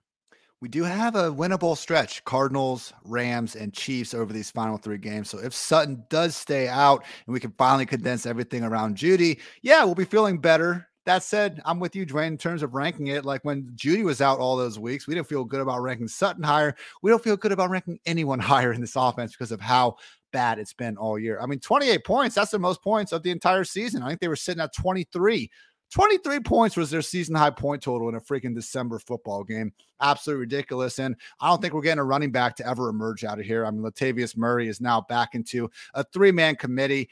[0.65, 5.29] we do have a winnable stretch Cardinals, Rams, and Chiefs over these final three games.
[5.29, 9.85] So if Sutton does stay out and we can finally condense everything around Jeudy, yeah,
[9.85, 10.89] we'll be feeling better.
[11.05, 13.27] That said, I'm with you, Dwain, in terms of ranking it.
[13.27, 16.43] Like when Jeudy was out all those weeks, we didn't feel good about ranking Sutton
[16.43, 16.75] higher.
[17.03, 19.97] We don't feel good about ranking anyone higher in this offense because of how
[20.33, 21.41] bad it's been all year.
[21.43, 24.03] I mean, 28 points, that's the most points of the entire season.
[24.03, 25.51] I think they were sitting at 23
[25.95, 29.73] 23 points was their season high point total in a freaking December football game.
[30.01, 30.99] Absolutely ridiculous.
[30.99, 33.65] And I don't think we're getting a running back to ever emerge out of here.
[33.65, 37.09] I mean, Latavius Murray is now back into a three man committee.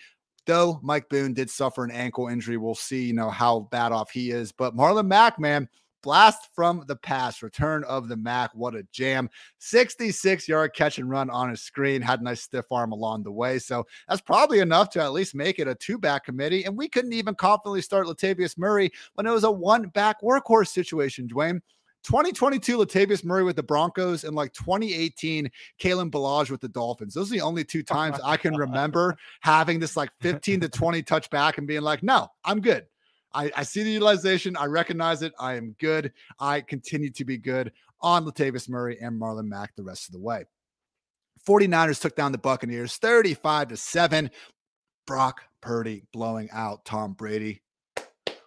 [0.47, 4.11] Though Mike Boone did suffer an ankle injury, we'll see, you know, how bad off
[4.11, 4.51] he is.
[4.51, 5.69] But Marlon Mack, man,
[6.03, 8.51] Blast from the past, return of the Mac.
[8.55, 9.31] What a jam.
[9.59, 12.03] 66 yard catch and run on his screen.
[12.03, 13.59] Had a nice stiff arm along the way.
[13.59, 16.65] So that's probably enough to at least make it a two back committee.
[16.65, 20.69] And we couldn't even confidently start Latavius Murray when it was a one back workhorse
[20.69, 21.61] situation, Dwain.
[22.05, 25.51] 2022 Latavius Murray with the Broncos and like 2018
[25.81, 27.15] Kalen Ballage with the Dolphins.
[27.15, 31.03] Those are the only two times I can remember having this like 15 to 20
[31.03, 32.87] touchback and being like, no, I'm good.
[33.35, 34.57] I, I see the utilization.
[34.57, 35.33] I recognize it.
[35.39, 36.13] I am good.
[36.39, 40.21] I continue to be good on Latavius Murray and Marlon Mack the rest of the
[40.21, 40.45] way.
[41.47, 44.31] 49ers took down the Buccaneers 35 to 7.
[45.07, 47.63] Brock Purdy blowing out Tom Brady.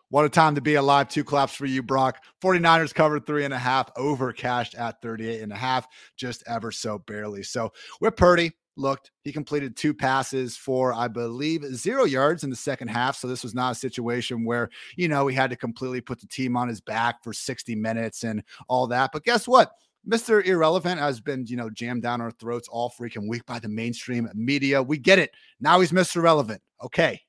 [0.10, 1.10] What a time to be alive.
[1.10, 2.24] Two claps for you, Brock.
[2.42, 6.72] 49ers covered three and a half, over cashed at 38 and a half, just ever
[6.72, 7.44] so barely.
[7.44, 9.12] So with Purdy, looked.
[9.24, 13.18] He completed two passes for, I believe, zero yards in the second half.
[13.18, 16.28] So this was not a situation where, you know, he had to completely put the
[16.28, 19.12] team on his back for 60 minutes and all that.
[19.14, 19.72] But guess what?
[20.08, 20.46] Mr.
[20.46, 24.30] Irrelevant has been, you know, jammed down our throats all freaking week by the mainstream
[24.36, 24.82] media.
[24.82, 25.32] We get it.
[25.60, 26.22] Now he's Mr.
[26.22, 26.62] Relevant.
[26.84, 27.22] Okay.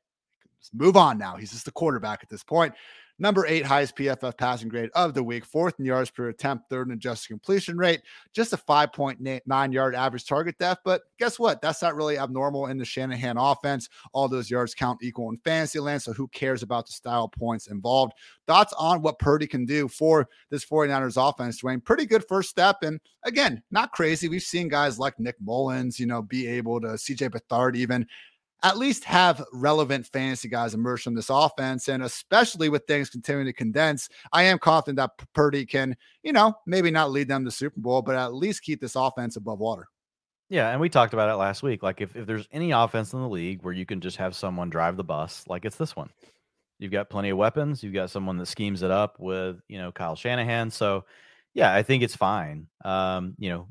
[0.66, 0.70] games.
[0.74, 1.36] Move on now.
[1.36, 2.74] He's just the quarterback at this point.
[3.18, 6.88] Number eight highest PFF passing grade of the week, fourth in yards per attempt, third
[6.88, 8.02] in adjusted completion rate,
[8.34, 10.82] just a 5.9 yard average target depth.
[10.84, 11.62] But guess what?
[11.62, 13.88] That's not really abnormal in the Shanahan offense.
[14.12, 16.02] All those yards count equal in fantasy land.
[16.02, 18.12] So who cares about the style points involved?
[18.46, 21.82] Thoughts on what Purdy can do for this 49ers offense, Dwain?
[21.82, 22.82] Pretty good first step.
[22.82, 24.28] And again, not crazy.
[24.28, 28.06] We've seen guys like Nick Mullens, you know, be able to CJ Beathard even
[28.62, 31.88] at least have relevant fantasy guys emerge from this offense.
[31.88, 36.54] And especially with things continuing to condense, I am confident that Purdy can, you know,
[36.66, 39.86] maybe not lead them to Super Bowl, but at least keep this offense above water.
[40.48, 41.82] Yeah, and we talked about it last week.
[41.82, 44.70] Like if, if there's any offense in the league where you can just have someone
[44.70, 46.10] drive the bus, like it's this one.
[46.78, 47.82] You've got plenty of weapons.
[47.82, 50.70] You've got someone that schemes it up with, you know, Kyle Shanahan.
[50.70, 51.04] So
[51.54, 52.68] yeah, I think it's fine.
[52.84, 53.68] Um, you know,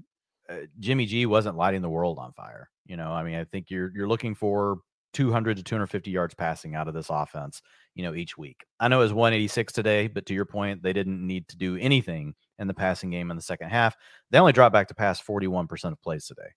[0.49, 2.69] uh, Jimmy G wasn't lighting the world on fire.
[2.85, 4.79] You know, I mean, I think you're you're looking for
[5.13, 7.61] 200 to 250 yards passing out of this offense,
[7.95, 8.65] you know, each week.
[8.79, 11.77] I know it was 186 today, but to your point, they didn't need to do
[11.77, 13.95] anything in the passing game in the second half.
[14.29, 16.49] They only dropped back to pass 41% of plays today.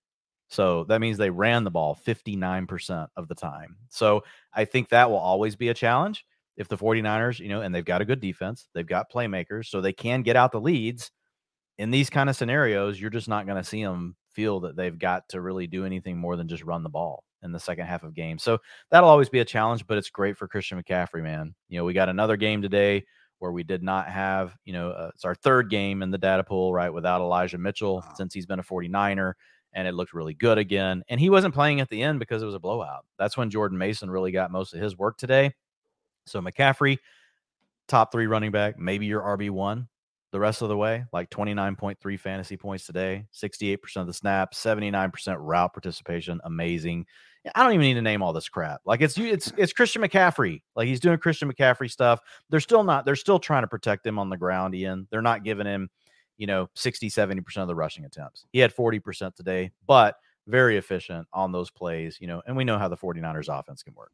[0.48, 3.76] So that means they ran the ball 59% of the time.
[3.90, 6.24] So I think that will always be a challenge
[6.56, 9.80] if the 49ers, you know, and they've got a good defense, they've got playmakers, so
[9.80, 11.10] they can get out the leads.
[11.76, 15.01] In these kind of scenarios, you're just not going to see them feel that they've
[15.01, 18.05] got to really do anything more than just run the ball in the second half
[18.05, 18.40] of games.
[18.40, 18.59] So
[18.89, 21.56] that'll always be a challenge, but it's great for Christian McCaffrey, man.
[21.69, 23.05] You know, we got another game today
[23.40, 26.44] where we did not have, you know, uh, it's our third game in the data
[26.44, 28.12] pool, right, without Elijah Mitchell wow.
[28.15, 29.32] since he's been a 49er
[29.73, 31.02] and it looked really good again.
[31.09, 33.06] And he wasn't playing at the end because it was a blowout.
[33.19, 35.52] That's when Jordan Mason really got most of his work today.
[36.27, 36.98] So McCaffrey,
[37.89, 39.89] top three running back, maybe your RB1
[40.30, 45.36] the rest of the way, like 29.3 fantasy points today, 68% of the snaps, 79%
[45.38, 46.40] route participation.
[46.44, 47.06] Amazing.
[47.55, 48.80] I don't even need to name all this crap.
[48.84, 50.62] Like it's it's it's Christian McCaffrey.
[50.76, 52.20] Like he's doing Christian McCaffrey stuff.
[52.50, 55.06] They're still not, they're still trying to protect him on the ground, Ian.
[55.10, 55.88] They're not giving him,
[56.36, 58.44] you know, 60, 70% of the rushing attempts.
[58.52, 62.78] He had 40% today, but very efficient on those plays, you know, and we know
[62.78, 64.12] how the 49ers offense can work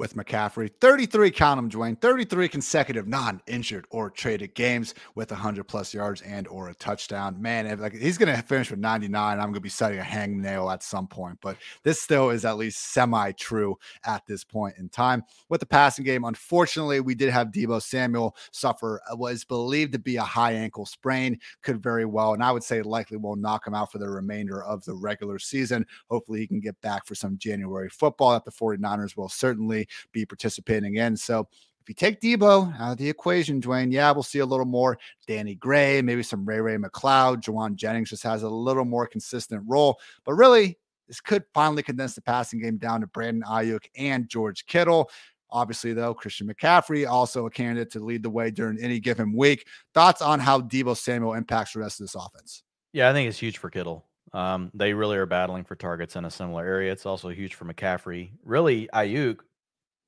[0.00, 0.70] with McCaffrey.
[0.80, 2.00] 33, count them, Dwain.
[2.00, 7.40] 33 consecutive non-injured or traded games with 100 plus yards and or a touchdown.
[7.40, 10.02] Man, if, like he's going to finish with 99, I'm going to be setting a
[10.02, 11.38] hangnail at some point.
[11.42, 15.22] But this still is at least semi-true at this point in time.
[15.50, 19.98] With the passing game, unfortunately, we did have Deebo Samuel suffer uh, was believed to
[19.98, 21.38] be a high ankle sprain.
[21.62, 24.62] Could very well, and I would say likely will knock him out for the remainder
[24.62, 25.84] of the regular season.
[26.08, 30.24] Hopefully, he can get back for some January football that the 49ers will certainly be
[30.26, 31.16] participating in.
[31.16, 31.48] So
[31.80, 34.98] if you take Deebo out of the equation, Dwain, yeah, we'll see a little more
[35.26, 37.42] Danny Gray, maybe some Ray Ray McCloud.
[37.42, 39.98] Jauan Jennings just has a little more consistent role.
[40.24, 44.66] But really, this could finally condense the passing game down to Brandon Aiyuk and George
[44.66, 45.10] Kittle.
[45.50, 49.66] Obviously, though, Christian McCaffrey also a candidate to lead the way during any given week.
[49.94, 52.62] Thoughts on how Deebo Samuel impacts the rest of this offense?
[52.92, 54.06] Yeah, I think it's huge for Kittle.
[54.32, 56.92] Um, they really are battling for targets in a similar area.
[56.92, 58.30] It's also huge for McCaffrey.
[58.44, 59.40] Really, Aiyuk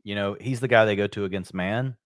[0.05, 1.97] you know, he's the guy they go to against man.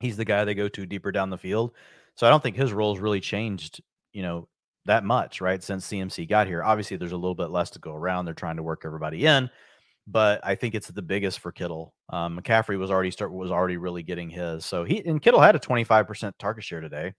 [0.00, 1.72] He's the guy they go to deeper down the field.
[2.16, 3.82] So I don't think his role's really changed,
[4.12, 4.48] you know,
[4.86, 5.62] that much, right?
[5.62, 6.62] Since CMC got here.
[6.62, 8.24] Obviously, there's a little bit less to go around.
[8.24, 9.50] They're trying to work everybody in,
[10.06, 11.94] but I think it's the biggest for Kittle.
[12.08, 14.64] Um, McCaffrey was already start was already really getting his.
[14.64, 17.12] So he and Kittle had a 25% target share today.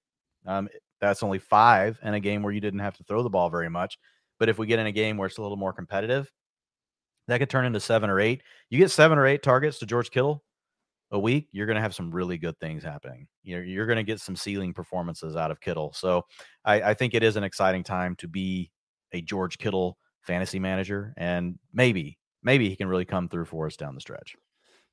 [0.46, 0.68] Um,
[1.00, 3.70] that's only five in a game where you didn't have to throw the ball very
[3.70, 3.98] much.
[4.40, 6.32] But if we get in a game where it's a little more competitive,
[7.32, 8.44] that could turn into seven or eight.
[8.70, 10.44] You get seven or eight targets to George Kittle
[11.12, 13.28] a week, you're going to have some really good things happening.
[13.44, 15.94] You're, you're going to get some ceiling performances out of Kittle.
[15.94, 16.26] So
[16.66, 18.72] I, I think it is an exciting time to be
[19.14, 23.76] a George Kittle fantasy manager, and maybe maybe he can really come through for us
[23.76, 24.36] down the stretch.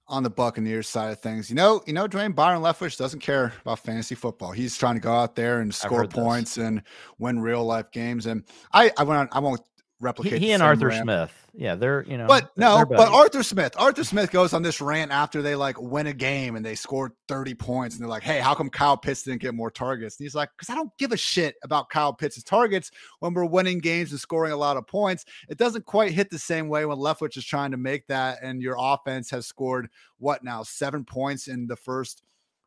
[0.09, 3.52] On the Buccaneers side of things, you know, you know, Dwain Byron Leftwich doesn't care
[3.60, 4.52] about fantasy football.
[4.52, 6.65] He's trying to go out there and score points this.
[6.65, 6.82] and
[7.19, 8.24] win real life games.
[8.24, 8.43] And
[8.73, 9.60] I, I went on, I won't
[10.01, 10.41] replicate.
[10.41, 11.03] He, he and Arthur rant.
[11.03, 11.47] Smith.
[11.55, 12.27] Yeah, they're you know.
[12.27, 13.75] But no, but Arthur Smith.
[13.77, 17.12] Arthur Smith goes on this rant after they like win a game and they scored
[17.27, 20.25] 30 points and they're like, "Hey, how come Kyle Pitts didn't get more targets?" And
[20.25, 23.81] he's like, "Cuz I don't give a shit about Kyle Pitts' targets when we're winning
[23.81, 25.25] games and scoring a lot of points.
[25.49, 28.62] It doesn't quite hit the same way when Leftwich is trying to make that and
[28.62, 29.89] your offense has scored
[30.19, 30.62] what now?
[30.62, 32.23] 7 points in the first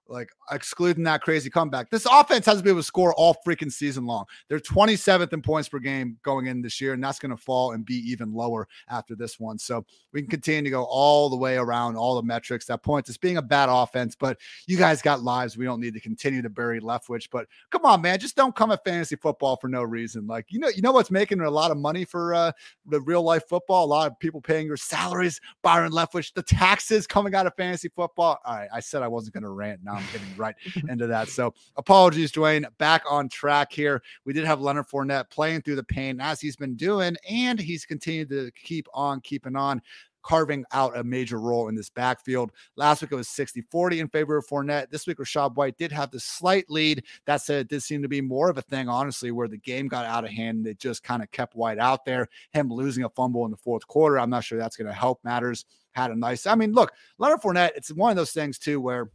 [0.08, 1.90] like excluding that crazy comeback.
[1.90, 4.26] This offense has to be able to score all freaking season long.
[4.50, 7.72] They're 27th in points per game going in this year, and that's going to fall
[7.72, 9.58] and be even lower after this one.
[9.58, 13.12] So we can continue to go all the way around all the metrics that points.
[13.12, 14.16] to being a bad offense.
[14.16, 14.38] But
[14.68, 15.58] you guys got lives.
[15.58, 17.30] We don't need to continue to bury Leftwich.
[17.32, 20.28] But come on, man, just don't come at fantasy football for no reason.
[20.28, 22.52] Like you know, you know what's making a lot of money for uh,
[22.86, 23.86] the real life football.
[23.86, 25.40] A lot of people paying your salaries.
[25.62, 28.40] Byron Leftwich, the taxes coming out of fantasy football.
[28.46, 29.82] All right, I said I wasn't going to rant.
[29.84, 30.56] Now I'm getting right
[30.90, 31.30] into that.
[31.30, 32.66] So apologies, Dwain.
[32.78, 34.02] Back on track here.
[34.26, 37.86] We did have Leonard Fournette playing through the pain as he's been doing, and he's
[37.86, 39.82] continued to keep on keeping on
[40.24, 42.52] carving out a major role in this backfield.
[42.76, 44.90] Last week it was 60 40 in favor of Fournette.
[44.90, 47.04] This week, Rachaad White did have the slight lead.
[47.26, 49.88] That said, it did seem to be more of a thing, honestly, where the game
[49.88, 52.28] got out of hand and it just kind of kept White out there.
[52.54, 55.24] Him losing a fumble in the fourth quarter, I'm not sure that's going to help
[55.24, 55.66] matters.
[55.94, 59.12] Had a nice, I mean, look, Leonard Fournette, it's one of those things too where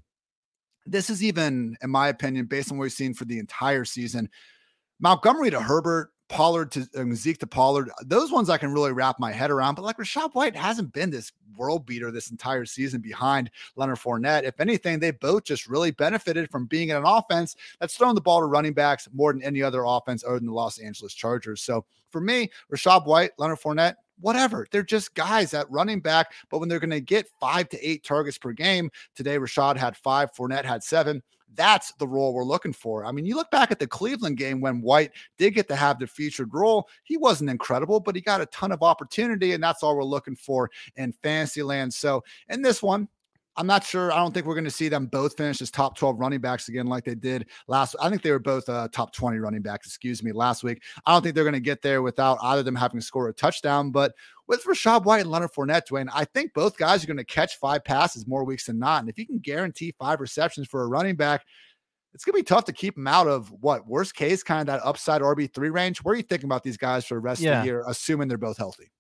[0.87, 4.31] this is even, in my opinion, based on what we've seen for the entire season.
[5.01, 9.21] Montgomery to Herbert, Pollard to um, Zeke to Pollard, those ones I can really wrap
[9.21, 9.77] my head around.
[9.77, 14.43] But like Rachaad White hasn't been this world beater this entire season behind Leonard Fournette.
[14.43, 18.21] If anything, they both just really benefited from being in an offense that's throwing the
[18.21, 21.63] ball to running backs more than any other offense other than the Los Angeles Chargers.
[21.63, 24.67] So for me, Rachaad White, Leonard Fournette, whatever.
[24.71, 26.33] They're just guys at running back.
[26.51, 29.97] But when they're going to get five to eight targets per game, today Rachaad had
[29.97, 31.23] five, Fournette had seven.
[31.55, 33.07] That's the role we're looking for.
[33.07, 35.99] I mean, you look back at the Cleveland game when White did get to have
[35.99, 36.89] the featured role.
[37.05, 40.37] He wasn't incredible, but he got a ton of opportunity, and that's all we're looking
[40.37, 41.95] for in fantasy land.
[41.95, 43.09] So in this one,
[43.59, 44.13] I'm not sure.
[44.13, 46.69] I don't think we're going to see them both finish as top 12 running backs
[46.69, 47.97] again, like they did last.
[48.01, 50.83] I think they were both uh, top 20 running backs, excuse me, last week.
[51.07, 53.29] I don't think they're going to get there without either of them having to score
[53.29, 53.91] a touchdown.
[53.91, 54.13] But
[54.47, 57.57] with Rachaad White and Leonard Fournette, Dwain, I think both guys are going to catch
[57.57, 59.01] five passes more weeks than not.
[59.01, 61.45] And if you can guarantee five receptions for a running back,
[62.13, 64.67] it's going to be tough to keep them out of what worst case, kind of
[64.67, 65.99] that upside RB3 range.
[65.99, 67.59] Where are you thinking about these guys for the rest yeah.
[67.59, 68.91] of the year, assuming they're both healthy?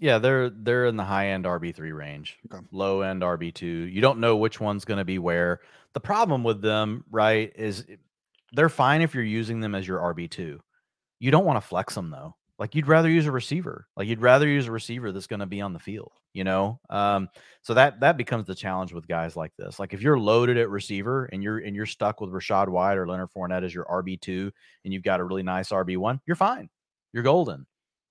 [0.00, 2.64] Yeah, they're they're in the high end RB three range, okay.
[2.70, 3.66] low end RB two.
[3.66, 5.60] You don't know which one's going to be where.
[5.94, 7.84] The problem with them, right, is
[8.52, 10.60] they're fine if you're using them as your RB two.
[11.18, 12.36] You don't want to flex them though.
[12.58, 13.86] Like you'd rather use a receiver.
[13.96, 16.12] Like you'd rather use a receiver that's going to be on the field.
[16.32, 17.28] You know, um,
[17.62, 19.80] so that that becomes the challenge with guys like this.
[19.80, 23.08] Like if you're loaded at receiver and you're and you're stuck with Rachaad White or
[23.08, 24.52] Leonard Fournette as your RB two,
[24.84, 26.68] and you've got a really nice RB one, you're fine.
[27.12, 27.66] You're golden.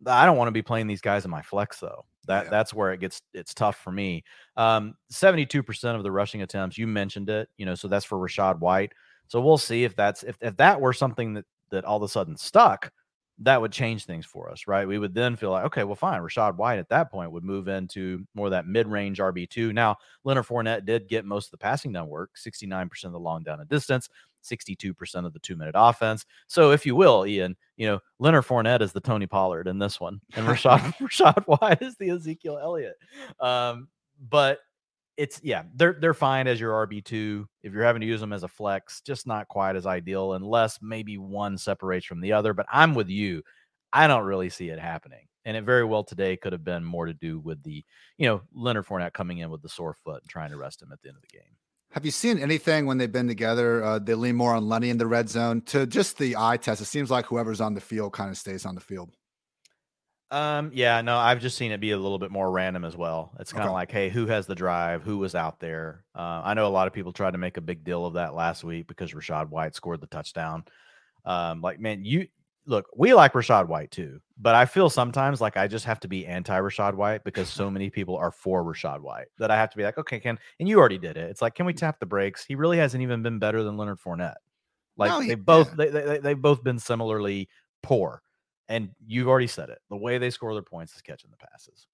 [0.05, 2.05] I don't want to be playing these guys in my flex though.
[2.27, 2.49] That yeah.
[2.49, 4.23] that's where it gets it's tough for me.
[4.57, 8.59] Um, 72% of the rushing attempts, you mentioned it, you know, so that's for Rachaad
[8.59, 8.91] White.
[9.27, 12.07] So we'll see if that's if, if that were something that that all of a
[12.07, 12.91] sudden stuck,
[13.39, 14.87] that would change things for us, right?
[14.87, 16.21] We would then feel like, okay, well, fine.
[16.21, 19.73] Rachaad White at that point would move into more that mid range RB2.
[19.73, 23.43] Now, Leonard Fournette did get most of the passing down work, 69% of the long
[23.43, 24.09] down and distance.
[24.43, 26.25] 62% of the two minute offense.
[26.47, 29.99] So, if you will, Ian, you know, Leonard Fournette is the Tony Pollard in this
[29.99, 32.95] one, and Rachaad, Rachaad White is the Ezekiel Elliott.
[33.39, 33.89] Um,
[34.29, 34.59] but
[35.17, 37.47] it's yeah, they're they're fine as your RB two.
[37.63, 40.79] If you're having to use them as a flex, just not quite as ideal, unless
[40.81, 42.53] maybe one separates from the other.
[42.53, 43.41] But I'm with you.
[43.91, 45.27] I don't really see it happening.
[45.45, 47.83] And it very well today could have been more to do with the,
[48.17, 50.91] you know, Leonard Fournette coming in with the sore foot and trying to rest him
[50.91, 51.55] at the end of the game.
[51.91, 53.81] Have you seen anything when they've been together?
[53.81, 56.81] Uh, they lean more on Lenny in the red zone to just the eye test.
[56.81, 59.15] It seems like whoever's on the field kind of stays on the field.
[60.29, 63.31] Um, yeah, no, I've just seen it be a little bit more random as well.
[63.39, 63.75] It's kind of okay.
[63.75, 65.03] like, hey, who has the drive?
[65.03, 66.03] Who was out there?
[66.13, 68.33] Uh, I know a lot of people tried to make a big deal of that
[68.33, 70.65] last week because Rachaad White scored the touchdown.
[71.23, 72.27] Um, like, man, you
[72.65, 76.09] look, we like Rachaad White too, but I feel sometimes like I just have to
[76.09, 79.69] be anti Rachaad White because so many people are for Rachaad White that I have
[79.71, 81.29] to be like, okay, Ken, and you already did it.
[81.29, 82.43] It's like, can we tap the brakes?
[82.45, 84.35] He really hasn't even been better than Leonard Fournette.
[84.97, 85.85] Like no, he, they both yeah.
[85.85, 87.47] they, they they've both been similarly
[87.81, 88.21] poor.
[88.69, 89.79] And you've already said it.
[89.89, 91.87] The way they score their points is catching the passes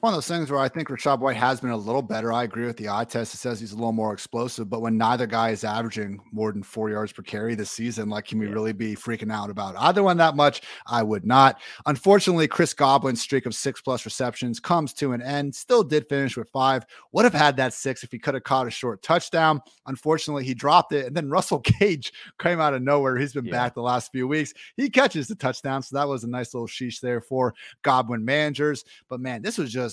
[0.00, 2.32] one of those things where I think Rachaad White has been a little better.
[2.32, 3.34] I agree with the eye test.
[3.34, 6.62] It says he's a little more explosive, but when neither guy is averaging more than
[6.62, 8.52] four yards per carry this season, like, can we yeah.
[8.52, 10.62] really be freaking out about either one that much?
[10.86, 11.60] I would not.
[11.86, 15.52] Unfortunately, Chris Godwin's streak of six plus receptions comes to an end.
[15.56, 16.86] Still did finish with five.
[17.10, 19.60] Would have had that six if he could have caught a short touchdown.
[19.86, 21.06] Unfortunately, he dropped it.
[21.06, 23.16] And then Russell Gage came out of nowhere.
[23.16, 23.52] He's been yeah.
[23.52, 24.54] back the last few weeks.
[24.76, 25.82] He catches the touchdown.
[25.82, 27.52] So that was a nice little sheesh there for
[27.82, 28.84] Godwin managers.
[29.08, 29.87] But man, this was just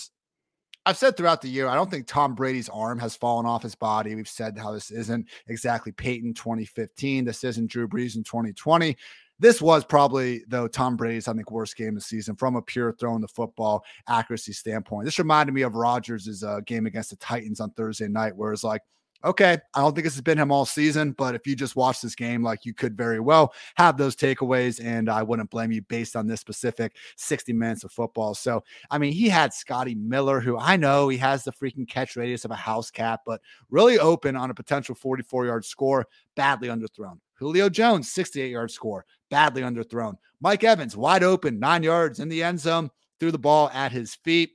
[0.86, 3.74] I've said throughout the year, I don't think Tom Brady's arm has fallen off his
[3.74, 4.14] body.
[4.14, 7.26] We've said how this isn't exactly Peyton 2015.
[7.26, 8.96] This isn't Drew Brees in 2020.
[9.40, 12.62] This was probably, though, Tom Brady's, I think, worst game of the season from a
[12.62, 15.06] pure throwing the football accuracy standpoint.
[15.06, 18.64] This reminded me of Rodgers' uh, game against the Titans on Thursday night, where it's
[18.64, 18.82] like
[19.24, 22.02] okay, I don't think this has been him all season, but if you just watch
[22.02, 25.82] this game, like you could very well have those takeaways, and I wouldn't blame you
[25.82, 28.36] based on this specific 60 minutes of football.
[28.36, 32.16] So, I mean, he had Scotty Miller, who I know he has the freaking catch
[32.16, 36.68] radius of a house cat, but really open on a potential 44 yard score, badly
[36.68, 37.20] underthrown.
[37.36, 40.16] Julio Jones, 68 yard score, badly underthrown.
[40.40, 42.90] Mike Evans, wide open, nine yards in the end zone,
[43.20, 44.52] threw the ball at his feet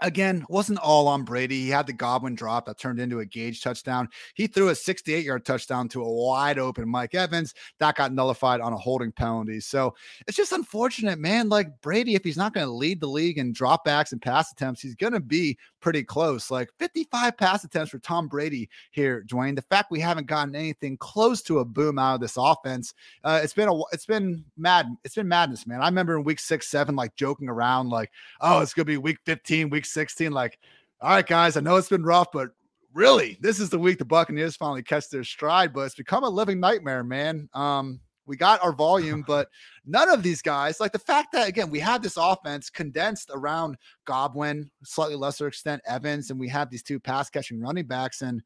[0.00, 1.60] again, wasn't all on Brady.
[1.60, 4.08] He had the Godwin drop that turned into a Gage touchdown.
[4.34, 8.60] He threw a 68 yard touchdown to a wide open Mike Evans that got nullified
[8.60, 9.60] on a holding penalty.
[9.60, 9.94] So
[10.26, 11.48] it's just unfortunate, man.
[11.48, 14.80] Like Brady, if he's not going to lead the league in dropbacks and pass attempts,
[14.80, 16.50] he's going to be pretty close.
[16.50, 19.56] Like 55 pass attempts for Tom Brady here, Dwain.
[19.56, 22.94] The fact we haven't gotten anything close to a boom out of this offense,
[23.24, 24.86] uh, it's been a it's been mad.
[25.04, 25.80] It's been madness, man.
[25.80, 28.10] I remember in week six, seven, like joking around, like,
[28.40, 30.32] oh, it's gonna be week 15, week 16.
[30.32, 30.58] Like,
[31.00, 32.50] all right, guys, I know it's been rough, but
[32.94, 35.72] really, this is the week the Buccaneers finally catch their stride.
[35.72, 37.48] But it's become a living nightmare, man.
[37.54, 39.48] Um, we got our volume, but
[39.86, 43.76] none of these guys, like the fact that again, we have this offense condensed around
[44.04, 48.22] Godwin, slightly lesser extent Evans, and we have these two pass catching running backs.
[48.22, 48.42] And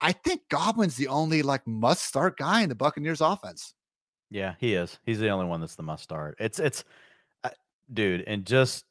[0.00, 3.74] I think Godwin's the only like must start guy in the Buccaneers offense.
[4.30, 4.98] Yeah, he is.
[5.04, 6.36] He's the only one that's the must start.
[6.40, 6.84] It's it's
[7.44, 7.50] uh,
[7.92, 8.84] dude, and just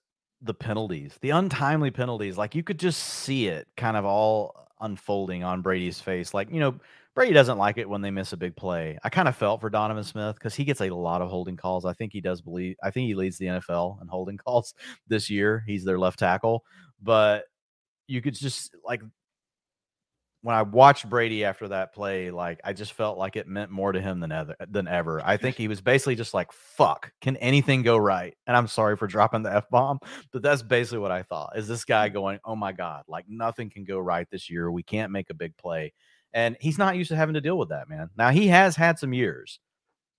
[0.44, 5.44] the penalties, the untimely penalties, like you could just see it kind of all unfolding
[5.44, 6.34] on Brady's face.
[6.34, 6.76] Like, you know,
[7.16, 8.98] Brady doesn't like it when they miss a big play.
[9.04, 11.86] I kind of felt for Donovan Smith because he gets a lot of holding calls.
[11.86, 14.74] I think he does believe, I think he leads the NFL in holding calls
[15.08, 15.64] this year.
[15.66, 16.64] He's their left tackle.
[17.02, 17.46] But
[18.08, 19.02] you could just like
[20.44, 23.94] when I watched Brady after that play, like I just felt like it meant more
[23.94, 25.22] to him than ever than ever.
[25.26, 28.98] I think he was basically just like, "Fuck, can anything go right?" And I'm sorry
[28.98, 30.00] for dropping the f bomb,
[30.32, 31.58] but that's basically what I thought.
[31.58, 32.14] Is this guy mm-hmm.
[32.16, 34.70] going, "Oh my god, like nothing can go right this year.
[34.70, 35.94] We can't make a big play,"
[36.34, 38.10] and he's not used to having to deal with that, man.
[38.18, 39.60] Now he has had some years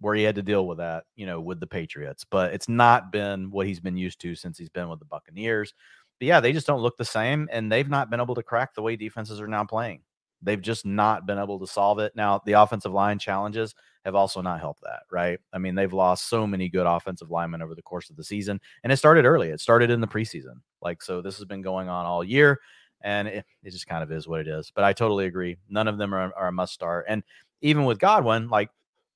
[0.00, 3.12] where he had to deal with that, you know, with the Patriots, but it's not
[3.12, 5.74] been what he's been used to since he's been with the Buccaneers.
[6.18, 8.74] But yeah, they just don't look the same, and they've not been able to crack
[8.74, 10.00] the way defenses are now playing.
[10.44, 12.14] They've just not been able to solve it.
[12.14, 15.38] Now, the offensive line challenges have also not helped that, right?
[15.52, 18.60] I mean, they've lost so many good offensive linemen over the course of the season,
[18.82, 19.48] and it started early.
[19.48, 20.60] It started in the preseason.
[20.82, 22.60] Like, so this has been going on all year,
[23.00, 24.70] and it, it just kind of is what it is.
[24.74, 25.56] But I totally agree.
[25.68, 27.06] None of them are, are a must start.
[27.08, 27.22] And
[27.62, 28.70] even with Godwin, like,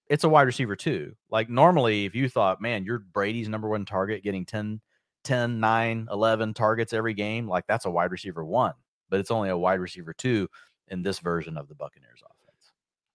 [0.08, 1.14] it's a wide receiver too.
[1.30, 4.80] Like, normally, if you thought, man, you're Brady's number one target, getting 10,
[5.24, 8.72] 10, 9, 11 targets every game, like, that's a wide receiver one,
[9.10, 10.48] but it's only a wide receiver two
[10.90, 12.38] in this version of the Buccaneers offense.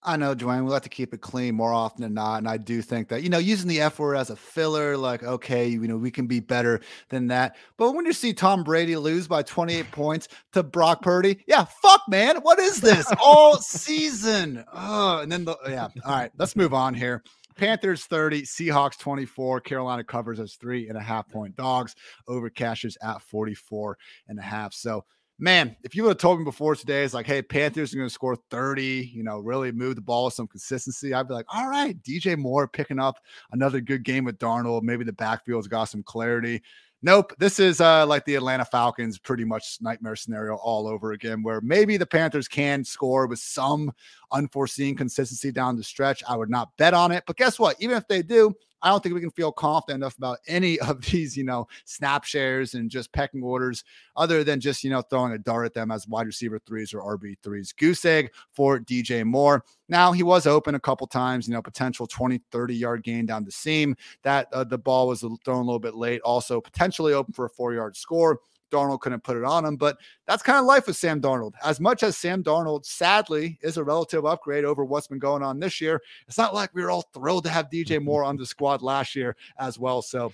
[0.06, 2.40] I know, Dwain, we like to keep it clean more often than not.
[2.40, 5.24] And I do think that, you know, using the F word as a filler, like,
[5.24, 7.56] okay, you know, we can be better than that.
[7.78, 12.02] But when you see Tom Brady lose by 28 points to Brock Purdy, yeah, fuck,
[12.10, 12.38] man.
[12.42, 14.66] What is this all season?
[14.74, 15.88] Oh, and then the, yeah.
[16.06, 17.24] All right, let's move on here.
[17.56, 19.62] Panthers 30, Seahawks 24.
[19.62, 21.96] Carolina covers as three and a half point dogs
[22.28, 23.98] over cashes at 44
[24.28, 24.74] and a half.
[24.74, 25.06] So,
[25.40, 28.08] man, if you would have told me before today, it's like, hey, Panthers are going
[28.08, 31.46] to score 30, you know, really move the ball with some consistency, I'd be like,
[31.54, 33.18] all right, DJ Moore picking up
[33.52, 34.84] another good game with Darnold.
[34.84, 36.62] Maybe the backfield's got some clarity.
[37.06, 41.44] Nope, this is uh, like the Atlanta Falcons, pretty much nightmare scenario all over again,
[41.44, 43.92] where maybe the Panthers can score with some
[44.32, 46.24] unforeseen consistency down the stretch.
[46.30, 47.76] I would not bet on it, but guess what?
[47.82, 48.54] Even if they do,
[48.84, 52.26] I don't think we can feel confident enough about any of these, you know, snap
[52.26, 53.84] shares and just pecking orders,
[54.16, 57.18] other than just, you know, throwing a dart at them as wide receiver threes or
[57.18, 57.74] RB threes.
[57.74, 59.64] Goose egg for DJ Moore.
[59.90, 63.46] Now he was open a couple times, you know, potential 20, 30 yard gain down
[63.46, 63.96] the seam.
[64.24, 66.22] That uh, the ball was thrown a little bit late.
[66.22, 68.40] Also potentially open for a four yard score.
[68.74, 69.76] Darnold couldn't put it on him.
[69.76, 69.98] But
[70.28, 71.54] that's kind of life with Sam Darnold.
[71.64, 75.60] As much as Sam Darnold, sadly, is a relative upgrade over what's been going on
[75.60, 78.46] this year, it's not like we were all thrilled to have DJ Moore on the
[78.46, 80.02] squad last year as well.
[80.02, 80.34] So,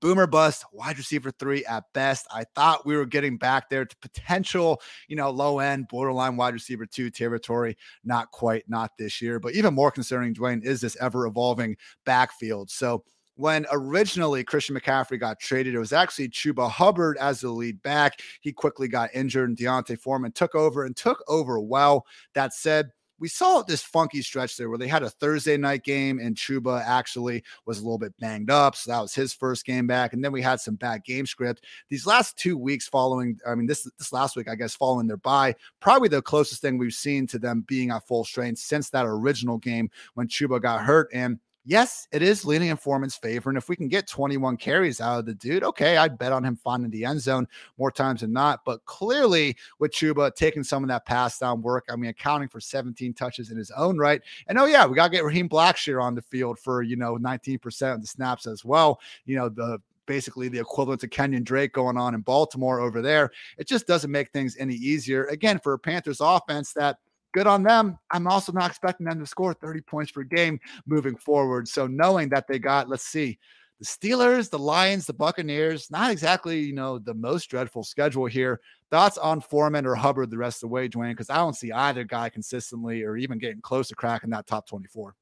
[0.00, 2.26] boomer bust, wide receiver three at best.
[2.30, 6.54] I thought we were getting back there to potential, you know, low end, borderline wide
[6.54, 7.76] receiver two territory.
[8.04, 9.40] Not quite, not this year.
[9.40, 12.70] But even more concerning, Dwain, is this ever evolving backfield.
[12.70, 13.04] So,
[13.36, 18.20] when originally Christian McCaffrey got traded, it was actually Chuba Hubbard as the lead back.
[18.40, 22.06] He quickly got injured, and D'Onta Foreman took over and took over well.
[22.34, 26.18] That said, we saw this funky stretch there where they had a Thursday night game
[26.18, 28.76] and Chuba actually was a little bit banged up.
[28.76, 30.12] So that was his first game back.
[30.12, 31.64] And then we had some bad game script.
[31.88, 35.16] These last two weeks following, I mean, this this last week, I guess, following their
[35.16, 39.06] bye, probably the closest thing we've seen to them being at full strength since that
[39.06, 41.08] original game when Chuba got hurt.
[41.12, 43.50] And yes, it is leaning in Foreman's favor.
[43.50, 46.44] And if we can get 21 carries out of the dude, okay, I'd bet on
[46.44, 48.64] him finding the end zone more times than not.
[48.64, 52.60] But clearly, with Chuba taking some of that pass down work, I mean, accounting for
[52.60, 54.22] 17 touches in his own right.
[54.46, 57.18] And oh, yeah, we got to get Raheem Blackshear on the field for, you know,
[57.18, 59.00] 19% of the snaps as well.
[59.24, 63.32] You know, the basically the equivalent to Kenyon Drake going on in Baltimore over there.
[63.58, 65.24] It just doesn't make things any easier.
[65.24, 66.98] Again, for a Panthers offense that
[67.36, 67.98] good on them.
[68.10, 71.68] I'm also not expecting them to score 30 points per game moving forward.
[71.68, 73.38] So knowing that they got, let's see,
[73.78, 78.58] the Steelers, the Lions, the Buccaneers, not exactly, you know, the most dreadful schedule here.
[78.90, 81.10] Thoughts on Foreman or Hubbard the rest of the way, Dwain?
[81.10, 84.66] Because I don't see either guy consistently or even getting close to cracking that top
[84.66, 85.14] 24.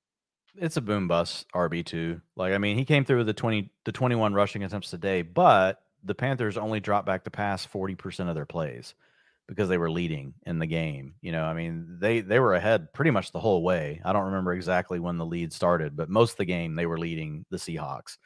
[0.56, 2.20] It's a boom bust RB2.
[2.36, 5.82] Like, I mean, he came through with the 20 the 21 rushing attempts today, but
[6.04, 8.94] the Panthers only dropped back to pass 40% of their plays
[9.48, 11.14] because they were leading in the game.
[11.20, 14.00] You know, I mean, they they were ahead pretty much the whole way.
[14.04, 16.98] I don't remember exactly when the lead started, but most of the game they were
[16.98, 18.16] leading the Seahawks.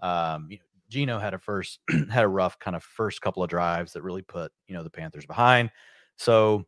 [0.00, 0.48] Um,
[0.88, 1.80] Geno had a first
[2.10, 4.90] had a rough kind of first couple of drives that really put you know the
[4.90, 5.70] Panthers behind.
[6.16, 6.64] So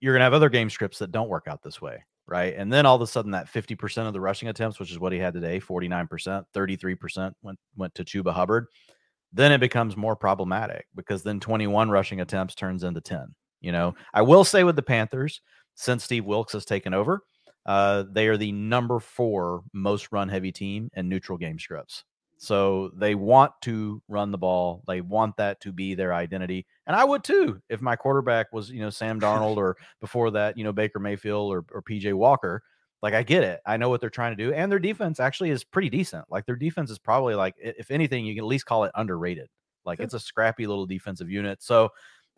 [0.00, 2.54] you're gonna have other game scripts that don't work out this way, right?
[2.56, 5.12] And then all of a sudden that 50% of the rushing attempts, which is what
[5.12, 8.66] he had today, 49%, 33% went went to Chuba Hubbard.
[9.32, 13.94] Then it becomes more problematic because then 21 rushing attempts turns into 10 you know,
[14.12, 15.40] I will say with the Panthers,
[15.74, 17.22] since Steve Wilks has taken over,
[17.64, 22.04] uh, they are the number four most run heavy team in neutral game scripts.
[22.42, 24.82] So they want to run the ball.
[24.88, 26.66] They want that to be their identity.
[26.88, 30.58] And I would too if my quarterback was, you know, Sam Darnold or before that,
[30.58, 32.64] you know, Baker Mayfield or, or PJ Walker.
[33.00, 33.60] Like I get it.
[33.64, 34.52] I know what they're trying to do.
[34.52, 36.24] And their defense actually is pretty decent.
[36.30, 39.48] Like their defense is probably like, if anything, you can at least call it underrated.
[39.84, 41.62] Like it's a scrappy little defensive unit.
[41.62, 41.90] So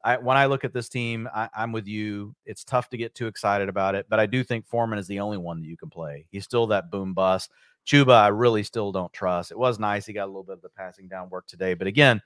[0.05, 2.35] I, when I look at this team, I, am with you.
[2.45, 5.21] It's tough to get too excited about it, but I do think Foreman is the
[5.21, 6.27] only one that you can play.
[6.31, 7.51] He's still that boom bust.
[7.87, 9.51] Chuba, I really still don't trust.
[9.51, 10.05] It was nice.
[10.05, 12.21] He got a little bit of the passing down work today, but again,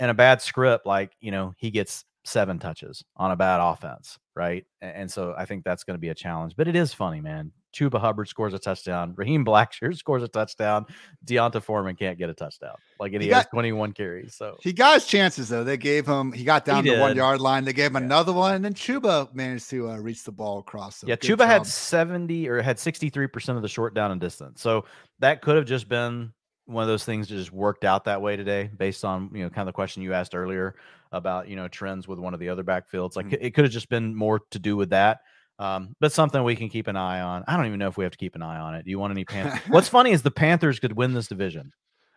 [0.00, 4.18] in a bad script, like, you know, he gets seven touches on a bad offense,
[4.36, 4.64] right?
[4.80, 7.52] And so I think that's going to be a challenge, but it is funny, man.
[7.74, 9.14] Chuba Hubbard scores a touchdown.
[9.16, 10.86] Raheem Blackshear scores a touchdown.
[11.24, 12.76] D'Onta Foreman can't get a touchdown.
[12.98, 14.34] Like and he, he got, has 21 carries.
[14.34, 15.64] So he got his chances though.
[15.64, 17.64] They gave him he got down he the one yard line.
[17.64, 18.06] They gave him yeah.
[18.06, 20.96] another one, and then Chuba managed to uh, reach the ball across.
[20.96, 21.48] So yeah, Chuba job.
[21.48, 24.60] had 70 or had 63% of the short down and distance.
[24.62, 24.84] So
[25.18, 26.32] that could have just been
[26.64, 29.50] one of those things that just worked out that way today, based on you know
[29.50, 30.74] kind of the question you asked earlier
[31.12, 33.16] about you know trends with one of the other backfields.
[33.16, 33.44] Like mm-hmm.
[33.44, 35.20] it could have just been more to do with that.
[35.58, 37.44] Um, but something we can keep an eye on.
[37.48, 38.84] I don't even know if we have to keep an eye on it.
[38.84, 39.60] Do you want any Panthers?
[39.68, 41.72] What's funny is the Panthers could win this division.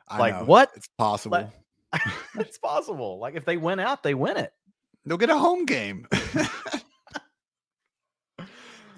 [0.08, 0.46] I like know.
[0.46, 0.72] what?
[0.76, 1.52] It's possible.
[1.94, 2.04] Like,
[2.36, 3.20] it's possible.
[3.20, 4.54] Like if they win out, they win it.
[5.06, 6.08] They'll get a home game.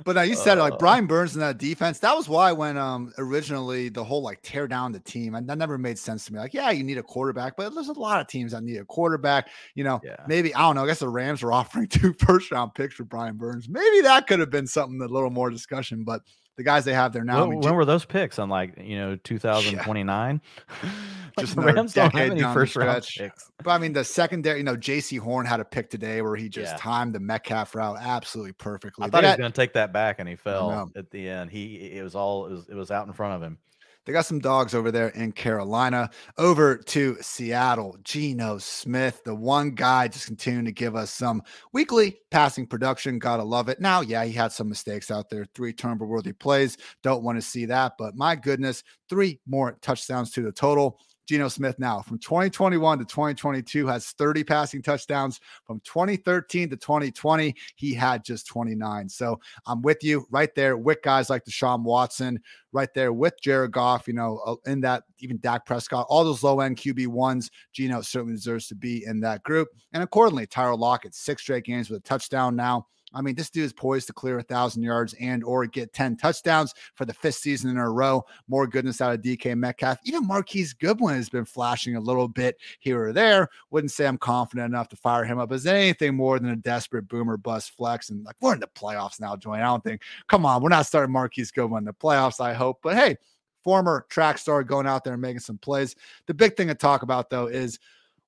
[0.04, 2.00] But now you said uh, it like Brian Burns in that defense.
[2.00, 5.58] That was why when um originally the whole like tear down the team, and that
[5.58, 6.40] never made sense to me.
[6.40, 8.86] Like, yeah, you need a quarterback, but there's a lot of teams that need a
[8.86, 9.50] quarterback.
[9.76, 10.18] You know, yeah.
[10.28, 10.84] maybe I don't know.
[10.84, 13.70] I guess the Rams were offering two first round picks for Brian Burns.
[13.70, 16.22] Maybe that could have been something a little more discussion, but
[16.56, 17.42] the guys they have there now.
[17.42, 18.40] When, I mean, when were those picks?
[18.40, 20.42] On like you know 2029.
[20.84, 20.90] Yeah.
[21.40, 23.52] Just the Rams don't have any first round picks.
[23.64, 26.48] But I mean, the secondary, you know, Jaycee Horn had a pick today where he
[26.48, 26.78] just yeah.
[26.78, 29.06] timed the Metcalf route absolutely perfectly.
[29.06, 31.28] I thought they he was going to take that back, and he fell at the
[31.28, 31.50] end.
[31.50, 33.58] He it was all it was it was out in front of him.
[34.06, 36.10] They got some dogs over there in Carolina.
[36.38, 42.18] Over to Seattle, Geno Smith, the one guy just continuing to give us some weekly
[42.30, 43.20] passing production.
[43.20, 43.80] Gotta love it.
[43.80, 46.78] Now, yeah, he had some mistakes out there, three turnover worthy plays.
[47.02, 47.94] Don't want to see that.
[47.98, 51.00] But my goodness, three more touchdowns to the total.
[51.28, 55.40] Geno Smith now from 2021 to 2022 has 30 passing touchdowns.
[55.66, 59.10] From 2013 to 2020, he had just 29.
[59.10, 62.40] So I'm with you right there with guys like Deshaun Watson,
[62.72, 66.44] right there with Jared Goff, you know, uh, in that even Dak Prescott, all those
[66.44, 67.50] low end QB ones.
[67.72, 69.70] Geno certainly deserves to be in that group.
[69.94, 72.88] And accordingly, Tyler Lockett, six straight games with a touchdown now.
[73.14, 76.18] I mean, this dude is poised to clear a thousand yards and or get 10
[76.18, 78.26] touchdowns for the fifth season in a row.
[78.48, 80.00] More goodness out of DK Metcalf.
[80.04, 83.50] Even Marquise Goodwin has been flashing a little bit here or there.
[83.70, 87.08] Wouldn't say I'm confident enough to fire him up as anything more than a desperate
[87.08, 88.10] boomer bust flex.
[88.10, 89.56] And like we're in the playoffs now, Joy.
[89.56, 92.80] I don't think, come on, we're not starting Marquise Goodwin in the playoffs, I hope.
[92.82, 93.18] But hey,
[93.64, 95.96] former track star going out there and making some plays.
[96.28, 97.80] The big thing to talk about though is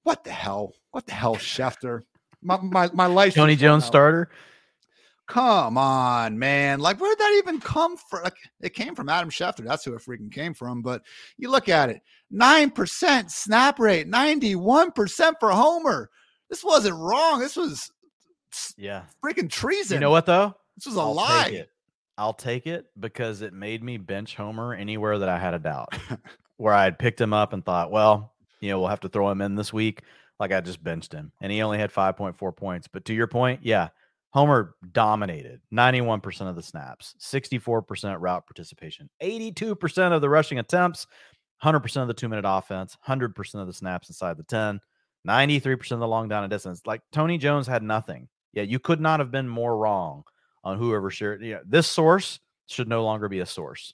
[0.03, 0.74] what the hell?
[0.91, 2.02] What the hell, Schefter?
[2.41, 3.34] My my, my life.
[3.34, 4.30] Tony Jones starter.
[5.27, 6.80] Come on, man.
[6.80, 8.23] Like, where did that even come from?
[8.23, 9.65] Like, it came from Adam Schefter.
[9.65, 10.81] That's who it freaking came from.
[10.81, 11.02] But
[11.38, 12.02] you look at it
[12.34, 16.10] 9% snap rate, 91% for Homer.
[16.49, 17.39] This wasn't wrong.
[17.39, 17.91] This was
[18.77, 19.95] yeah, freaking treason.
[19.95, 20.56] You know what, though?
[20.77, 21.65] This was a I'll lie.
[22.18, 25.97] I'll take it because it made me bench Homer anywhere that I had a doubt.
[26.57, 29.30] where I had picked him up and thought, well, you know, we'll have to throw
[29.30, 30.02] him in this week.
[30.39, 32.88] Like I just benched him and he only had 5.4 points.
[32.88, 33.89] But to your point, yeah,
[34.36, 41.07] Homer dominated 91% of the snaps, 64% route participation, 82% of the rushing attempts,
[41.64, 44.82] 100% of the two minute offense, 100% of the snaps inside the 10,
[45.26, 46.82] 93% of the long down and distance.
[46.86, 48.28] Like Tony Jones had nothing.
[48.52, 50.24] Yeah, you could not have been more wrong
[50.66, 51.41] on whoever shared.
[51.41, 53.94] Yeah, this source should no longer be a source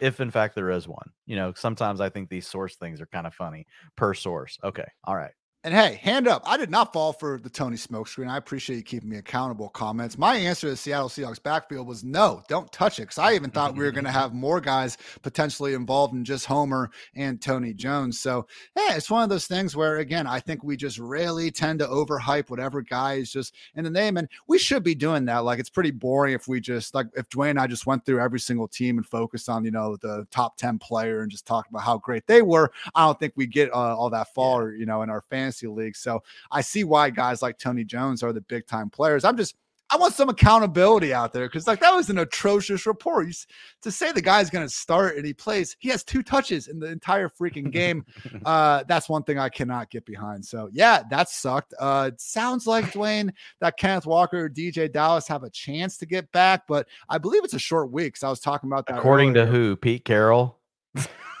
[0.00, 1.10] if in fact there is one.
[1.26, 3.66] You know, sometimes I think these source things are kind of funny
[3.98, 4.58] per source.
[4.64, 4.86] Okay.
[5.04, 5.32] All right.
[5.64, 6.42] And hey, hand up.
[6.44, 8.28] I did not fall for the Tony smokescreen.
[8.28, 9.70] I appreciate you keeping me accountable.
[9.70, 10.18] Comments.
[10.18, 13.04] My answer to Seattle Seahawks backfield was no, don't touch it.
[13.04, 16.44] Because I even thought we were going to have more guys potentially involved in just
[16.44, 18.20] Homer and Tony Jones.
[18.20, 21.78] So, hey, it's one of those things where, again, I think we just really tend
[21.78, 24.18] to overhype whatever guy is just in the name.
[24.18, 25.44] And we should be doing that.
[25.44, 28.20] Like, it's pretty boring if we just, like, if Dwain and I just went through
[28.20, 31.70] every single team and focused on, you know, the top 10 player and just talked
[31.70, 32.70] about how great they were.
[32.94, 34.80] I don't think we get uh, all that far, yeah.
[34.80, 35.96] you know, in our fans fantasy league.
[35.96, 39.24] So I see why guys like Tony Jones are the big time players.
[39.24, 39.56] I'm just
[39.90, 43.28] I want some accountability out there because like that was an atrocious report.
[43.28, 43.34] You,
[43.82, 46.80] to say the guy's going to start and he plays, he has two touches in
[46.80, 48.04] the entire freaking game.
[48.46, 50.44] uh, that's one thing I cannot get behind.
[50.44, 51.74] So yeah, that sucked.
[51.78, 56.32] Uh, it sounds like Dwain that Kenneth Walker, DJ Dallas have a chance to get
[56.32, 58.16] back, but I believe it's a short week.
[58.16, 58.98] So I was talking about that.
[58.98, 59.46] According earlier.
[59.46, 59.76] to who?
[59.76, 60.58] Pete Carroll.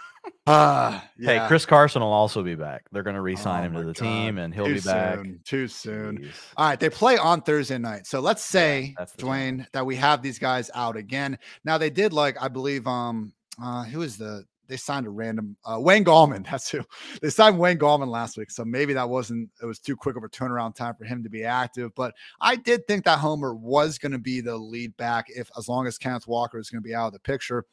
[0.46, 1.42] Uh, yeah.
[1.42, 2.84] Hey, Chris Carson will also be back.
[2.92, 4.04] They're going to re-sign oh him to the God.
[4.04, 5.16] team, and he'll Too be back.
[5.16, 5.40] Soon.
[5.44, 6.18] Too soon.
[6.18, 6.32] Jeez.
[6.56, 8.06] All right, they play on Thursday night.
[8.06, 9.66] So let's say, yeah, Dwain, time.
[9.72, 11.38] that we have these guys out again.
[11.64, 15.56] Now they did like I believe um uh who is the they signed a random
[15.64, 16.44] uh, Wayne Gallman.
[16.50, 16.82] That's who
[17.20, 18.50] they signed Wayne Gallman last week.
[18.50, 21.30] So maybe that wasn't it was too quick of a turnaround time for him to
[21.30, 21.94] be active.
[21.94, 25.68] But I did think that Homer was going to be the lead back if as
[25.68, 27.64] long as Kenneth Walker is going to be out of the picture.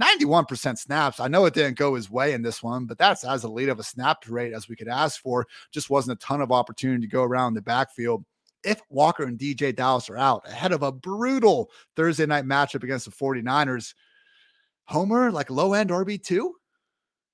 [0.00, 1.20] 91% snaps.
[1.20, 3.78] I know it didn't go his way in this one, but that's as elite of
[3.78, 5.46] a snap rate as we could ask for.
[5.72, 8.24] Just wasn't a ton of opportunity to go around the backfield.
[8.62, 13.04] If Walker and DJ Dallas are out ahead of a brutal Thursday night matchup against
[13.06, 13.94] the 49ers,
[14.84, 16.50] Homer, like low end RB2?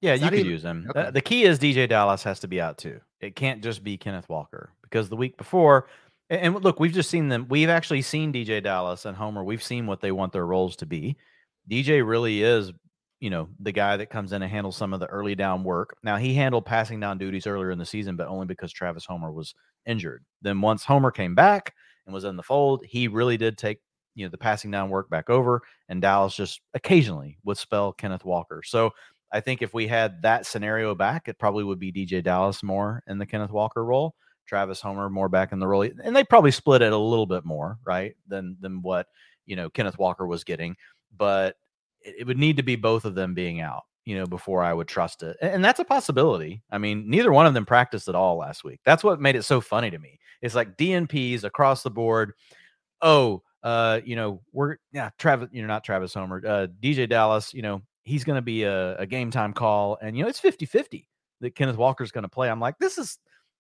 [0.00, 0.50] Yeah, you could even...
[0.52, 0.86] use him.
[0.90, 1.10] Okay.
[1.10, 3.00] The key is DJ Dallas has to be out too.
[3.20, 5.86] It can't just be Kenneth Walker because the week before,
[6.28, 7.46] and look, we've just seen them.
[7.48, 9.44] We've actually seen DJ Dallas and Homer.
[9.44, 11.16] We've seen what they want their roles to be.
[11.70, 12.72] DJ really is,
[13.20, 15.96] you know, the guy that comes in and handles some of the early down work.
[16.02, 19.32] Now he handled passing down duties earlier in the season, but only because Travis Homer
[19.32, 19.54] was
[19.86, 20.24] injured.
[20.42, 21.74] Then once Homer came back
[22.06, 23.78] and was in the fold, he really did take
[24.14, 28.24] you know the passing down work back over, and Dallas just occasionally would spell Kenneth
[28.24, 28.62] Walker.
[28.64, 28.90] So
[29.32, 33.02] I think if we had that scenario back, it probably would be DJ Dallas more
[33.06, 34.14] in the Kenneth Walker role,
[34.46, 37.44] Travis Homer more back in the role, and they probably split it a little bit
[37.44, 39.06] more, right, than than what
[39.46, 40.76] you know Kenneth Walker was getting
[41.16, 41.56] but
[42.00, 44.88] it, would need to be both of them being out you know, before I would
[44.88, 45.36] trust it.
[45.40, 46.62] And that's a possibility.
[46.70, 48.80] I mean, neither one of them practiced at all last week.
[48.84, 50.18] That's what made it so funny to me.
[50.40, 52.32] It's like DNPs across the board.
[53.00, 57.54] Oh, uh, you know, we're yeah, Travis, you know, not Travis Homer, uh, DeeJay Dallas,
[57.54, 59.98] you know, he's going to be a, a, game time call.
[60.02, 61.08] And, you know, it's 50 50
[61.40, 62.50] that Kenneth Walker's going to play.
[62.50, 63.18] I'm like, this is,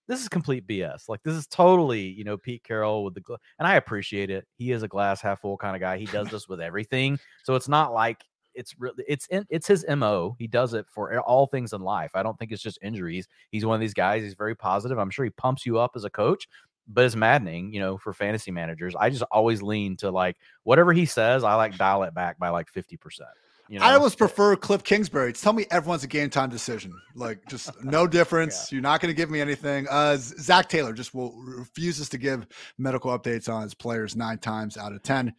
[0.08, 1.08] this is complete BS.
[1.08, 4.46] Like this is totally, you know, Pete Carroll with the gla- and I appreciate it.
[4.56, 5.98] He is a glass half full kind of guy.
[5.98, 7.18] He does this with everything.
[7.44, 8.22] So it's not like
[8.54, 10.36] it's really it's in, it's his mo.
[10.38, 12.10] He does it for all things in life.
[12.14, 13.28] I don't think it's just injuries.
[13.50, 14.22] He's one of these guys.
[14.22, 14.98] He's very positive.
[14.98, 16.48] I'm sure he pumps you up as a coach,
[16.88, 18.94] but it's maddening, you know, for fantasy managers.
[18.96, 21.44] I just always lean to like whatever he says.
[21.44, 23.30] I like dial it back by like fifty percent.
[23.72, 23.86] You know?
[23.86, 25.32] I always prefer Cliff Kingsbury.
[25.32, 26.92] Tell me everyone's a game time decision.
[27.14, 28.70] Like just no difference.
[28.70, 28.76] yeah.
[28.76, 29.86] You're not going to give me anything.
[29.88, 32.46] Uh, Zac Taylor just will refuses to give
[32.76, 35.34] medical updates on his players nine times out of ten.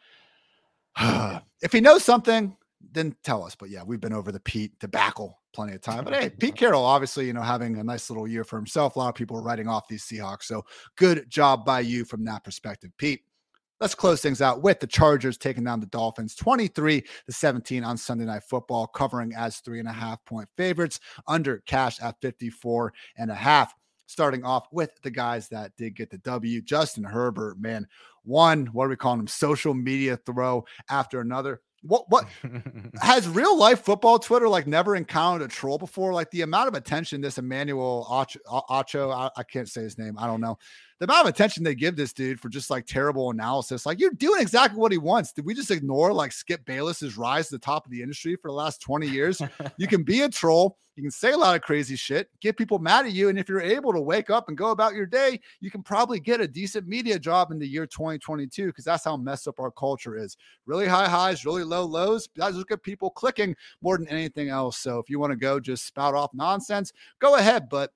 [0.99, 2.57] if he knows something,
[2.91, 3.53] then tell us.
[3.53, 6.03] But yeah, we've been over the Pete debacle plenty of time.
[6.03, 8.95] But hey, Pete Carroll, obviously, you know, having a nice little year for himself.
[8.95, 10.45] A lot of people are writing off these Seahawks.
[10.45, 10.65] So
[10.97, 13.21] good job by you from that perspective, Pete.
[13.83, 17.97] Let's close things out with the Chargers taking down the Dolphins 23 to 17 on
[17.97, 22.93] Sunday Night Football, covering as three and a half point favorites under cash at 54
[23.17, 23.75] and a half.
[24.05, 26.61] Starting off with the guys that did get the W.
[26.61, 27.85] Justin Herbert, man,
[28.23, 29.27] one, what are we calling him?
[29.27, 31.59] Social media throw after another.
[31.81, 32.25] What what
[33.01, 36.13] has real life football Twitter like never encountered a troll before?
[36.13, 38.39] Like the amount of attention this Emmanuel Ocho,
[38.69, 40.57] Acho I, I, can't say his name, I don't know.
[41.03, 44.11] The amount of attention they give this dude for just like terrible analysis, like you're
[44.11, 45.33] doing exactly what he wants.
[45.33, 48.49] Did we just ignore like Skip Bayless's rise to the top of the industry for
[48.49, 49.41] the last 20 years?
[49.77, 52.79] you can be a troll, you can say a lot of crazy shit, get people
[52.79, 53.27] mad at you.
[53.27, 56.21] And if you're able to wake up and go about your day, you can probably
[56.21, 59.71] get a decent media job in the year 2022 because that's how messed up our
[59.71, 60.37] culture is.
[60.65, 62.29] Really high highs, really low lows.
[62.37, 64.77] Guys, look at people clicking more than anything else.
[64.77, 67.67] So if you want to go just spout off nonsense, go ahead.
[67.67, 67.91] But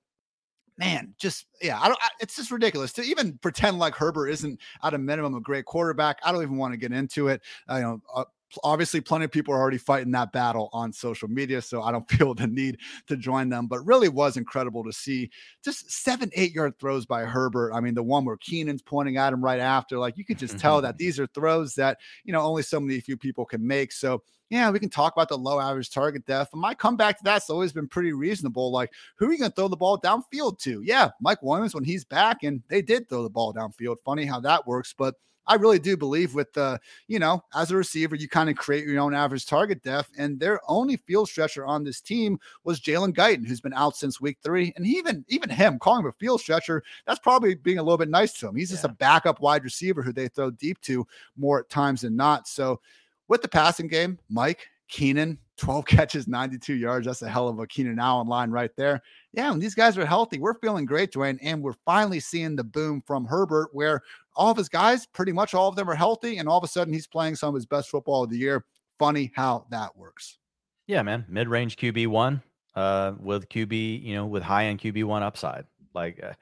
[0.77, 1.99] man, just yeah, I don't.
[2.01, 5.65] I, it's just ridiculous to even pretend like Herbert isn't at a minimum a great
[5.65, 6.19] quarterback.
[6.23, 7.41] I don't even want to get into it.
[7.69, 8.23] Uh, you know, uh,
[8.63, 12.09] obviously plenty of people are already fighting that battle on social media so i don't
[12.11, 15.29] feel the need to join them but really was incredible to see
[15.63, 19.33] just seven eight yard throws by herbert i mean the one where keenan's pointing at
[19.33, 22.41] him right after like you could just tell that these are throws that you know
[22.41, 25.59] only so many few people can make so yeah, we can talk about the low
[25.59, 26.53] average target depth.
[26.53, 28.71] And my comeback to that's always been pretty reasonable.
[28.71, 30.81] Like, who are you going to throw the ball downfield to?
[30.81, 33.97] Yeah, Mike Williams when he's back, and they did throw the ball downfield.
[34.05, 35.15] Funny how that works, but
[35.47, 38.85] I really do believe with the, you know, as a receiver, you kind of create
[38.85, 40.11] your own average target depth.
[40.17, 44.19] And their only field stretcher on this team was Jalen Guyton, who's been out since
[44.19, 44.73] week three.
[44.75, 48.09] And even even him calling him a field stretcher, that's probably being a little bit
[48.09, 48.55] nice to him.
[48.55, 51.07] He's just a backup wide receiver who they throw deep to
[51.37, 52.47] more at times than not.
[52.47, 52.81] So
[53.27, 57.05] with the passing game, Mike, Keenan, 12 catches, 92 yards.
[57.05, 59.01] That's a hell of a Keenan Allen line right there.
[59.33, 61.37] Yeah, when these guys are healthy, we're feeling great, Dwain.
[61.41, 64.01] And we're finally seeing the boom from Herbert, where
[64.35, 66.37] all of his guys, pretty much all of them are healthy.
[66.37, 68.65] And all of a sudden, he's playing some of his best football of the year.
[68.99, 70.37] Funny how that works.
[70.87, 71.25] Yeah, man.
[71.27, 72.41] Mid range QB one
[72.75, 75.65] uh, with QB, you know, with high end QB one upside.
[75.93, 76.33] Like, uh,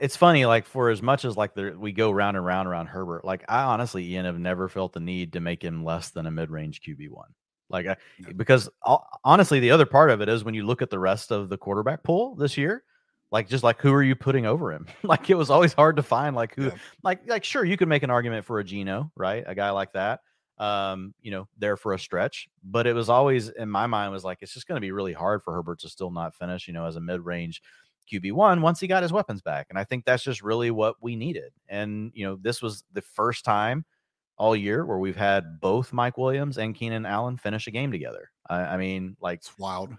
[0.00, 3.24] it's funny like for as much as like we go round and round around herbert
[3.24, 6.30] like i honestly ian have never felt the need to make him less than a
[6.30, 7.24] mid-range qb1
[7.70, 7.96] like I,
[8.36, 11.30] because I'll, honestly the other part of it is when you look at the rest
[11.30, 12.84] of the quarterback pool this year
[13.32, 14.86] like just like who are you putting over him?
[15.02, 16.74] Like it was always hard to find like who yeah.
[17.02, 19.44] like like sure you could make an argument for a geno right?
[19.46, 20.20] A guy like that
[20.58, 24.24] um you know there for a stretch but it was always in my mind was
[24.24, 26.74] like it's just going to be really hard for herbert to still not finish you
[26.74, 27.62] know as a mid-range
[28.10, 29.66] QB1 once he got his weapons back.
[29.70, 31.52] And I think that's just really what we needed.
[31.68, 33.84] And, you know, this was the first time
[34.36, 38.30] all year where we've had both Mike Williams and Keenan Allen finish a game together.
[38.48, 39.90] I, I mean, like, it's wild.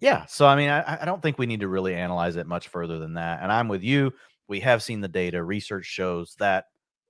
[0.00, 0.26] Yeah.
[0.26, 2.98] So, I mean, I, I don't think we need to really analyze it much further
[2.98, 3.42] than that.
[3.42, 4.12] And I'm with you.
[4.48, 5.42] We have seen the data.
[5.42, 6.66] Research shows that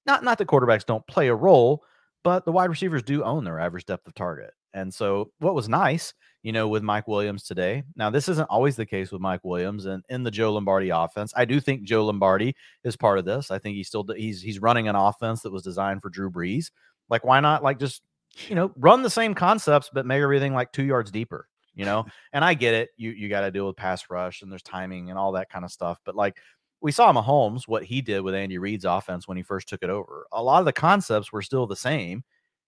[0.07, 1.83] not, not the quarterbacks don't play a role,
[2.23, 4.53] but the wide receivers do own their average depth of target.
[4.75, 6.13] And so what was nice
[6.45, 7.83] you know, with Mike Williams today.
[7.97, 11.33] Now, this isn't always the case with Mike Williams and in the Joe Lombardi offense.
[11.35, 13.51] I do think Joe Lombardi is part of this.
[13.51, 16.71] I think he's still he's he's running an offense that was designed for Drew Brees.
[17.09, 18.03] Like, why not like just
[18.47, 21.49] you know run the same concepts but make everything like two yards deeper?
[21.75, 22.91] You know, and I get it.
[22.99, 25.65] You you got to deal with pass rush and there's timing and all that kind
[25.65, 25.99] of stuff.
[26.05, 26.37] But like
[26.83, 29.89] we saw Mahomes, what he did with Andy Reid's offense when he first took it
[29.89, 30.27] over.
[30.31, 32.23] A lot of the concepts were still the same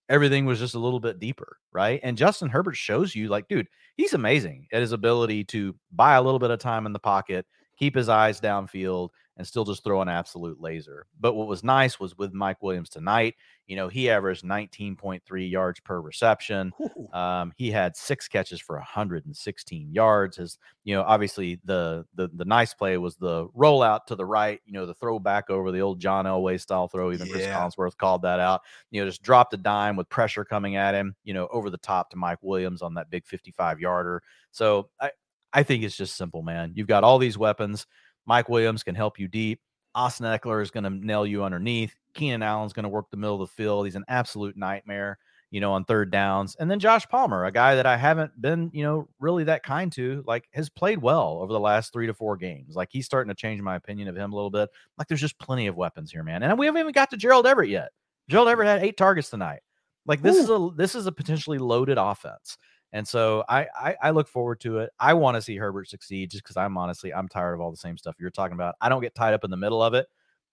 [0.08, 2.00] everything was just a little bit deeper, right?
[2.02, 6.22] And Justin Herbert shows you, like, dude, he's amazing at his ability to buy a
[6.22, 7.46] little bit of time in the pocket,
[7.78, 11.06] keep his eyes downfield, and still just throw an absolute laser.
[11.20, 13.34] But what was nice was with Mike Williams tonight,
[13.66, 16.72] you know, he averaged 19.3 yards per reception.
[17.12, 20.36] Um, he had six catches for 116 yards.
[20.36, 24.60] His, you know, obviously the the the nice play was the rollout to the right,
[24.66, 27.12] you know, the throw back over the old John Elway style throw.
[27.12, 27.32] Even yeah.
[27.32, 28.60] Chris Collinsworth called that out.
[28.90, 31.78] You know, just dropped a dime with pressure coming at him, you know, over the
[31.78, 34.22] top to Mike Williams on that big 55 yarder.
[34.50, 35.10] So I
[35.52, 36.72] I think it's just simple, man.
[36.74, 37.86] You've got all these weapons.
[38.26, 39.60] Mike Williams can help you deep.
[39.96, 41.96] Austin Ekeler is going to nail you underneath.
[42.14, 43.86] Keenan Allen's going to work the middle of the field.
[43.86, 45.18] He's an absolute nightmare,
[45.50, 46.54] you know, on third downs.
[46.60, 49.90] And then Josh Palmer, a guy that I haven't been, you know, really that kind
[49.92, 52.76] to, like has played well over the last three to four games.
[52.76, 54.68] Like he's starting to change my opinion of him a little bit.
[54.98, 56.42] Like there's just plenty of weapons here, man.
[56.42, 57.90] And we haven't even got to Gerald Everett yet.
[58.28, 59.60] Gerald Everett had eight targets tonight.
[60.06, 60.40] Like this Ooh.
[60.40, 62.58] is a this is a potentially loaded offense.
[62.96, 64.90] And so I, I, I look forward to it.
[64.98, 67.76] I want to see Herbert succeed just because I'm honestly I'm tired of all the
[67.76, 68.74] same stuff you're talking about.
[68.80, 70.06] I don't get tied up in the middle of it,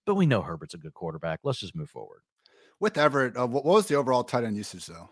[0.04, 1.40] but we know Herbert's a good quarterback.
[1.42, 2.20] Let's just move forward.
[2.80, 5.08] With Everett, uh, what was the overall tight end usage though?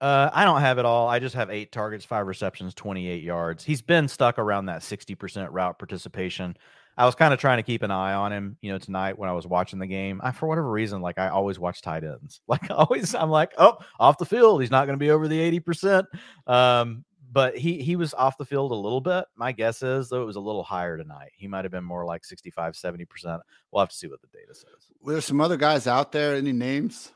[0.00, 1.08] Uh, I don't have it all.
[1.08, 3.62] I just have eight targets, five receptions, 28 yards.
[3.62, 6.56] He's been stuck around that 60% route participation.
[6.96, 9.28] I was kind of trying to keep an eye on him, you know, tonight when
[9.28, 10.20] I was watching the game.
[10.24, 12.40] I, for whatever reason, like I always watch tight ends.
[12.48, 15.60] Like always, I'm like, oh, off the field, he's not going to be over the
[15.60, 16.04] 80%.
[16.46, 19.26] Um, but he he was off the field a little bit.
[19.34, 21.32] My guess is though it was a little higher tonight.
[21.36, 23.40] He might have been more like 65, 70%.
[23.70, 24.88] We'll have to see what the data says.
[25.02, 26.34] Were there some other guys out there?
[26.34, 27.12] Any names?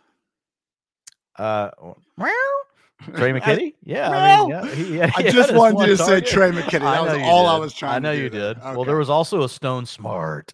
[1.36, 1.70] Uh,
[3.06, 3.74] Tre' McKitty?
[3.82, 6.28] Yeah, I mean, yeah, he, yeah, I just wanted you to target.
[6.28, 6.80] say Tre' McKitty.
[6.80, 7.50] That was all did.
[7.50, 7.94] I was trying.
[7.94, 8.58] I know you did.
[8.58, 8.74] Okay.
[8.74, 10.52] Well, there was also a Stone Smartt.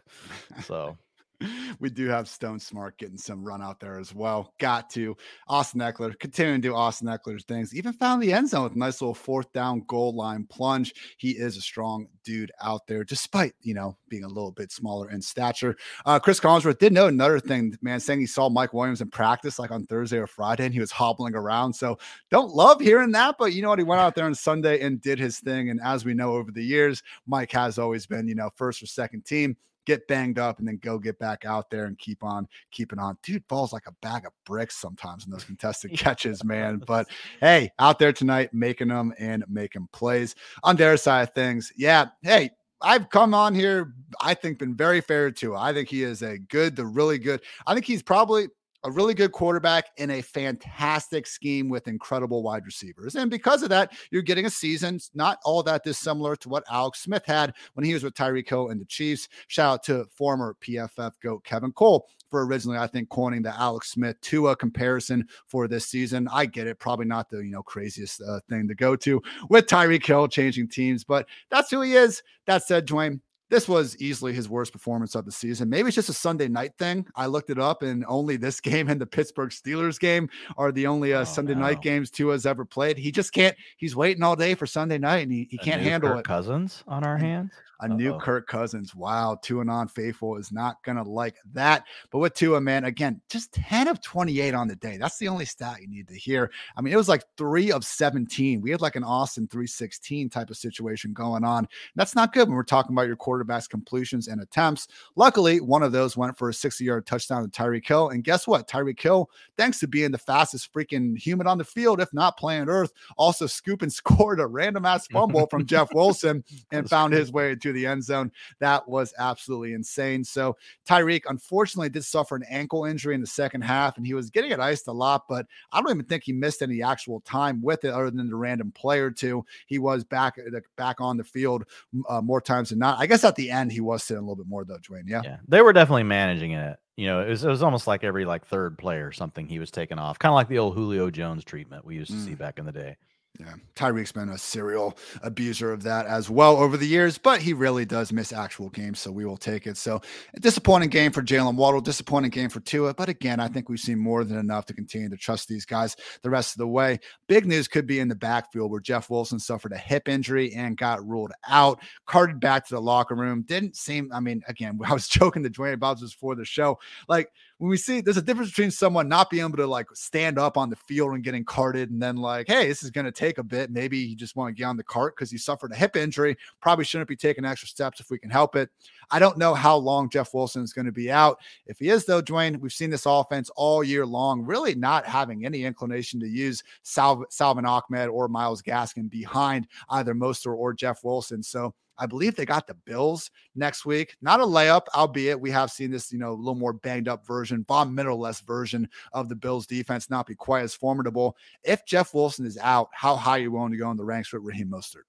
[0.62, 0.97] So
[1.80, 4.54] we do have Stone Smartt getting some run out there as well.
[4.58, 5.16] Got to
[5.48, 7.74] Austin Ekeler continuing to do Austin Ekeler's things.
[7.74, 10.94] Even found the end zone with a nice little fourth down goal line plunge.
[11.18, 15.10] He is a strong dude out there, despite you know being a little bit smaller
[15.10, 15.76] in stature.
[16.04, 19.58] Uh, Chris Collinsworth did know another thing, man, saying he saw Mike Williams in practice
[19.58, 21.72] like on Thursday or Friday, and he was hobbling around.
[21.72, 21.98] So
[22.30, 23.78] don't love hearing that, but you know what?
[23.78, 25.70] He went out there on Sunday and did his thing.
[25.70, 28.86] And as we know over the years, Mike has always been you know first or
[28.86, 29.56] second team
[29.86, 33.16] get banged up and then go get back out there and keep on keeping on.
[33.22, 36.82] Dude falls like a bag of bricks sometimes in those contested catches, man.
[36.86, 37.08] But
[37.40, 40.34] hey, out there tonight making them and making plays.
[40.64, 42.50] On their side of things, yeah, hey,
[42.82, 45.56] I've come on here, I think, been very fair to.
[45.56, 47.40] I think he is a good, the really good.
[47.66, 48.48] I think he's probably
[48.86, 53.16] a really good quarterback in a fantastic scheme with incredible wide receivers.
[53.16, 57.00] And because of that, you're getting a season not all that dissimilar to what Alex
[57.00, 59.28] Smith had when he was with Tyreek Hill and the Chiefs.
[59.48, 63.90] Shout out to former PFF GOAT Kevin Cole for originally, I think, coining the Alex
[63.90, 66.28] Smith to a comparison for this season.
[66.32, 69.66] I get it, probably not the you know craziest uh, thing to go to with
[69.66, 72.22] Tyreek Hill changing teams, but that's who he is.
[72.46, 73.20] That said, Dwain,
[73.51, 75.68] this was easily his worst performance of the season.
[75.68, 77.06] Maybe it's just a Sunday night thing.
[77.14, 80.86] I looked it up, and only this game and the Pittsburgh Steelers game are the
[80.86, 81.60] only uh, oh, Sunday no.
[81.60, 82.98] night games Tua's ever played.
[82.98, 83.56] He just can't.
[83.77, 86.24] He's waiting all day for Sunday night, and he, he can't handle Kirk it.
[86.27, 87.97] Cousins on our hands a Uh-oh.
[87.97, 88.94] new Kirk Cousins.
[88.94, 91.85] Wow, Tua non-faithful is not gonna like that.
[92.11, 94.97] But with Tua, man, again, just 10 of 28 on the day.
[94.97, 96.51] That's the only stat you need to hear.
[96.77, 98.61] I mean, it was like three of 17.
[98.61, 101.69] We had like an Austin 316 type of situation going on.
[101.94, 104.89] That's not good when we're talking about your quarterback's completions and attempts.
[105.16, 108.11] Luckily, one of those went for a 60-yard touchdown to Tyreek Hill.
[108.11, 108.69] And guess what?
[108.69, 112.69] Tyreek Hill, thanks to being the fastest freaking human on the field, if not planet
[112.69, 117.32] Earth, also scoop and scored a random ass fumble from Jeff Wilson and found his
[117.32, 118.32] way to the end zone.
[118.59, 120.24] That was absolutely insane.
[120.24, 120.56] So
[120.88, 124.51] Tyreek, unfortunately, did suffer an ankle injury in the second half, and he was getting
[124.51, 127.84] it iced a lot, but I don't even think he missed any actual time with
[127.84, 129.44] it other than the random play or two.
[129.66, 130.38] He was back
[130.76, 131.64] back on the field
[132.09, 132.98] uh, more times than not.
[132.98, 135.05] I guess at the end he was sitting a little bit more though, Dwain.
[135.06, 135.22] Yeah.
[135.24, 135.38] Yeah.
[135.48, 136.78] They were definitely managing it.
[136.97, 139.59] You know, it was, it was almost like every like third play or something he
[139.59, 142.24] was taking off, kind of like the old Julio Jones treatment we used to mm.
[142.24, 142.97] see back in the day.
[143.38, 147.52] Yeah, Tyreek's been a serial abuser of that as well over the years, but he
[147.52, 149.76] really does miss actual games, so we will take it.
[149.76, 150.00] So,
[150.40, 153.98] disappointing game for Jaylen Waddle, disappointing game for Tua, but again, I think we've seen
[153.98, 156.98] more than enough to continue to trust these guys the rest of the way.
[157.26, 160.76] Big news could be in the backfield where Jeff Wilson suffered a hip injury and
[160.78, 163.42] got ruled out, carted back to the locker room.
[163.42, 166.78] Didn't seem, I mean, again, I was joking to Dwain this before the show.
[167.08, 170.38] Like, when we see there's a difference between someone not being able to like stand
[170.38, 173.12] up on the field and getting carted and then like hey this is going to
[173.12, 173.70] take a bit.
[173.70, 176.36] Maybe you just want to get on the cart because you suffered a hip injury.
[176.60, 178.68] Probably shouldn't be taking extra steps if we can help it.
[179.10, 181.38] I don't know how long jeff wilson is going to be out.
[181.66, 185.46] If he is though dwain we've seen this offense all year long really not having
[185.46, 191.04] any inclination to use Sal- salvon ahmed or myles gaskin behind either Mostert or jeff
[191.04, 191.42] wilson.
[191.42, 194.16] So I believe they got the Bills next week.
[194.20, 197.27] Not a layup, albeit we have seen this, you know, a little more banged up
[197.27, 201.36] version, bomb middleless version of the Bills defense not be quite as formidable.
[201.64, 204.28] If Jeff Wilson is out, how high are you willing to go in the ranks
[204.28, 205.05] for Raheem Mostert?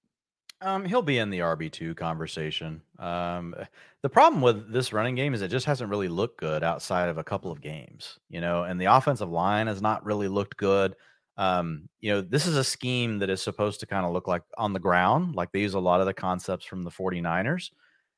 [0.61, 2.81] Um, he'll be in the RB two conversation.
[2.97, 3.53] Um,
[4.01, 7.17] the problem with this running game is it just hasn't really looked good outside of
[7.17, 10.95] a couple of games, you know, and the offensive line has not really looked good
[11.37, 14.41] um, you know, this is a scheme that is supposed to kind of look like
[14.57, 17.69] on the ground, like they use a lot of the concepts from the 49ers,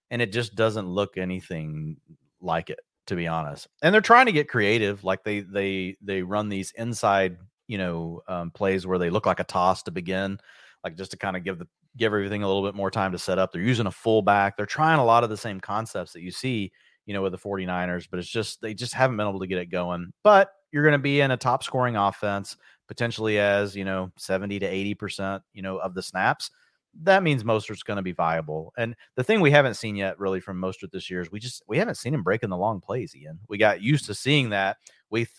[0.10, 1.98] and it just doesn't look anything
[2.40, 3.68] like it, to be honest.
[3.82, 7.38] And they're trying to get creative, like they they they run these inside,
[7.68, 10.40] you know, um, plays where they look like a toss to begin,
[10.86, 11.68] like just to kind of give the
[11.98, 13.52] give everything a little bit more time to set up.
[13.52, 14.56] They're using a fullback.
[14.56, 16.72] They're trying a lot of the same concepts that you see,
[17.06, 19.58] you know, with the 49ers, but it's just they just haven't been able to get
[19.58, 20.14] it going.
[20.24, 22.56] But you're going to be in a top scoring offense
[22.90, 26.52] potentially as you know 70 to 80 percent you know of the snaps
[27.04, 28.74] that means Mostert's going to be viable.
[28.78, 31.64] And the thing we haven't seen yet, really, from Mostert this year is we just
[31.68, 33.16] we haven't seen him breaking the long plays.
[33.16, 34.78] Ian, we got used to seeing that.
[35.10, 35.30] We th-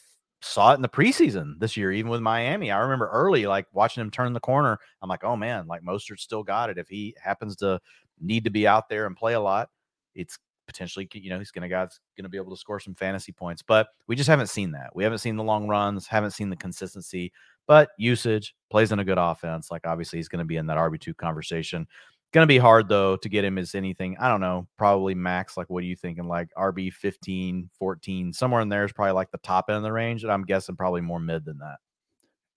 [0.43, 2.71] saw it in the preseason this year, even with Miami.
[2.71, 4.79] I remember early, like watching him turn the corner.
[5.03, 6.79] I'm like, oh man, like Mostert still got it.
[6.79, 7.81] If he happens to
[8.21, 9.71] need to be out there and play a lot,
[10.15, 10.39] it's
[10.71, 13.33] potentially, you know, he's going to guys going to be able to score some fantasy
[13.33, 13.61] points.
[13.61, 14.91] But we just haven't seen that.
[14.95, 17.33] We haven't seen the long runs, haven't seen the consistency.
[17.67, 19.71] But usage plays in a good offense.
[19.71, 21.89] Like obviously, he's going to be in that RB two conversation.
[22.33, 24.17] Going to be hard though to get him as anything.
[24.21, 25.57] I don't know, probably max.
[25.57, 26.29] Like, what are you thinking?
[26.29, 29.93] Like RB 15, 14, somewhere in there is probably like the top end of the
[29.93, 30.23] range.
[30.23, 31.79] And I'm guessing probably more mid than that.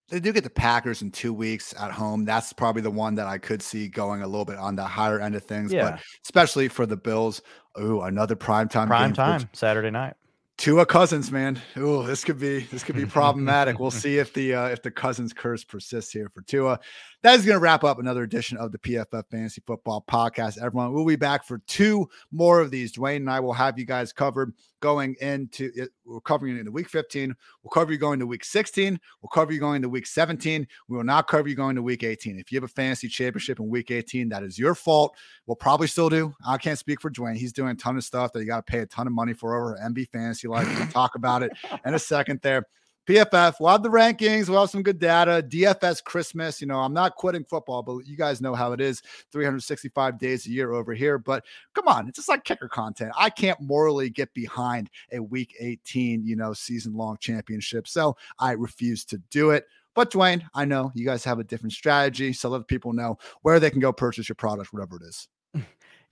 [0.09, 2.25] They do get the Packers in two weeks at home.
[2.25, 5.19] That's probably the one that I could see going a little bit on the higher
[5.19, 5.71] end of things.
[5.71, 5.91] Yeah.
[5.91, 7.41] But especially for the Bills.
[7.79, 10.13] Ooh, another prime time Prime for time Saturday night.
[10.57, 11.59] Tua Cousins, man.
[11.77, 13.79] Ooh, this could be this could be problematic.
[13.79, 16.79] we'll see if the uh, if the Cousins curse persists here for Tua.
[17.23, 20.61] That is going to wrap up another edition of the PFF Fantasy Football Podcast.
[20.61, 22.91] Everyone, we'll be back for two more of these.
[22.91, 25.91] Dwain and I will have you guys covered going into it.
[26.03, 27.33] We're covering you in the week 15.
[27.63, 28.99] We'll cover you going to week 16.
[29.21, 30.67] We'll cover you going to week 17.
[30.89, 32.39] We will not cover you going to week 18.
[32.39, 35.15] If you have a fantasy championship in week 18, that is your fault.
[35.45, 36.33] We'll probably still do.
[36.45, 37.37] I can't speak for Dwain.
[37.37, 39.31] He's doing a ton of stuff that you got to pay a ton of money
[39.31, 40.67] for over MB Fantasy Life.
[40.77, 41.53] We'll talk about it
[41.85, 42.67] in a second there.
[43.07, 45.45] PFF, we'll have the rankings, we'll have some good data.
[45.47, 49.01] DFS Christmas, you know, I'm not quitting football, but you guys know how it is
[49.31, 51.17] 365 days a year over here.
[51.17, 51.43] But
[51.73, 53.11] come on, it's just like kicker content.
[53.17, 57.87] I can't morally get behind a week 18, you know, season long championship.
[57.87, 59.65] So I refuse to do it.
[59.95, 62.33] But Dwain, I know you guys have a different strategy.
[62.33, 65.27] So let people know where they can go purchase your product, whatever it is.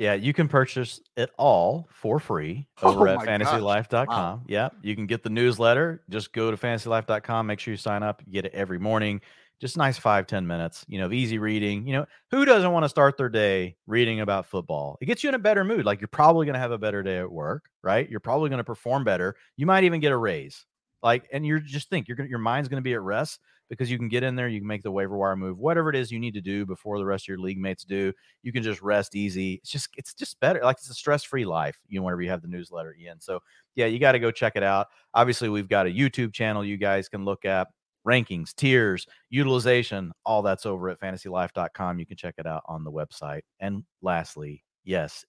[0.01, 4.07] Yeah, you can purchase it all for free over Oh at fantasylife.com.
[4.07, 4.41] Wow.
[4.47, 6.01] Yeah, you can get the newsletter.
[6.09, 7.45] Just go to fantasylife.com.
[7.45, 8.23] Make sure you sign up.
[8.25, 9.21] You get it every morning.
[9.59, 11.85] Just nice five ten minutes, you know, of easy reading.
[11.85, 14.97] You know, who doesn't want to start their day reading about football?
[15.01, 15.85] It gets you in a better mood.
[15.85, 18.09] Like you're probably going to have a better day at work, right?
[18.09, 19.35] You're probably going to perform better.
[19.55, 20.65] You might even get a raise.
[21.03, 23.97] Like, and you're just think you're gonna your mind's gonna be at rest because you
[23.97, 26.19] can get in there, you can make the waiver wire move, whatever it is you
[26.19, 28.11] need to do before the rest of your league mates do.
[28.43, 29.55] You can just rest easy.
[29.55, 30.61] It's just it's just better.
[30.61, 31.79] Like it's a stress free life.
[31.87, 33.21] You know, whenever you have the newsletter Ian.
[33.21, 33.39] So
[33.75, 34.87] yeah, you got to go check it out.
[35.13, 37.69] Obviously, we've got a YouTube channel you guys can look at
[38.05, 41.99] rankings, tiers, utilization, all that's over at fantasylife.com.
[41.99, 43.41] You can check it out on the website.
[43.59, 45.25] And lastly, yes,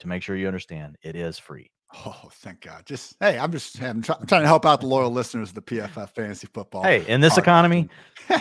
[0.00, 1.70] to make sure you understand, it is free.
[1.94, 2.86] Oh, thank God.
[2.86, 5.54] Just hey, I'm just I'm, try- I'm trying to help out the loyal listeners of
[5.54, 6.82] the PFF Fantasy Football.
[6.82, 7.38] Hey, in this podcast.
[7.38, 7.88] economy,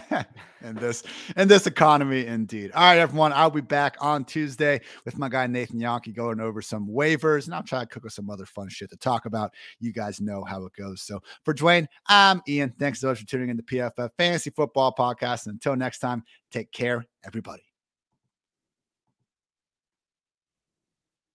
[0.61, 1.03] in this
[1.35, 2.71] in this economy, indeed.
[2.71, 3.33] All right, everyone.
[3.33, 7.53] I'll be back on Tuesday with my guy Nathan Jahnke going over some waivers, and
[7.53, 9.51] I'll try to cook up some other fun shit to talk about.
[9.79, 11.01] You guys know how it goes.
[11.01, 12.73] So for Dwain, I'm Ian.
[12.79, 15.47] Thanks so much for tuning in to PFF Fantasy Football Podcast.
[15.47, 17.70] And until next time, take care, everybody.